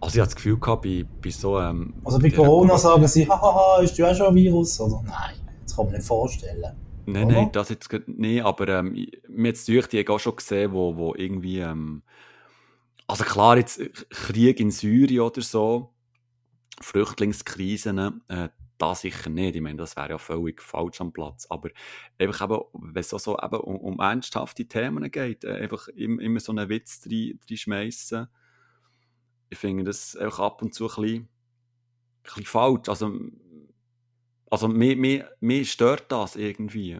[0.00, 3.28] Also ich hatte das Gefühl gehabt, bei, bei so ähm, Also bei Corona sagen sie,
[3.28, 4.80] hahaha, ist du auch schon ein Virus?
[4.80, 5.34] Oder nein,
[5.64, 6.76] das kann man nicht vorstellen.
[7.06, 7.34] Nein, oder?
[7.34, 11.14] nein, das jetzt nicht, aber ähm, mir jetzt durch die auch schon gesehen, wo, wo
[11.14, 12.02] irgendwie, ähm,
[13.06, 13.80] also klar, jetzt
[14.10, 15.94] Krieg in Syrien oder so,
[16.80, 18.48] Flüchtlingskrisen, äh,
[18.78, 19.56] da sicher nicht.
[19.56, 21.46] Ich meine, das wäre ja völlig falsch am Platz.
[21.50, 21.70] Aber
[22.18, 26.22] einfach eben, wenn es so, so eben um, um ernsthafte Themen geht, äh, einfach immer,
[26.22, 28.28] immer so einen Witz reinschmeißen, rein
[29.50, 31.28] ich finde das auch ab und zu ein bisschen, ein
[32.22, 32.88] bisschen falsch.
[32.88, 33.12] Also,
[34.50, 36.98] also mir, mir, mir stört das irgendwie.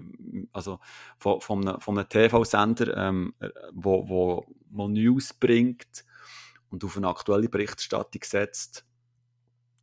[0.53, 0.81] Also
[1.19, 3.35] von, von einem, von einem TV-Sender, ähm,
[3.73, 6.05] wo, wo, wo News bringt
[6.71, 8.85] und auf eine aktuelle Berichterstattung setzt,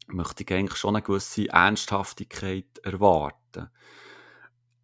[0.08, 3.70] möchte ich eigentlich schon eine gewisse Ernsthaftigkeit erwarten.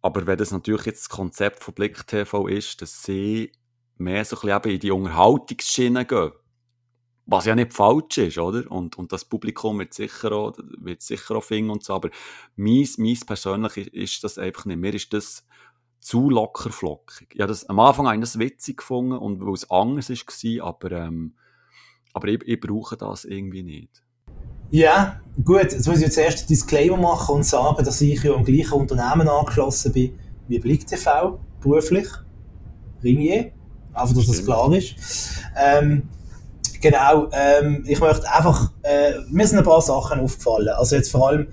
[0.00, 3.52] Aber wenn das natürlich jetzt das Konzept von Blick TV ist, dass sie
[3.98, 6.32] mehr so ein bisschen in die Unterhaltungsschiene gehen,
[7.26, 8.70] was ja nicht falsch ist, oder?
[8.70, 12.10] Und, und das Publikum wird sicher auch, wird sicher auch finden und so, aber
[12.56, 14.78] meins, meins persönlich ist das einfach nicht.
[14.78, 15.44] Mir ist das
[16.00, 17.34] zu lockerflockig.
[17.34, 20.92] Ja, das, am Anfang habe ich das witzig gefunden und weil es anders war, aber,
[20.92, 21.34] ähm,
[22.12, 24.02] aber ich, ich brauche das irgendwie nicht.
[24.70, 28.34] Ja, gut, jetzt muss ich jetzt erst einen Disclaimer machen und sagen, dass ich ja
[28.34, 30.18] im gleichen Unternehmen angeschlossen bin
[30.48, 32.08] wie Blick TV, beruflich.
[33.04, 33.52] Ringier,
[33.92, 34.94] einfach, dass das klar ist.
[35.56, 36.08] Ähm,
[36.82, 40.68] Genau, ähm, ich möchte einfach, äh, mir sind ein paar Sachen aufgefallen.
[40.70, 41.46] Also jetzt vor allem,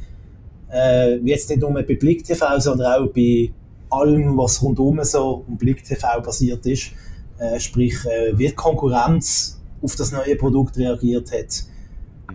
[0.73, 3.51] äh, jetzt nicht nur bei Blick TV, sondern auch bei
[3.91, 6.93] allem, was rundum so um Blick TV passiert ist.
[7.37, 11.63] Äh, sprich, äh, wie Konkurrenz auf das neue Produkt reagiert hat.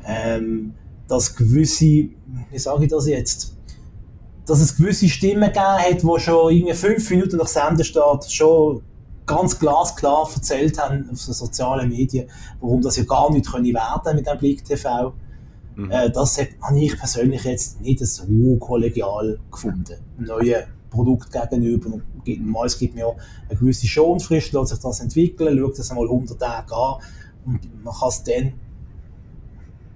[0.07, 0.75] Ähm,
[1.09, 3.57] dass gewisse, wie sage ich das jetzt,
[4.47, 8.83] dass es gewisse Stimmen gegeben hat, die schon irgendwie fünf Minuten nach Sendestart schon
[9.27, 12.29] ganz glasklar erzählt haben auf den sozialen Medien,
[12.61, 15.15] warum das ja gar nicht können werden mit dem Blick TV.
[15.77, 15.91] Mhm.
[15.91, 19.97] Äh, das habe ich persönlich jetzt nicht so kollegial gefunden.
[20.19, 22.01] Ein neues Produkt gegenüber.
[22.39, 23.15] Mal, es gibt mir
[23.49, 26.97] eine gewisse Schonfrist, lässt sich das entwickeln, schaut das einmal 100 Tage an
[27.45, 28.53] und man kann es dann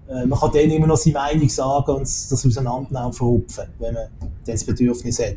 [0.09, 4.09] äh, man kann dann immer noch seine Meinung sagen und das auseinandernehmen verhupfen, wenn man
[4.45, 5.37] das Bedürfnis hat.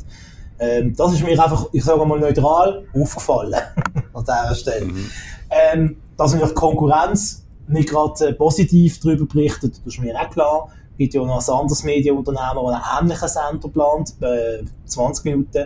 [0.62, 3.56] Ähm, das ist mir einfach, ich sage mal neutral, aufgefallen
[4.14, 4.86] an dieser Stelle.
[4.86, 5.10] Mhm.
[5.50, 10.68] Ähm, dass natürlich Konkurrenz nicht gerade äh, positiv darüber berichtet, das ist mir auch klar.
[10.92, 15.66] Es gibt ja noch ein anderes Medienunternehmen, das einen ähnlichen Sender plant, bei 20 Minuten,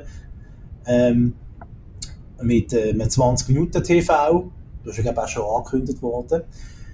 [0.85, 1.33] ähm,
[2.41, 4.49] mit, äh, mit 20 Minuten TV.
[4.85, 6.43] Das ist ja auch schon angekündigt worden.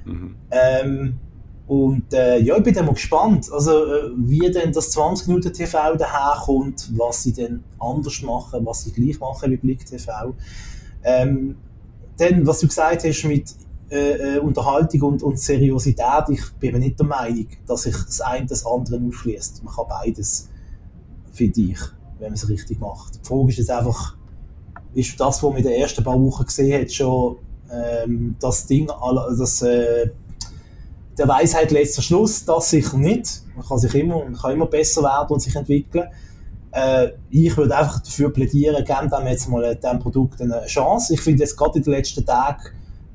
[0.05, 0.35] Mhm.
[0.49, 1.19] Ähm,
[1.71, 5.53] und äh, ja, ich bin dann mal gespannt, also, äh, wie denn das 20 Minuten
[5.53, 10.35] TV daherkommt, was sie denn anders machen, was sie gleich machen wie Blick TV.
[11.01, 11.55] Ähm,
[12.17, 13.55] dann, was du gesagt hast mit
[13.89, 18.47] äh, äh, Unterhaltung und, und Seriosität, ich bin nicht der Meinung, dass sich das eine
[18.47, 19.63] das andere ausschließt.
[19.63, 20.49] Man kann beides,
[21.31, 21.79] finde ich,
[22.19, 23.15] wenn man es richtig macht.
[23.15, 24.17] Die Frage ist jetzt einfach,
[24.93, 27.37] ist das, was man in den ersten paar Wochen gesehen hat, schon
[27.71, 28.89] ähm, das Ding,
[29.39, 30.09] das äh,
[31.17, 33.43] der Weisheit letzter Schluss, das sicher nicht.
[33.55, 36.07] Man kann sich immer, man kann immer besser werden und sich entwickeln.
[36.71, 41.13] Äh, ich würde einfach dafür plädieren, geben dem jetzt mal dem Produkt eine Chance.
[41.13, 42.63] Ich finde jetzt gerade in den letzten Tagen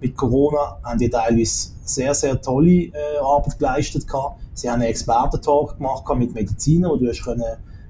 [0.00, 2.92] mit Corona haben die teilweise sehr, sehr tolle äh,
[3.22, 4.40] Arbeit geleistet gehabt.
[4.52, 7.44] Sie haben einen Experten-Talk gemacht mit Medizinern, wo du hast können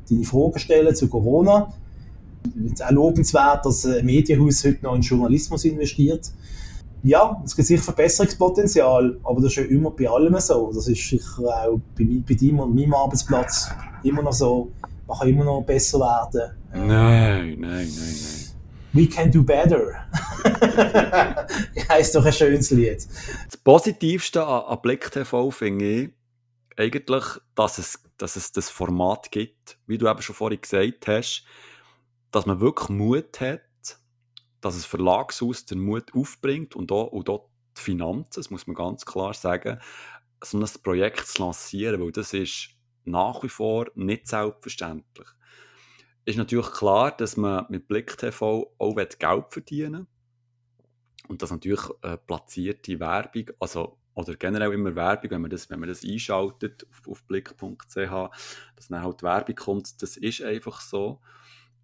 [0.08, 1.72] deine Fragen stellen zu Corona.
[2.64, 6.30] Es ist auch lobenswert, dass ein Medienhaus heute noch in Journalismus investiert
[7.06, 10.72] ja, es gibt sicher Verbesserungspotenzial, aber das ist ja immer bei allem so.
[10.74, 13.70] Das ist sicher auch bei, bei deinem und meinem Arbeitsplatz
[14.02, 14.72] immer noch so.
[15.06, 16.56] Man kann immer noch besser werden.
[16.72, 18.46] Nein, nein, nein, nein.
[18.92, 20.08] We can do better.
[21.88, 23.06] heißt doch ein schönes Lied.
[23.46, 26.10] Das Positivste an, an Blick TV finde ich
[26.76, 27.24] eigentlich,
[27.54, 31.44] dass es, dass es das Format gibt, wie du eben schon vorhin gesagt hast,
[32.32, 33.60] dass man wirklich Mut hat,
[34.60, 38.74] dass es Verlagshaus den Mut aufbringt und auch, und auch die Finanzen, das muss man
[38.74, 39.80] ganz klar sagen,
[40.42, 42.70] so ein Projekt zu lancieren, weil das ist
[43.04, 45.28] nach wie vor nicht selbstverständlich.
[46.24, 50.06] Ist natürlich klar, dass man mit Blick TV auch Geld verdienen will.
[51.28, 55.78] Und dass natürlich äh, platzierte Werbung, also oder generell immer Werbung, wenn man das, wenn
[55.78, 61.20] man das einschaltet auf, auf blick.ch, dass dann halt Werbung kommt, das ist einfach so.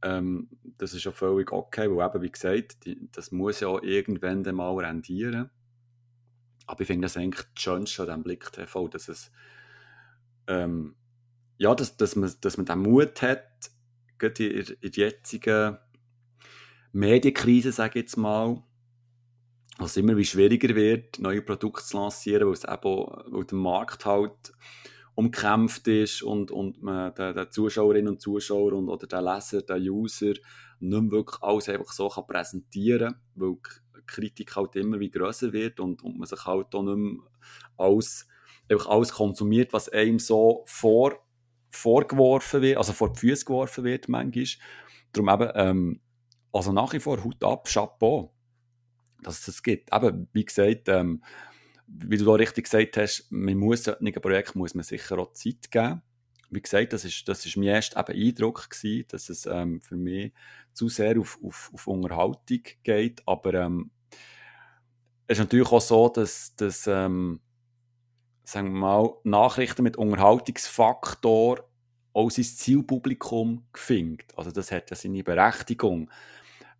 [0.03, 0.49] Ähm,
[0.79, 4.77] das ist ja völlig okay, weil eben, wie gesagt, die, das muss ja irgendwann mal
[4.79, 5.51] rendieren.
[6.67, 9.31] Aber ich finde das eigentlich das Schönste an diesem Blick TV, dass es,
[10.47, 10.97] ähm,
[11.59, 13.71] ja, dass, dass, man, dass man den Mut hat,
[14.19, 15.79] gerade in, in der jetzigen
[16.93, 18.63] Medienkrise, sage ich jetzt mal,
[19.79, 24.05] was immer wie schwieriger wird, neue Produkte zu lancieren, weil, es eben, weil der Markt
[24.05, 24.53] halt
[25.15, 29.89] umkämpft ist und, und man den, den Zuschauerinnen und Zuschauer und, oder den Leser, den
[29.89, 30.33] User
[30.81, 33.57] nicht mehr wirklich alles einfach so kann präsentieren kann, weil
[33.97, 37.23] die Kritik halt immer wie grösser wird und, und man sich halt auch nicht mehr
[37.77, 38.27] alles,
[38.69, 41.19] einfach alles konsumiert, was einem so vor,
[41.71, 44.47] vorgeworfen wird, also vor die Füße geworfen wird manchmal.
[45.13, 46.01] Darum eben, ähm,
[46.53, 48.35] also nach wie vor Hut ab, Chapeau,
[49.23, 49.95] dass es das gibt.
[49.95, 51.23] Eben, wie gesagt, ähm,
[51.87, 55.71] wie du da richtig gesagt hast, man muss solchen Projekt muss man sicher auch Zeit
[55.71, 56.03] geben.
[56.51, 60.33] Wie gesagt, das ist, das ist mein erster Eindruck gewesen, dass es ähm, für mich
[60.73, 63.91] zu sehr auf, auf, auf Unterhaltung geht, aber ähm,
[65.27, 67.41] es ist natürlich auch so, dass, dass ähm,
[68.45, 71.69] sagen wir mal, Nachrichten mit Unterhaltungsfaktor
[72.13, 74.37] auch sein Zielpublikum findet.
[74.37, 76.11] Also das hat ja seine Berechtigung.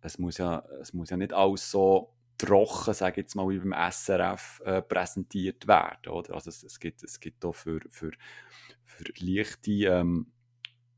[0.01, 3.59] Es muss ja, es muss ja nicht alles so trocken, sage ich jetzt mal, wie
[3.59, 6.11] beim SRF äh, präsentiert werden.
[6.11, 6.33] Oder?
[6.35, 8.11] Also es, es, gibt, es gibt auch für, für,
[8.85, 10.33] für leichte ähm,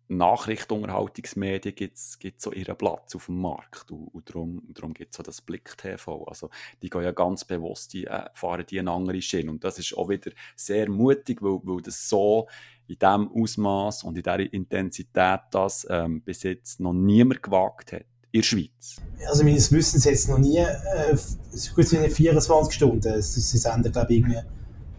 [0.07, 5.23] Nachrichtenunterhaltungsmedien gibt's, gibt's so ihren Platz auf dem Markt und, darum, darum gibt es so
[5.23, 6.25] das Blick-TV.
[6.25, 6.49] Also
[6.81, 9.97] die gehen ja ganz bewusst, die äh, fahren die eine andere Schiene und das ist
[9.97, 12.47] auch wieder sehr mutig, weil, weil das so
[12.87, 18.05] in diesem Ausmaß und in dieser Intensität das ähm, bis jetzt noch niemand gewagt hat
[18.35, 18.97] in der Schweiz?
[19.27, 21.15] Also meines Wissens jetzt noch nie, äh,
[21.73, 24.39] gut sind 24 Stunden, sie senden glaube ich irgendwie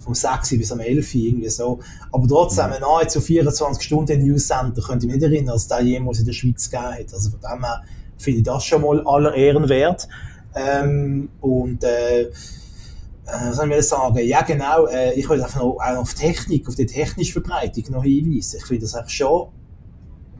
[0.00, 1.80] vom 6 bis am 11 irgendwie so,
[2.12, 2.80] aber trotzdem, mhm.
[2.80, 6.70] nahezu 24 Stunden News-Sender, könnte ich mich nicht erinnern, dass der jemals in der Schweiz
[6.70, 7.82] gegeben hat, also von dem her
[8.18, 10.08] finde ich das schon mal aller Ehren wert
[10.54, 12.30] ähm, und äh, äh
[13.26, 14.18] was soll ich sagen?
[14.24, 14.86] Ja, genau.
[14.86, 18.58] Äh, ich will einfach noch, auch auf Technik, auf die technische Verbreitung noch hinweisen.
[18.58, 19.48] Ich finde das eigentlich schon,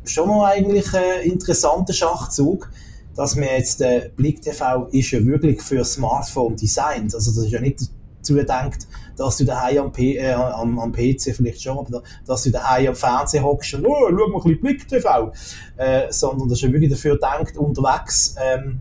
[0.04, 2.70] schon noch eigentlich ein interessanter Schachzug
[3.16, 7.14] dass man jetzt, der Blick TV ist ja wirklich für Smartphone designt.
[7.14, 7.80] Also das ist ja nicht
[8.18, 8.86] dazu gedacht,
[9.16, 12.88] dass du daheim am, P äh, am, am PC vielleicht schon, aber dass du daheim
[12.88, 15.32] am Fernsehen hockst und, oh, schau mal ein bisschen Blick TV.
[15.76, 18.80] Äh, sondern das ist ja wirklich dafür gedacht, unterwegs, ähm,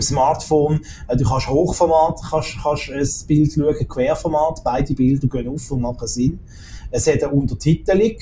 [0.00, 5.70] Smartphone, äh, du kannst Hochformat, kannst, kannst ein Bild schauen, Querformat, beide Bilder gehen auf
[5.70, 6.40] und machen Sinn.
[6.90, 8.16] Es hat eine Untertitelung,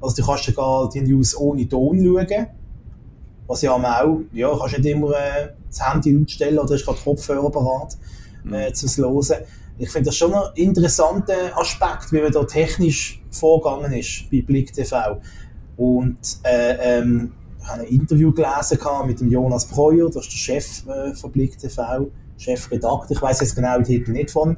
[0.00, 2.46] also du kannst sogar die News ohne Ton schauen
[3.46, 7.50] was ja auch, ja, kannst nicht immer äh, das Handy laut oder ist gerade Kopfhörer
[7.50, 7.96] parat
[8.44, 8.54] mhm.
[8.54, 9.44] äh, zum Hören.
[9.78, 14.72] Ich finde das schon ein interessanter Aspekt, wie man da technisch vorgegangen ist bei Blick
[14.72, 15.20] TV.
[15.76, 20.38] Und äh, ähm, ich habe ein Interview gelesen mit dem Jonas Breuer, das ist der
[20.38, 24.56] Chef äh, von Blick TV, Chefredakteur, ich weiß jetzt genau den Titel nicht von.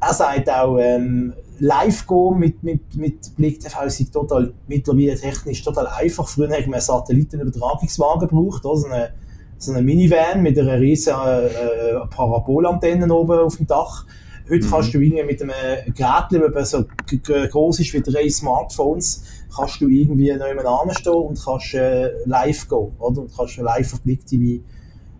[0.00, 5.62] Er sagt auch, ähm, live gehen mit, mit, mit Blick TV ist total, mittlerweile technisch
[5.62, 6.28] total einfach.
[6.28, 9.12] Früher haben wir einen Satellitenübertragungswagen gebraucht, so eine,
[9.58, 14.04] so eine Minivan mit einer riesen äh, äh Parabolantenne oben auf dem Dach.
[14.50, 14.70] Heute mhm.
[14.70, 16.84] kannst du irgendwie mit einem Gerät, das so
[17.32, 19.22] groß ist wie drei Smartphones,
[19.54, 23.20] kannst du irgendwie jemand anstehen und kannst äh, live gehen, oder?
[23.22, 24.64] Und kannst live auf Blick TV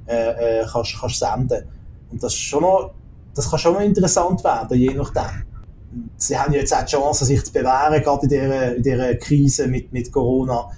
[0.09, 1.67] äh, äh, kannst, kannst senden.
[2.11, 2.95] Und das ist schon noch,
[3.33, 5.52] das kann schon noch interessant werden, je nachdem
[6.17, 9.67] sie haben jetzt auch die Chance, sich zu bewähren, gerade in dieser, in dieser Krise
[9.67, 10.71] mit, mit Corona,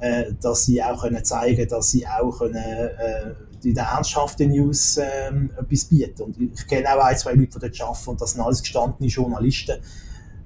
[0.00, 4.98] äh, dass sie auch können zeigen dass sie auch können, äh, in der ernsthaften News
[4.98, 6.22] äh, etwas bieten.
[6.22, 9.08] Und ich kenne auch ein, zwei Leute, die dort arbeiten und das sind alles gestandene
[9.08, 9.76] Journalisten,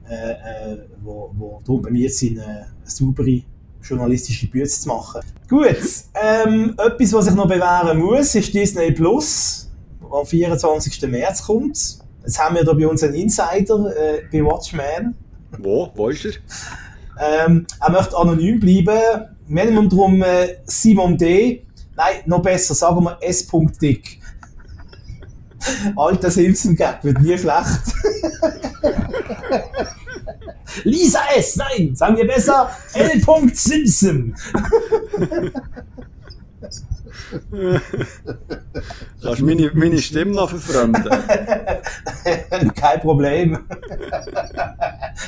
[0.09, 3.43] äh, äh, wo, wo darum bei mir sind, äh, eine saubere
[3.83, 5.21] journalistische Bücher zu machen.
[5.49, 5.77] Gut,
[6.15, 9.71] ähm, etwas, was ich noch bewähren muss, ist Disney Plus
[10.11, 11.03] am 24.
[11.09, 11.99] März kommt.
[12.29, 15.15] Jetzt haben wir da bei uns einen Insider äh, bei Watchman.
[15.57, 15.91] Wo?
[15.95, 17.47] Wo ist er?
[17.49, 19.35] Ähm, er möchte anonym bleiben.
[19.47, 21.65] Minimum drum äh, Simon D.
[21.97, 23.49] Nein, noch besser, sagen wir S.
[23.81, 24.21] Dick.
[25.97, 27.95] Alter Simpson-Gag, wird nie schlecht.
[30.85, 31.57] Lisa S.
[31.57, 33.23] Nein, sagen wir besser L.
[33.55, 34.37] Simpson.
[39.23, 41.05] Kannst du meine, meine Stimme noch verfremden?
[42.75, 43.59] Kein Problem.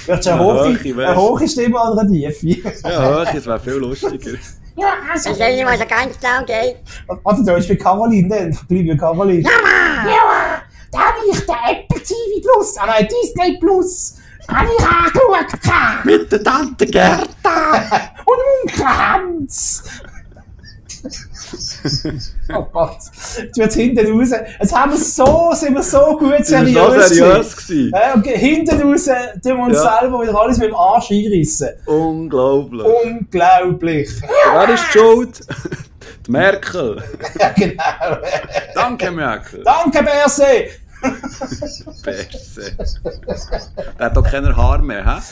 [0.06, 2.72] Willst du eine, hohe, eine hohe Stimme oder eine tiefe?
[2.84, 4.38] ja, hoch, das wäre viel lustiger.
[4.76, 5.30] Ja, also.
[5.30, 6.76] Ich sehe mal so ganz down geht.
[7.22, 8.58] Warte, da ist für Caroline dann.
[8.68, 9.42] Bleib für Caroline.
[9.42, 10.08] Ja, Mann!
[10.08, 10.62] Ja,
[10.92, 14.16] da habe ich den Apple TV Plus, ah nein, Disney Plus.
[14.48, 16.04] Habe ich angeschaut.
[16.04, 17.24] Mit der Tante Gerda.
[18.24, 19.84] Und dem Onkel Hans.
[22.54, 22.98] oh Gott,
[23.38, 24.30] jetzt wird hinten raus.
[24.60, 26.74] Jetzt haben wir so, sind wir so gut seriös.
[26.74, 27.92] So seriös gewesen.
[27.94, 28.38] Ja, okay.
[28.38, 29.98] Hinten raus tun wir uns ja.
[29.98, 31.70] selber wieder alles mit dem Arsch einrissen.
[31.86, 32.86] Unglaublich.
[33.04, 34.10] Unglaublich.
[34.52, 35.40] Wer ist schuld?
[36.26, 37.02] Die Merkel.
[37.40, 38.18] ja, genau.
[38.74, 39.62] Danke, Merkel.
[39.64, 40.44] Danke, Berse.
[42.04, 42.76] Berse.
[43.98, 45.20] Der hat doch keine Haare mehr, hä?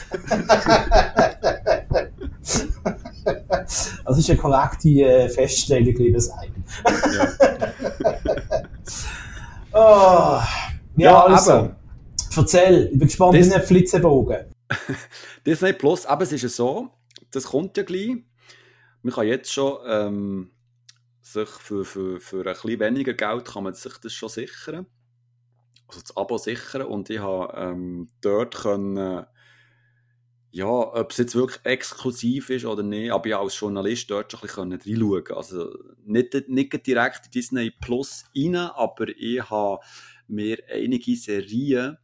[4.05, 6.65] Das ist eine korrekte äh, Feststellung, liebe Simon.
[7.15, 7.29] ja.
[9.73, 10.41] oh,
[10.97, 11.53] ja, ja, also.
[11.53, 11.77] Aber,
[12.37, 14.47] Erzähl, ich bin gespannt wie ein Flitzebogen.
[15.45, 16.91] Disney Plus, aber es ist ja so,
[17.31, 18.17] das kommt ja gleich.
[19.03, 20.51] Man kann jetzt schon ähm,
[21.21, 24.87] sich für, für, für ein bisschen weniger Geld kann man sich das schon sichern.
[25.89, 26.83] Also das Abo sichern.
[26.83, 29.27] Und ich habe ähm, dort können
[30.51, 34.41] ja, ob es jetzt wirklich exklusiv ist oder nicht, aber ich als Journalist dort schon
[34.73, 39.81] ein bisschen reinschauen Also nicht, nicht direkt in Disney Plus rein, aber ich habe
[40.27, 41.99] mir einige Serien,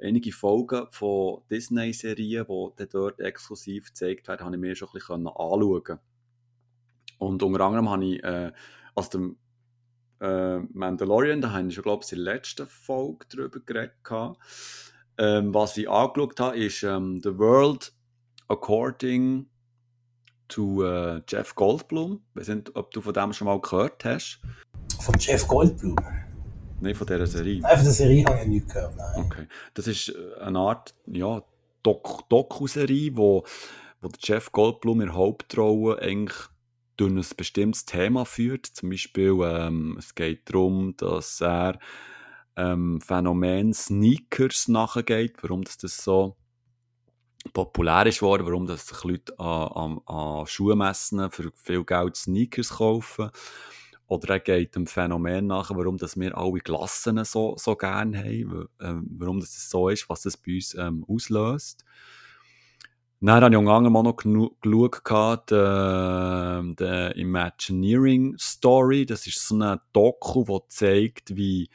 [0.00, 5.28] einige Folgen von Disney-Serien, die dort exklusiv gezeigt werden, habe ich mir schon ein bisschen
[5.28, 5.98] anschauen
[7.18, 8.52] Und unter anderem habe ich äh,
[8.94, 9.36] aus dem
[10.24, 13.92] äh, Mandalorian, da habe ich schon, glaube ich, in der letzten Folge darüber geredet.
[15.16, 17.92] Ähm, was ich angeschaut habe, ist ähm, The World
[18.48, 19.46] According
[20.48, 22.20] to äh, Jeff Goldblum.
[22.34, 24.40] Ich weiß nicht, ob du von dem schon mal gehört hast.
[25.00, 25.96] Von Jeff Goldblum?
[26.80, 27.60] Nein, von dieser Serie.
[27.60, 29.24] Nein, von der Serie habe ich nicht gehört, nein.
[29.24, 29.46] Okay.
[29.74, 31.42] Das ist äh, eine Art ja,
[31.82, 33.44] Dok Doku-Serie, wo,
[34.00, 36.36] wo Jeff Goldblum in der Hauptrolle eigentlich
[36.96, 38.66] durch ein bestimmtes Thema führt.
[38.66, 41.78] Zum Beispiel, ähm, es geht darum, dass er
[42.56, 46.36] ähm, Phänomen Sneakers nachgeht, warum das, das so
[47.52, 52.70] populär ist worden, warum das sich Leute an, an, an Schuhmessen für viel Geld Sneakers
[52.70, 53.30] kaufen.
[54.06, 58.68] Oder er geht dem Phänomen nach, warum das wir alle Glassen so, so gerne haben,
[58.80, 61.84] ähm, warum das so ist, was das bei uns ähm, auslöst.
[63.20, 69.06] Dann habe ich auch noch geschaut, die Imagineering Story.
[69.06, 71.70] Das ist so eine Doku, die zeigt, wie,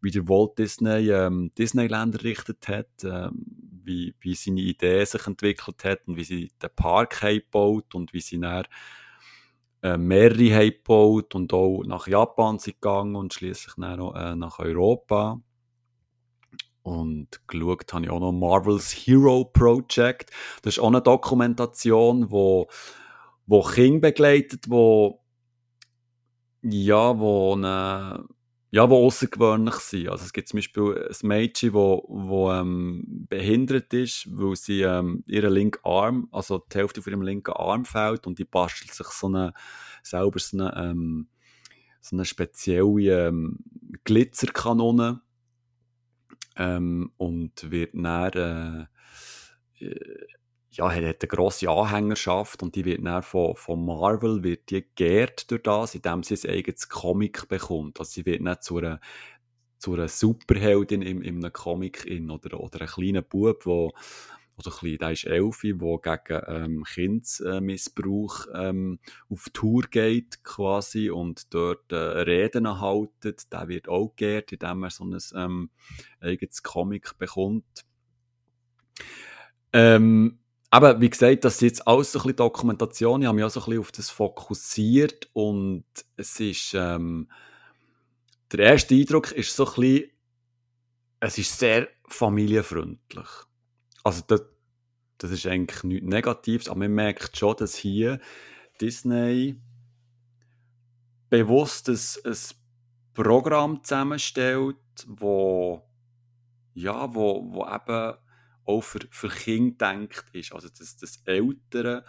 [0.00, 3.44] wie der Walt Disney ähm, Disneyland errichtet hat, ähm,
[3.84, 8.20] wie, wie seine Idee sich entwickelt hat und wie sie den Park gebaut und wie
[8.20, 8.64] sie dann
[9.82, 15.40] äh, mehrere gebaut und auch nach Japan sind gegangen und schließlich äh, nach Europa.
[16.84, 20.30] Und geschaut habe ich auch noch Marvel's Hero Project.
[20.62, 22.68] Das ist auch eine Dokumentation, wo,
[23.46, 25.20] wo Kinder begleitet, wo
[26.60, 28.26] ja, wo eine
[28.70, 30.08] ja, die außergewöhnlich sind.
[30.08, 35.22] Also es gibt zum Beispiel ein Mädchen, wo, wo ähm, behindert ist, weil sie ähm,
[35.28, 39.06] ihren linken Arm, also die Hälfte von ihrem linken Arm fehlt und die bastelt sich
[39.06, 39.54] so eine,
[40.02, 41.28] selber so eine, ähm,
[42.00, 43.60] so eine spezielle ähm,
[44.02, 45.22] Glitzerkanone
[46.56, 48.88] ähm, und wird dann
[49.80, 50.26] äh, äh
[50.76, 55.50] ja, hat eine grosse Anhängerschaft und die wird dann von, von Marvel wird die geehrt
[55.50, 58.00] durch das, indem sie ein eigenes Comic bekommt.
[58.00, 59.00] Also sie wird nicht zu einer,
[59.78, 63.92] zu einer Superheldin in, in einem Comic in, oder, oder ein kleiner Bub, wo,
[64.56, 68.98] oder ein klein, der ist Elfi, der gegen ähm, Kindsmissbrauch ähm,
[69.28, 73.52] auf Tour geht quasi und dort äh, Reden haltet.
[73.52, 75.70] Der wird auch geehrt, indem er so ein ähm,
[76.20, 77.84] eigenes Comic bekommt.
[79.72, 80.38] Ähm,
[80.70, 83.22] aber wie gesagt, das ist jetzt alles so ein bisschen Dokumentation.
[83.22, 85.84] Ich habe mich auch so ein bisschen auf das fokussiert und
[86.16, 87.28] es ist, ähm,
[88.52, 90.10] der erste Eindruck ist so ein bisschen,
[91.20, 93.28] es ist sehr familienfreundlich.
[94.04, 94.42] Also das,
[95.18, 98.20] das ist eigentlich nichts Negatives, aber man merkt schon, dass hier
[98.80, 99.60] Disney
[101.30, 102.36] bewusst ein, ein
[103.14, 104.76] Programm zusammenstellt,
[105.06, 105.82] wo,
[106.74, 108.16] ja, wo, wo eben
[108.66, 110.52] auch für, für Kinder denkt ist.
[110.52, 112.02] Also das, das Eltern,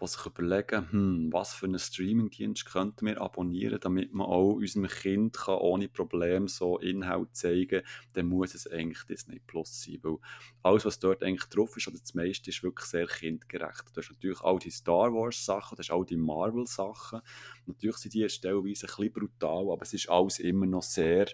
[0.00, 4.86] die sich überlegen, hm, was für einen Streamingdienst könnten wir abonnieren, damit man auch unserem
[4.86, 9.98] Kind kann ohne Probleme so Inhalt zeigen kann, dann muss es eigentlich Disney Plus sein,
[10.02, 10.18] weil
[10.62, 13.84] alles, was dort eigentlich drauf ist, oder das meiste, ist wirklich sehr kindgerecht.
[13.92, 17.20] Du hast natürlich all die Star Wars Sachen, du hast all die Marvel Sachen.
[17.66, 21.26] Natürlich sind die stellenweise ein bisschen brutal, aber es ist alles immer noch sehr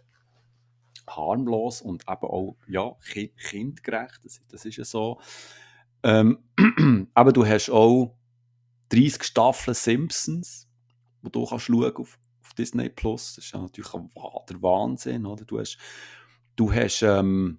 [1.07, 2.97] harmlos und eben auch ja,
[3.51, 5.21] kindgerecht, das, das ist ja so.
[6.03, 6.39] Ähm,
[7.15, 8.17] aber du hast auch
[8.95, 10.69] 30 Staffeln Simpsons,
[11.23, 13.35] wo du kannst schauen auf, auf Disney Plus.
[13.35, 14.11] Das ist ja natürlich ein,
[14.49, 15.45] der Wahnsinn, oder?
[15.45, 15.79] Du hast,
[16.57, 17.59] du hast ähm,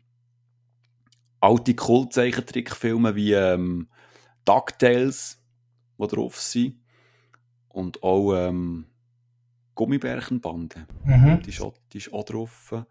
[1.40, 3.90] alte Kultzeichentrickfilme wie ähm,
[4.46, 5.42] DuckTales,
[5.98, 6.80] die drauf sind.
[7.68, 8.86] Und auch ähm,
[9.74, 10.88] Gummibärchenbande.
[11.04, 11.42] Mhm.
[11.42, 12.86] Die, ist auch, die ist auch drauf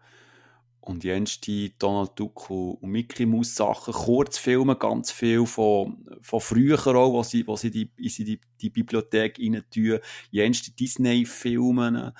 [0.85, 7.13] und jenste Donald Duck und Mickey Mouse Sachen, Kurzfilme, ganz viel von, von früher auch,
[7.13, 9.99] wo sie, wo sie die, in die, die Bibliothek rein tun,
[10.31, 12.13] jenste Disney-Filme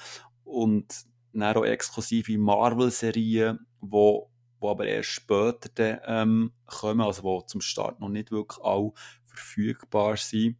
[0.44, 4.30] und dann auch exklusive Marvel-Serien, wo,
[4.60, 8.92] wo aber erst später dann, ähm, kommen, also wo zum Start noch nicht wirklich all
[9.24, 10.58] verfügbar sind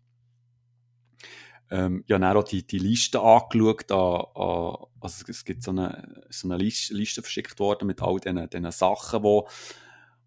[1.72, 6.26] ähm, ja dann auch die, die Liste angeschaut, an, an, also es gibt so eine,
[6.30, 9.42] so eine Liste, Liste verschickt worden mit all diesen, diesen Sachen, die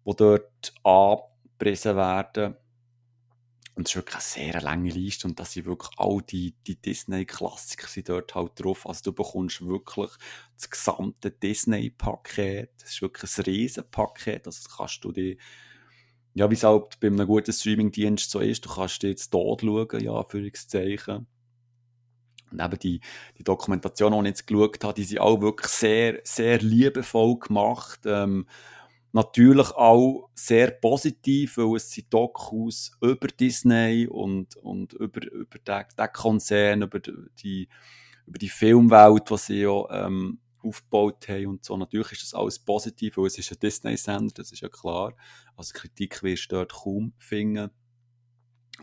[0.03, 2.55] wo, dort angepriesen werden.
[3.75, 6.75] Und es ist wirklich eine sehr lange Liste und da sind wirklich all die, die
[6.75, 8.85] Disney-Klassiker sind dort halt drauf.
[8.85, 10.11] Also du bekommst wirklich
[10.55, 12.71] das gesamte Disney-Paket.
[12.81, 14.47] Das ist wirklich ein Riesenpaket.
[14.47, 15.37] Also das kannst du dir
[16.39, 19.99] ja, wie es halt bei einem guten Streaming-Dienst so ist, du kannst jetzt dort schauen,
[19.99, 21.27] ja, für Zeichen.
[22.49, 23.01] Und eben die,
[23.37, 27.99] die Dokumentation, die ich jetzt geschaut habe, die sind auch wirklich sehr, sehr liebevoll gemacht.
[28.05, 28.47] Ähm,
[29.11, 35.83] natürlich auch sehr positiv, weil es sind Dokus über Disney und, und über, über den,
[35.97, 37.67] den Konzern, über die,
[38.25, 41.75] über die Filmwelt, die sie ja ähm, aufgebaut haben und so.
[41.77, 45.13] Natürlich ist das alles positiv, weil es ist ein Disney-Sender, das ist ja klar.
[45.59, 47.69] Also Kritik wirst du dort kaum finden.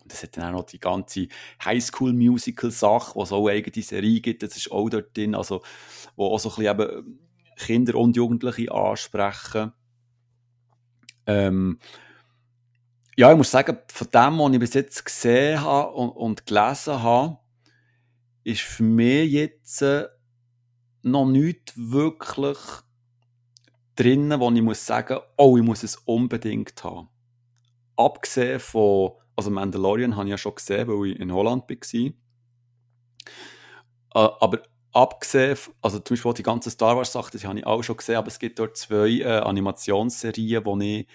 [0.03, 1.29] Und es hat dann auch noch die ganze
[1.65, 5.63] Highschool-Musical-Sache, wo es auch eine eigene Serie gibt, das ist auch dort drin, also
[6.17, 7.19] wo auch so ein bisschen eben
[7.57, 9.73] Kinder und Jugendliche ansprechen.
[11.27, 11.79] Ähm,
[13.17, 17.03] ja, ich muss sagen, von dem, was ich bis jetzt gesehen habe und, und gelesen
[17.03, 17.39] habe,
[18.45, 20.07] ist für mich jetzt äh,
[21.03, 22.59] noch nichts wirklich
[23.97, 27.09] drinnen, wo ich muss sagen, oh, ich muss es unbedingt haben.
[27.97, 32.13] Abgesehen von, also Mandalorian habe ich ja schon gesehen, weil ich in Holland war.
[34.15, 34.63] Äh, aber
[34.93, 38.17] abgesehen, also zum Beispiel die ganzen Star Wars Sachen, die habe ich auch schon gesehen,
[38.17, 41.07] aber es gibt dort zwei äh, Animationsserien, wo ich,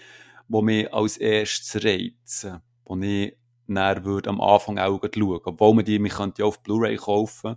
[0.47, 3.37] wo mich als erstes reizen, wo ich
[3.67, 7.55] näher würde am Anfang auch schauen, obwohl man die, man könnte ja auf Blu-ray kaufen,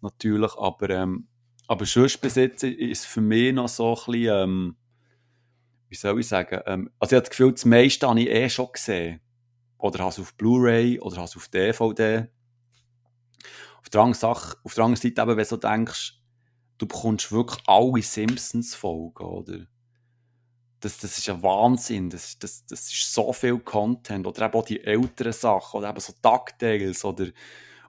[0.00, 1.28] natürlich, aber ähm,
[1.66, 4.76] aber sonst bis jetzt ist für mich noch so ein bisschen, ähm,
[5.88, 8.48] wie soll ich sagen, ähm, also ich habe das Gefühl, das meiste habe ich eh
[8.48, 9.20] schon gesehen.
[9.78, 12.28] Oder habe es auf Blu-ray oder habe es auf DVD.
[13.80, 16.14] Auf der, anderen Sache, auf der anderen Seite eben, wenn du denkst,
[16.78, 19.66] du bekommst wirklich alle Simpsons-Folgen, oder?
[20.80, 22.10] Das, das ist ein Wahnsinn.
[22.10, 24.26] Das, das, das ist so viel Content.
[24.26, 25.78] Oder eben auch die älteren Sachen.
[25.78, 27.28] Oder eben so DuckTales oder,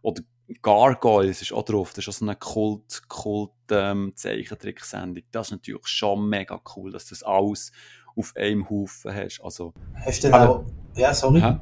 [0.02, 0.22] oder
[0.62, 1.90] Gargoyles ist auch drauf.
[1.90, 5.24] Das ist auch so eine Kult, Kult ähm, Zeichentricksendung.
[5.32, 7.72] Das ist natürlich schon mega cool, dass du das alles
[8.16, 9.42] auf einem Haufen hast.
[9.42, 9.74] Also,
[10.06, 10.66] hast du denn aber, auch,
[10.96, 11.42] ja, sorry.
[11.42, 11.58] Hä?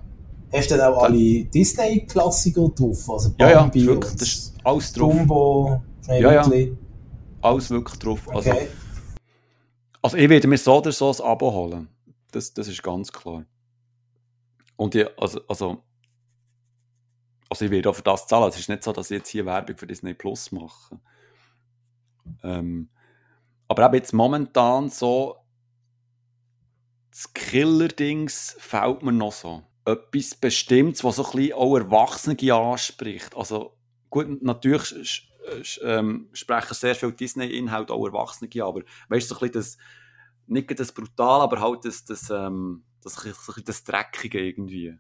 [0.54, 3.10] Hast du denn auch alle Disney-Klassiker drauf?
[3.10, 5.14] Also Bambi ja, ja, wirklich, das ist alles drauf.
[5.14, 6.52] Dumbo, ja, ja,
[7.42, 8.30] alles wirklich drauf.
[8.30, 8.68] Also, okay.
[10.02, 11.88] also ich werde mir so oder so ein Abo holen.
[12.32, 13.46] Das, das ist ganz klar.
[14.76, 15.84] Und ich, also, also
[17.50, 18.50] also ich werde auch für das zahlen.
[18.50, 21.00] Es ist nicht so, dass ich jetzt hier Werbung für Disney Plus mache.
[22.44, 22.90] Ähm,
[23.68, 25.38] aber eben jetzt momentan so
[27.12, 29.64] das Killer-Dings fällt mir noch so.
[29.86, 33.36] Etwas Bestimmtes, was so ein bisschen auch Erwachsene anspricht.
[33.36, 33.78] Also
[34.10, 35.30] gut, natürlich
[35.84, 39.78] ähm, sprechen sehr viele Disney-Inhalte auch Erwachsene an, aber weißt du, so ein bisschen das,
[40.48, 44.98] nicht das Brutal, aber halt das, das, ähm, das, das, das Dreckige irgendwie.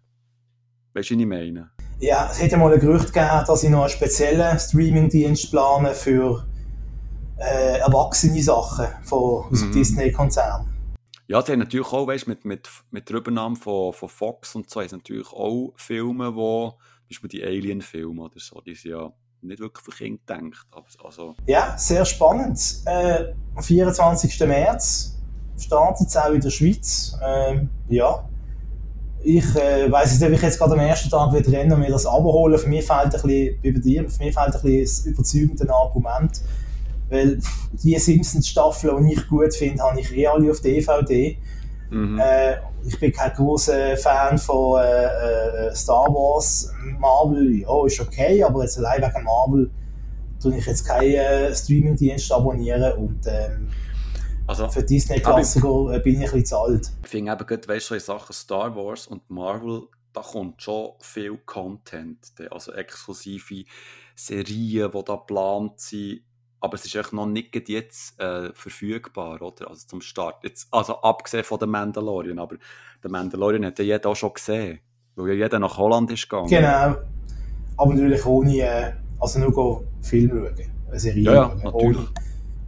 [0.93, 1.71] Weißt du, was ich meine?
[2.03, 6.45] Ja, es hätte mal ein Gerücht gegeben, dass ich noch einen speziellen Streaming-Dienst plane für
[7.37, 9.73] äh, erwachsene Sachen von, aus dem mhm.
[9.73, 10.67] Disney-Konzern.
[11.27, 14.69] Ja, sie haben natürlich auch, weißt, mit, mit, mit der Übernahme von, von Fox und
[14.69, 19.09] so, haben natürlich auch Filme, wo, zum Beispiel die Alien-Filme oder so, die sind ja
[19.41, 20.97] nicht wirklich für Kinder gedacht.
[21.01, 22.81] Also, ja, sehr spannend.
[22.85, 24.41] Äh, am 24.
[24.41, 25.17] März
[25.57, 27.17] startet es auch in der Schweiz.
[27.23, 28.27] Ähm, ja,
[29.23, 31.89] ich äh, weiß nicht, ob ich jetzt gerade am ersten Tag wieder rennen und mir
[31.89, 32.57] das abholen.
[32.57, 36.41] Für mich fehlt ein bisschen, bei dir, für mich fehlt ein bisschen das überzeugende Argument.
[37.09, 37.39] Weil
[37.71, 41.37] die Simpsons-Staffeln, die ich gut finde, habe ich eh alle auf DVD.
[41.89, 42.19] Mhm.
[42.19, 42.55] Äh,
[42.85, 48.63] ich bin kein großer Fan von äh, äh, Star Wars, Marvel, ja, ist okay, aber
[48.63, 49.69] jetzt allein wegen Marvel
[50.41, 53.69] tue ich jetzt keinen äh, Streaming-Dienst abonnieren und ähm,
[54.47, 56.91] also, für Disney-Klassiker bin ich ein bisschen zu alt.
[57.03, 60.91] Ich finde eben, gerade, weißt du, in Sachen Star Wars und Marvel, da kommt schon
[60.99, 62.19] viel Content,
[62.51, 63.65] also exklusive
[64.15, 66.21] Serien, die da geplant sind
[66.63, 69.69] aber es ist echt noch nicht jetzt äh, verfügbar, oder?
[69.69, 70.45] Also zum Start.
[70.45, 72.55] Jetzt, also abgesehen von The Mandalorian, aber
[73.03, 74.79] der Mandalorian hat ja jeder auch schon gesehen,
[75.15, 76.47] weil ja jeder nach Holland ist gegangen.
[76.47, 76.95] Genau.
[77.75, 82.07] Aber natürlich ohne, äh, also nur Film schauen, eine Serie ja, ja, schauen, ohne,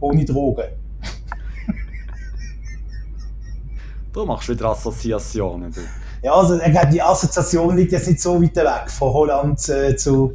[0.00, 0.64] ohne Drogen.
[4.16, 5.72] Du machst wieder Assoziationen.
[5.72, 5.80] Du.
[6.22, 6.58] Ja, also
[6.90, 10.34] die Assoziation liegt jetzt nicht so weit weg von Holland äh, zu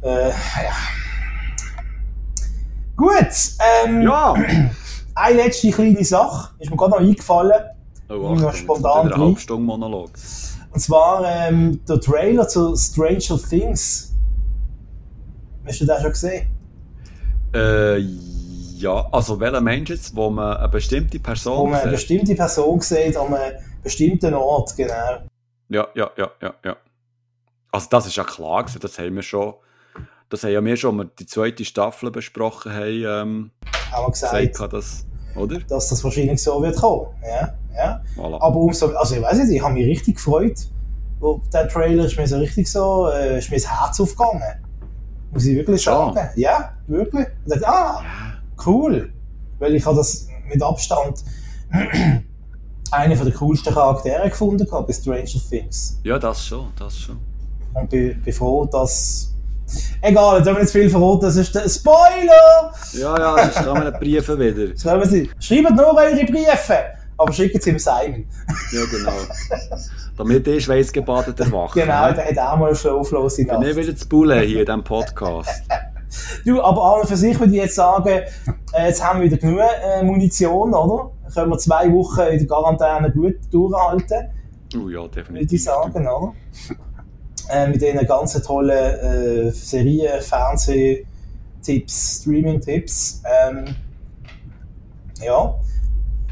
[0.00, 0.72] äh, ja
[2.96, 3.14] Gut,
[3.84, 4.34] ähm, ja.
[5.14, 7.62] eine letzte kleine Sache ist mir gerade noch eingefallen.
[8.08, 10.10] Oh, ach, noch spontan eine Halbstunde Monolog.
[10.72, 14.14] Und zwar ähm, der Trailer zu Stranger Things.
[15.64, 16.46] Hast du den schon gesehen?
[17.54, 17.98] Äh,
[18.80, 22.80] ja, also welcher Mensch jetzt, wo man eine bestimmte Person Wo man eine bestimmte Person
[22.80, 25.22] sieht an einem bestimmten Ort, genau.
[25.68, 26.76] Ja, ja, ja, ja, ja.
[27.70, 29.54] Also das ist ja klar das haben wir schon
[30.30, 33.50] das haben ja wir schon, als wir die zweite Staffel besprochen haben, ähm,
[33.90, 35.06] haben wir gesagt, gesagt das,
[35.36, 35.58] oder?
[35.60, 37.06] dass das wahrscheinlich so wird kommen.
[37.22, 38.02] Ja, ja.
[38.16, 38.40] Voilà.
[38.40, 40.68] Aber umso, also ich weiß nicht, ich habe mich richtig gefreut.
[41.52, 44.42] Der Trailer ist mir so richtig so, äh, ist mir das Herz aufgegangen.
[45.32, 46.16] Muss ich wirklich sagen.
[46.36, 47.26] Ja, wirklich.
[47.44, 48.02] Und dachte, ah,
[48.66, 49.12] cool.
[49.58, 51.24] Weil ich habe das mit Abstand
[52.90, 56.00] einen der coolsten Charaktere gefunden bei Stranger Things.
[56.04, 57.18] Ja, das schon, das schon.
[57.74, 59.34] Und bin, bin froh, dass
[60.00, 62.72] Egal, jetzt haben wir nicht viel verraten, das ist der Spoiler!
[62.92, 64.76] Ja, ja, sonst kommen die Briefe wieder.
[64.80, 66.78] Schreiben Sie, schreibt nur eure Briefe,
[67.18, 68.24] aber schickt sie ihm Simon.
[68.72, 69.12] ja, genau.
[70.16, 71.74] Damit er schweißgebadet erwacht.
[71.74, 73.52] Genau, der hat auch mal schlaflose Nacht.
[73.52, 75.62] Ich bin nicht wieder zu bullen hier in diesem Podcast.
[76.44, 78.22] du, aber an und für sich würde ich jetzt sagen,
[78.72, 81.10] äh, jetzt haben wir wieder genug äh, Munition, oder?
[81.34, 84.30] Können wir zwei Wochen in der Quarantäne gut durchhalten.
[84.76, 85.34] Oh ja, definitiv.
[85.34, 86.34] Würde ich sagen, oder?
[87.48, 93.22] äh, mit diesen ganzen tollen äh, Serien, Fernsehtipps, Streaming-Tipps.
[93.24, 93.64] Ähm,
[95.22, 95.54] ja,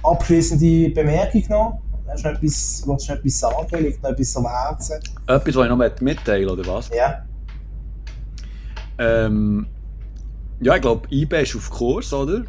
[0.02, 1.80] abschließende Bemerkung noch.
[2.08, 3.84] Hast du noch etwas, willst du noch etwas sagen?
[3.84, 5.00] Liegt noch etwas am Herzen?
[5.26, 6.90] Etwas, was ich noch mitteilen oder was?
[6.94, 7.25] Ja.
[8.98, 9.66] Ähm,
[10.60, 12.42] ja, ich glaube, eBay ist auf Kurs, oder?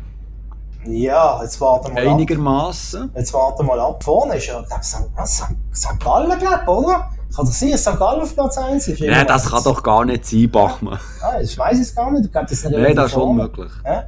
[0.85, 3.11] Ja, jetzt warten wir Einigermaßen.
[3.15, 4.03] Jetzt warten wir mal ab.
[4.03, 5.99] Vorne ist ja, glaube St.
[5.99, 7.09] Gallen, glaube oder?
[7.35, 7.99] Kann das sein, dass St.
[7.99, 9.01] Gallen auf Platz 1 ist?
[9.01, 10.99] Nein, das kann doch gar nicht sein, Bachmann.
[11.21, 12.25] Ah, ich weiß es gar nicht.
[12.25, 13.71] Ich glaube, das ist Nein, das ist unmöglich.
[13.83, 14.05] Ja?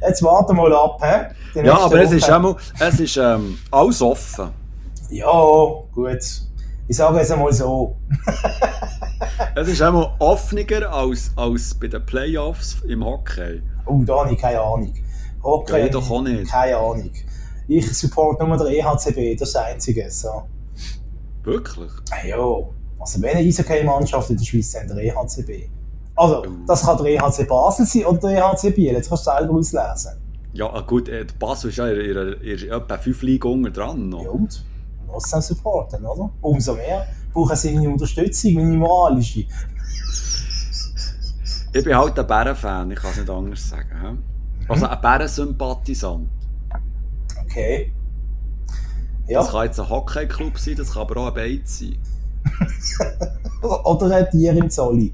[0.00, 1.00] Jetzt warten wir mal ab.
[1.02, 1.60] He?
[1.62, 2.02] Ja, aber Woche.
[2.02, 4.48] es ist, einmal, es ist ähm, alles offen.
[5.10, 5.30] Ja,
[5.92, 6.18] gut.
[6.92, 7.96] Ich sage es einmal so.
[9.56, 13.62] es ist einmal offener als, als bei den Playoffs im Hockey.
[13.86, 14.92] Oh, da habe ich keine Ahnung.
[15.42, 16.50] Hockey, doch auch nicht.
[16.50, 17.10] Keine Ahnung.
[17.66, 20.10] Ich support nur den EHCB, das ist das Einzige.
[20.10, 20.42] So.
[21.44, 21.90] Wirklich?
[22.26, 25.70] Ja, also wenn eine Eishockey-Mannschaft in der Schweiz sind, der EHCB.
[26.14, 29.54] Also, das kann der EHC Basel sein oder der EHC Biel, jetzt kannst du selber
[29.54, 30.12] auslesen.
[30.52, 34.10] Ja, ah, gut, äh, Basel ist ja in, in, in, etwa fünf Ligen unter dran.
[34.10, 34.24] Noch.
[34.24, 34.62] Ja, und?
[35.12, 36.30] Du musst es supporten, oder?
[36.40, 39.44] Umso mehr brauchen sie meine Unterstützung, meine moralische.
[41.74, 44.22] Ich bin halt ein Bärenfan, ich kann es nicht anders sagen.
[44.66, 46.28] Also ein Bärensympathisant.
[47.44, 47.92] Okay.
[49.28, 49.40] Ja.
[49.40, 51.98] Das kann jetzt ein Hockey-Club sein, das kann aber auch ein Beiz sein.
[53.84, 55.12] Oder ein Tier im Zolli.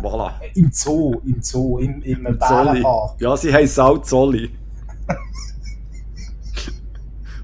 [0.00, 0.34] Voilà.
[0.54, 3.20] Im Zoo, im Zoo, im, im, Im Bärenpark.
[3.20, 4.50] Ja, sie heißen auch Zolli.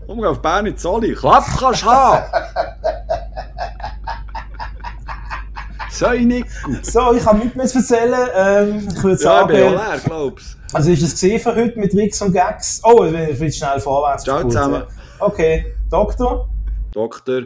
[0.09, 1.13] Komm auf Bern in Zolli.
[1.15, 2.25] Klapp kannst du haben.
[5.91, 6.87] Sei nicht gut.
[6.87, 8.29] So, ich habe nichts mehr zu erzählen.
[8.35, 9.53] Ähm, ich würde sagen...
[9.53, 12.33] Ja, ich bin auch leer, glaubst Also ist es gesehen für heute mit Tricks und
[12.33, 12.81] Gags?
[12.85, 14.25] Oh, ich will schnell vorwärts.
[14.25, 14.85] Ciao zusammen.
[15.19, 16.49] Okay, Doktor?
[16.95, 17.43] Doktor.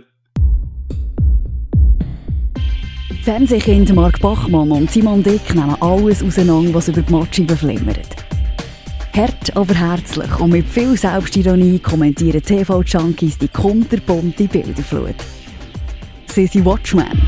[3.25, 8.22] Fernsehkind Mark Bachmann und Simon Dick nehmen alles auseinander, was über die Matschi beflimmert.
[9.15, 15.17] Hart, aber herzlich und mit viel Selbstironie kommentieren TV-Junkies die kunterbunte Bilderflut.
[16.29, 17.21] Sie sind Watchmen.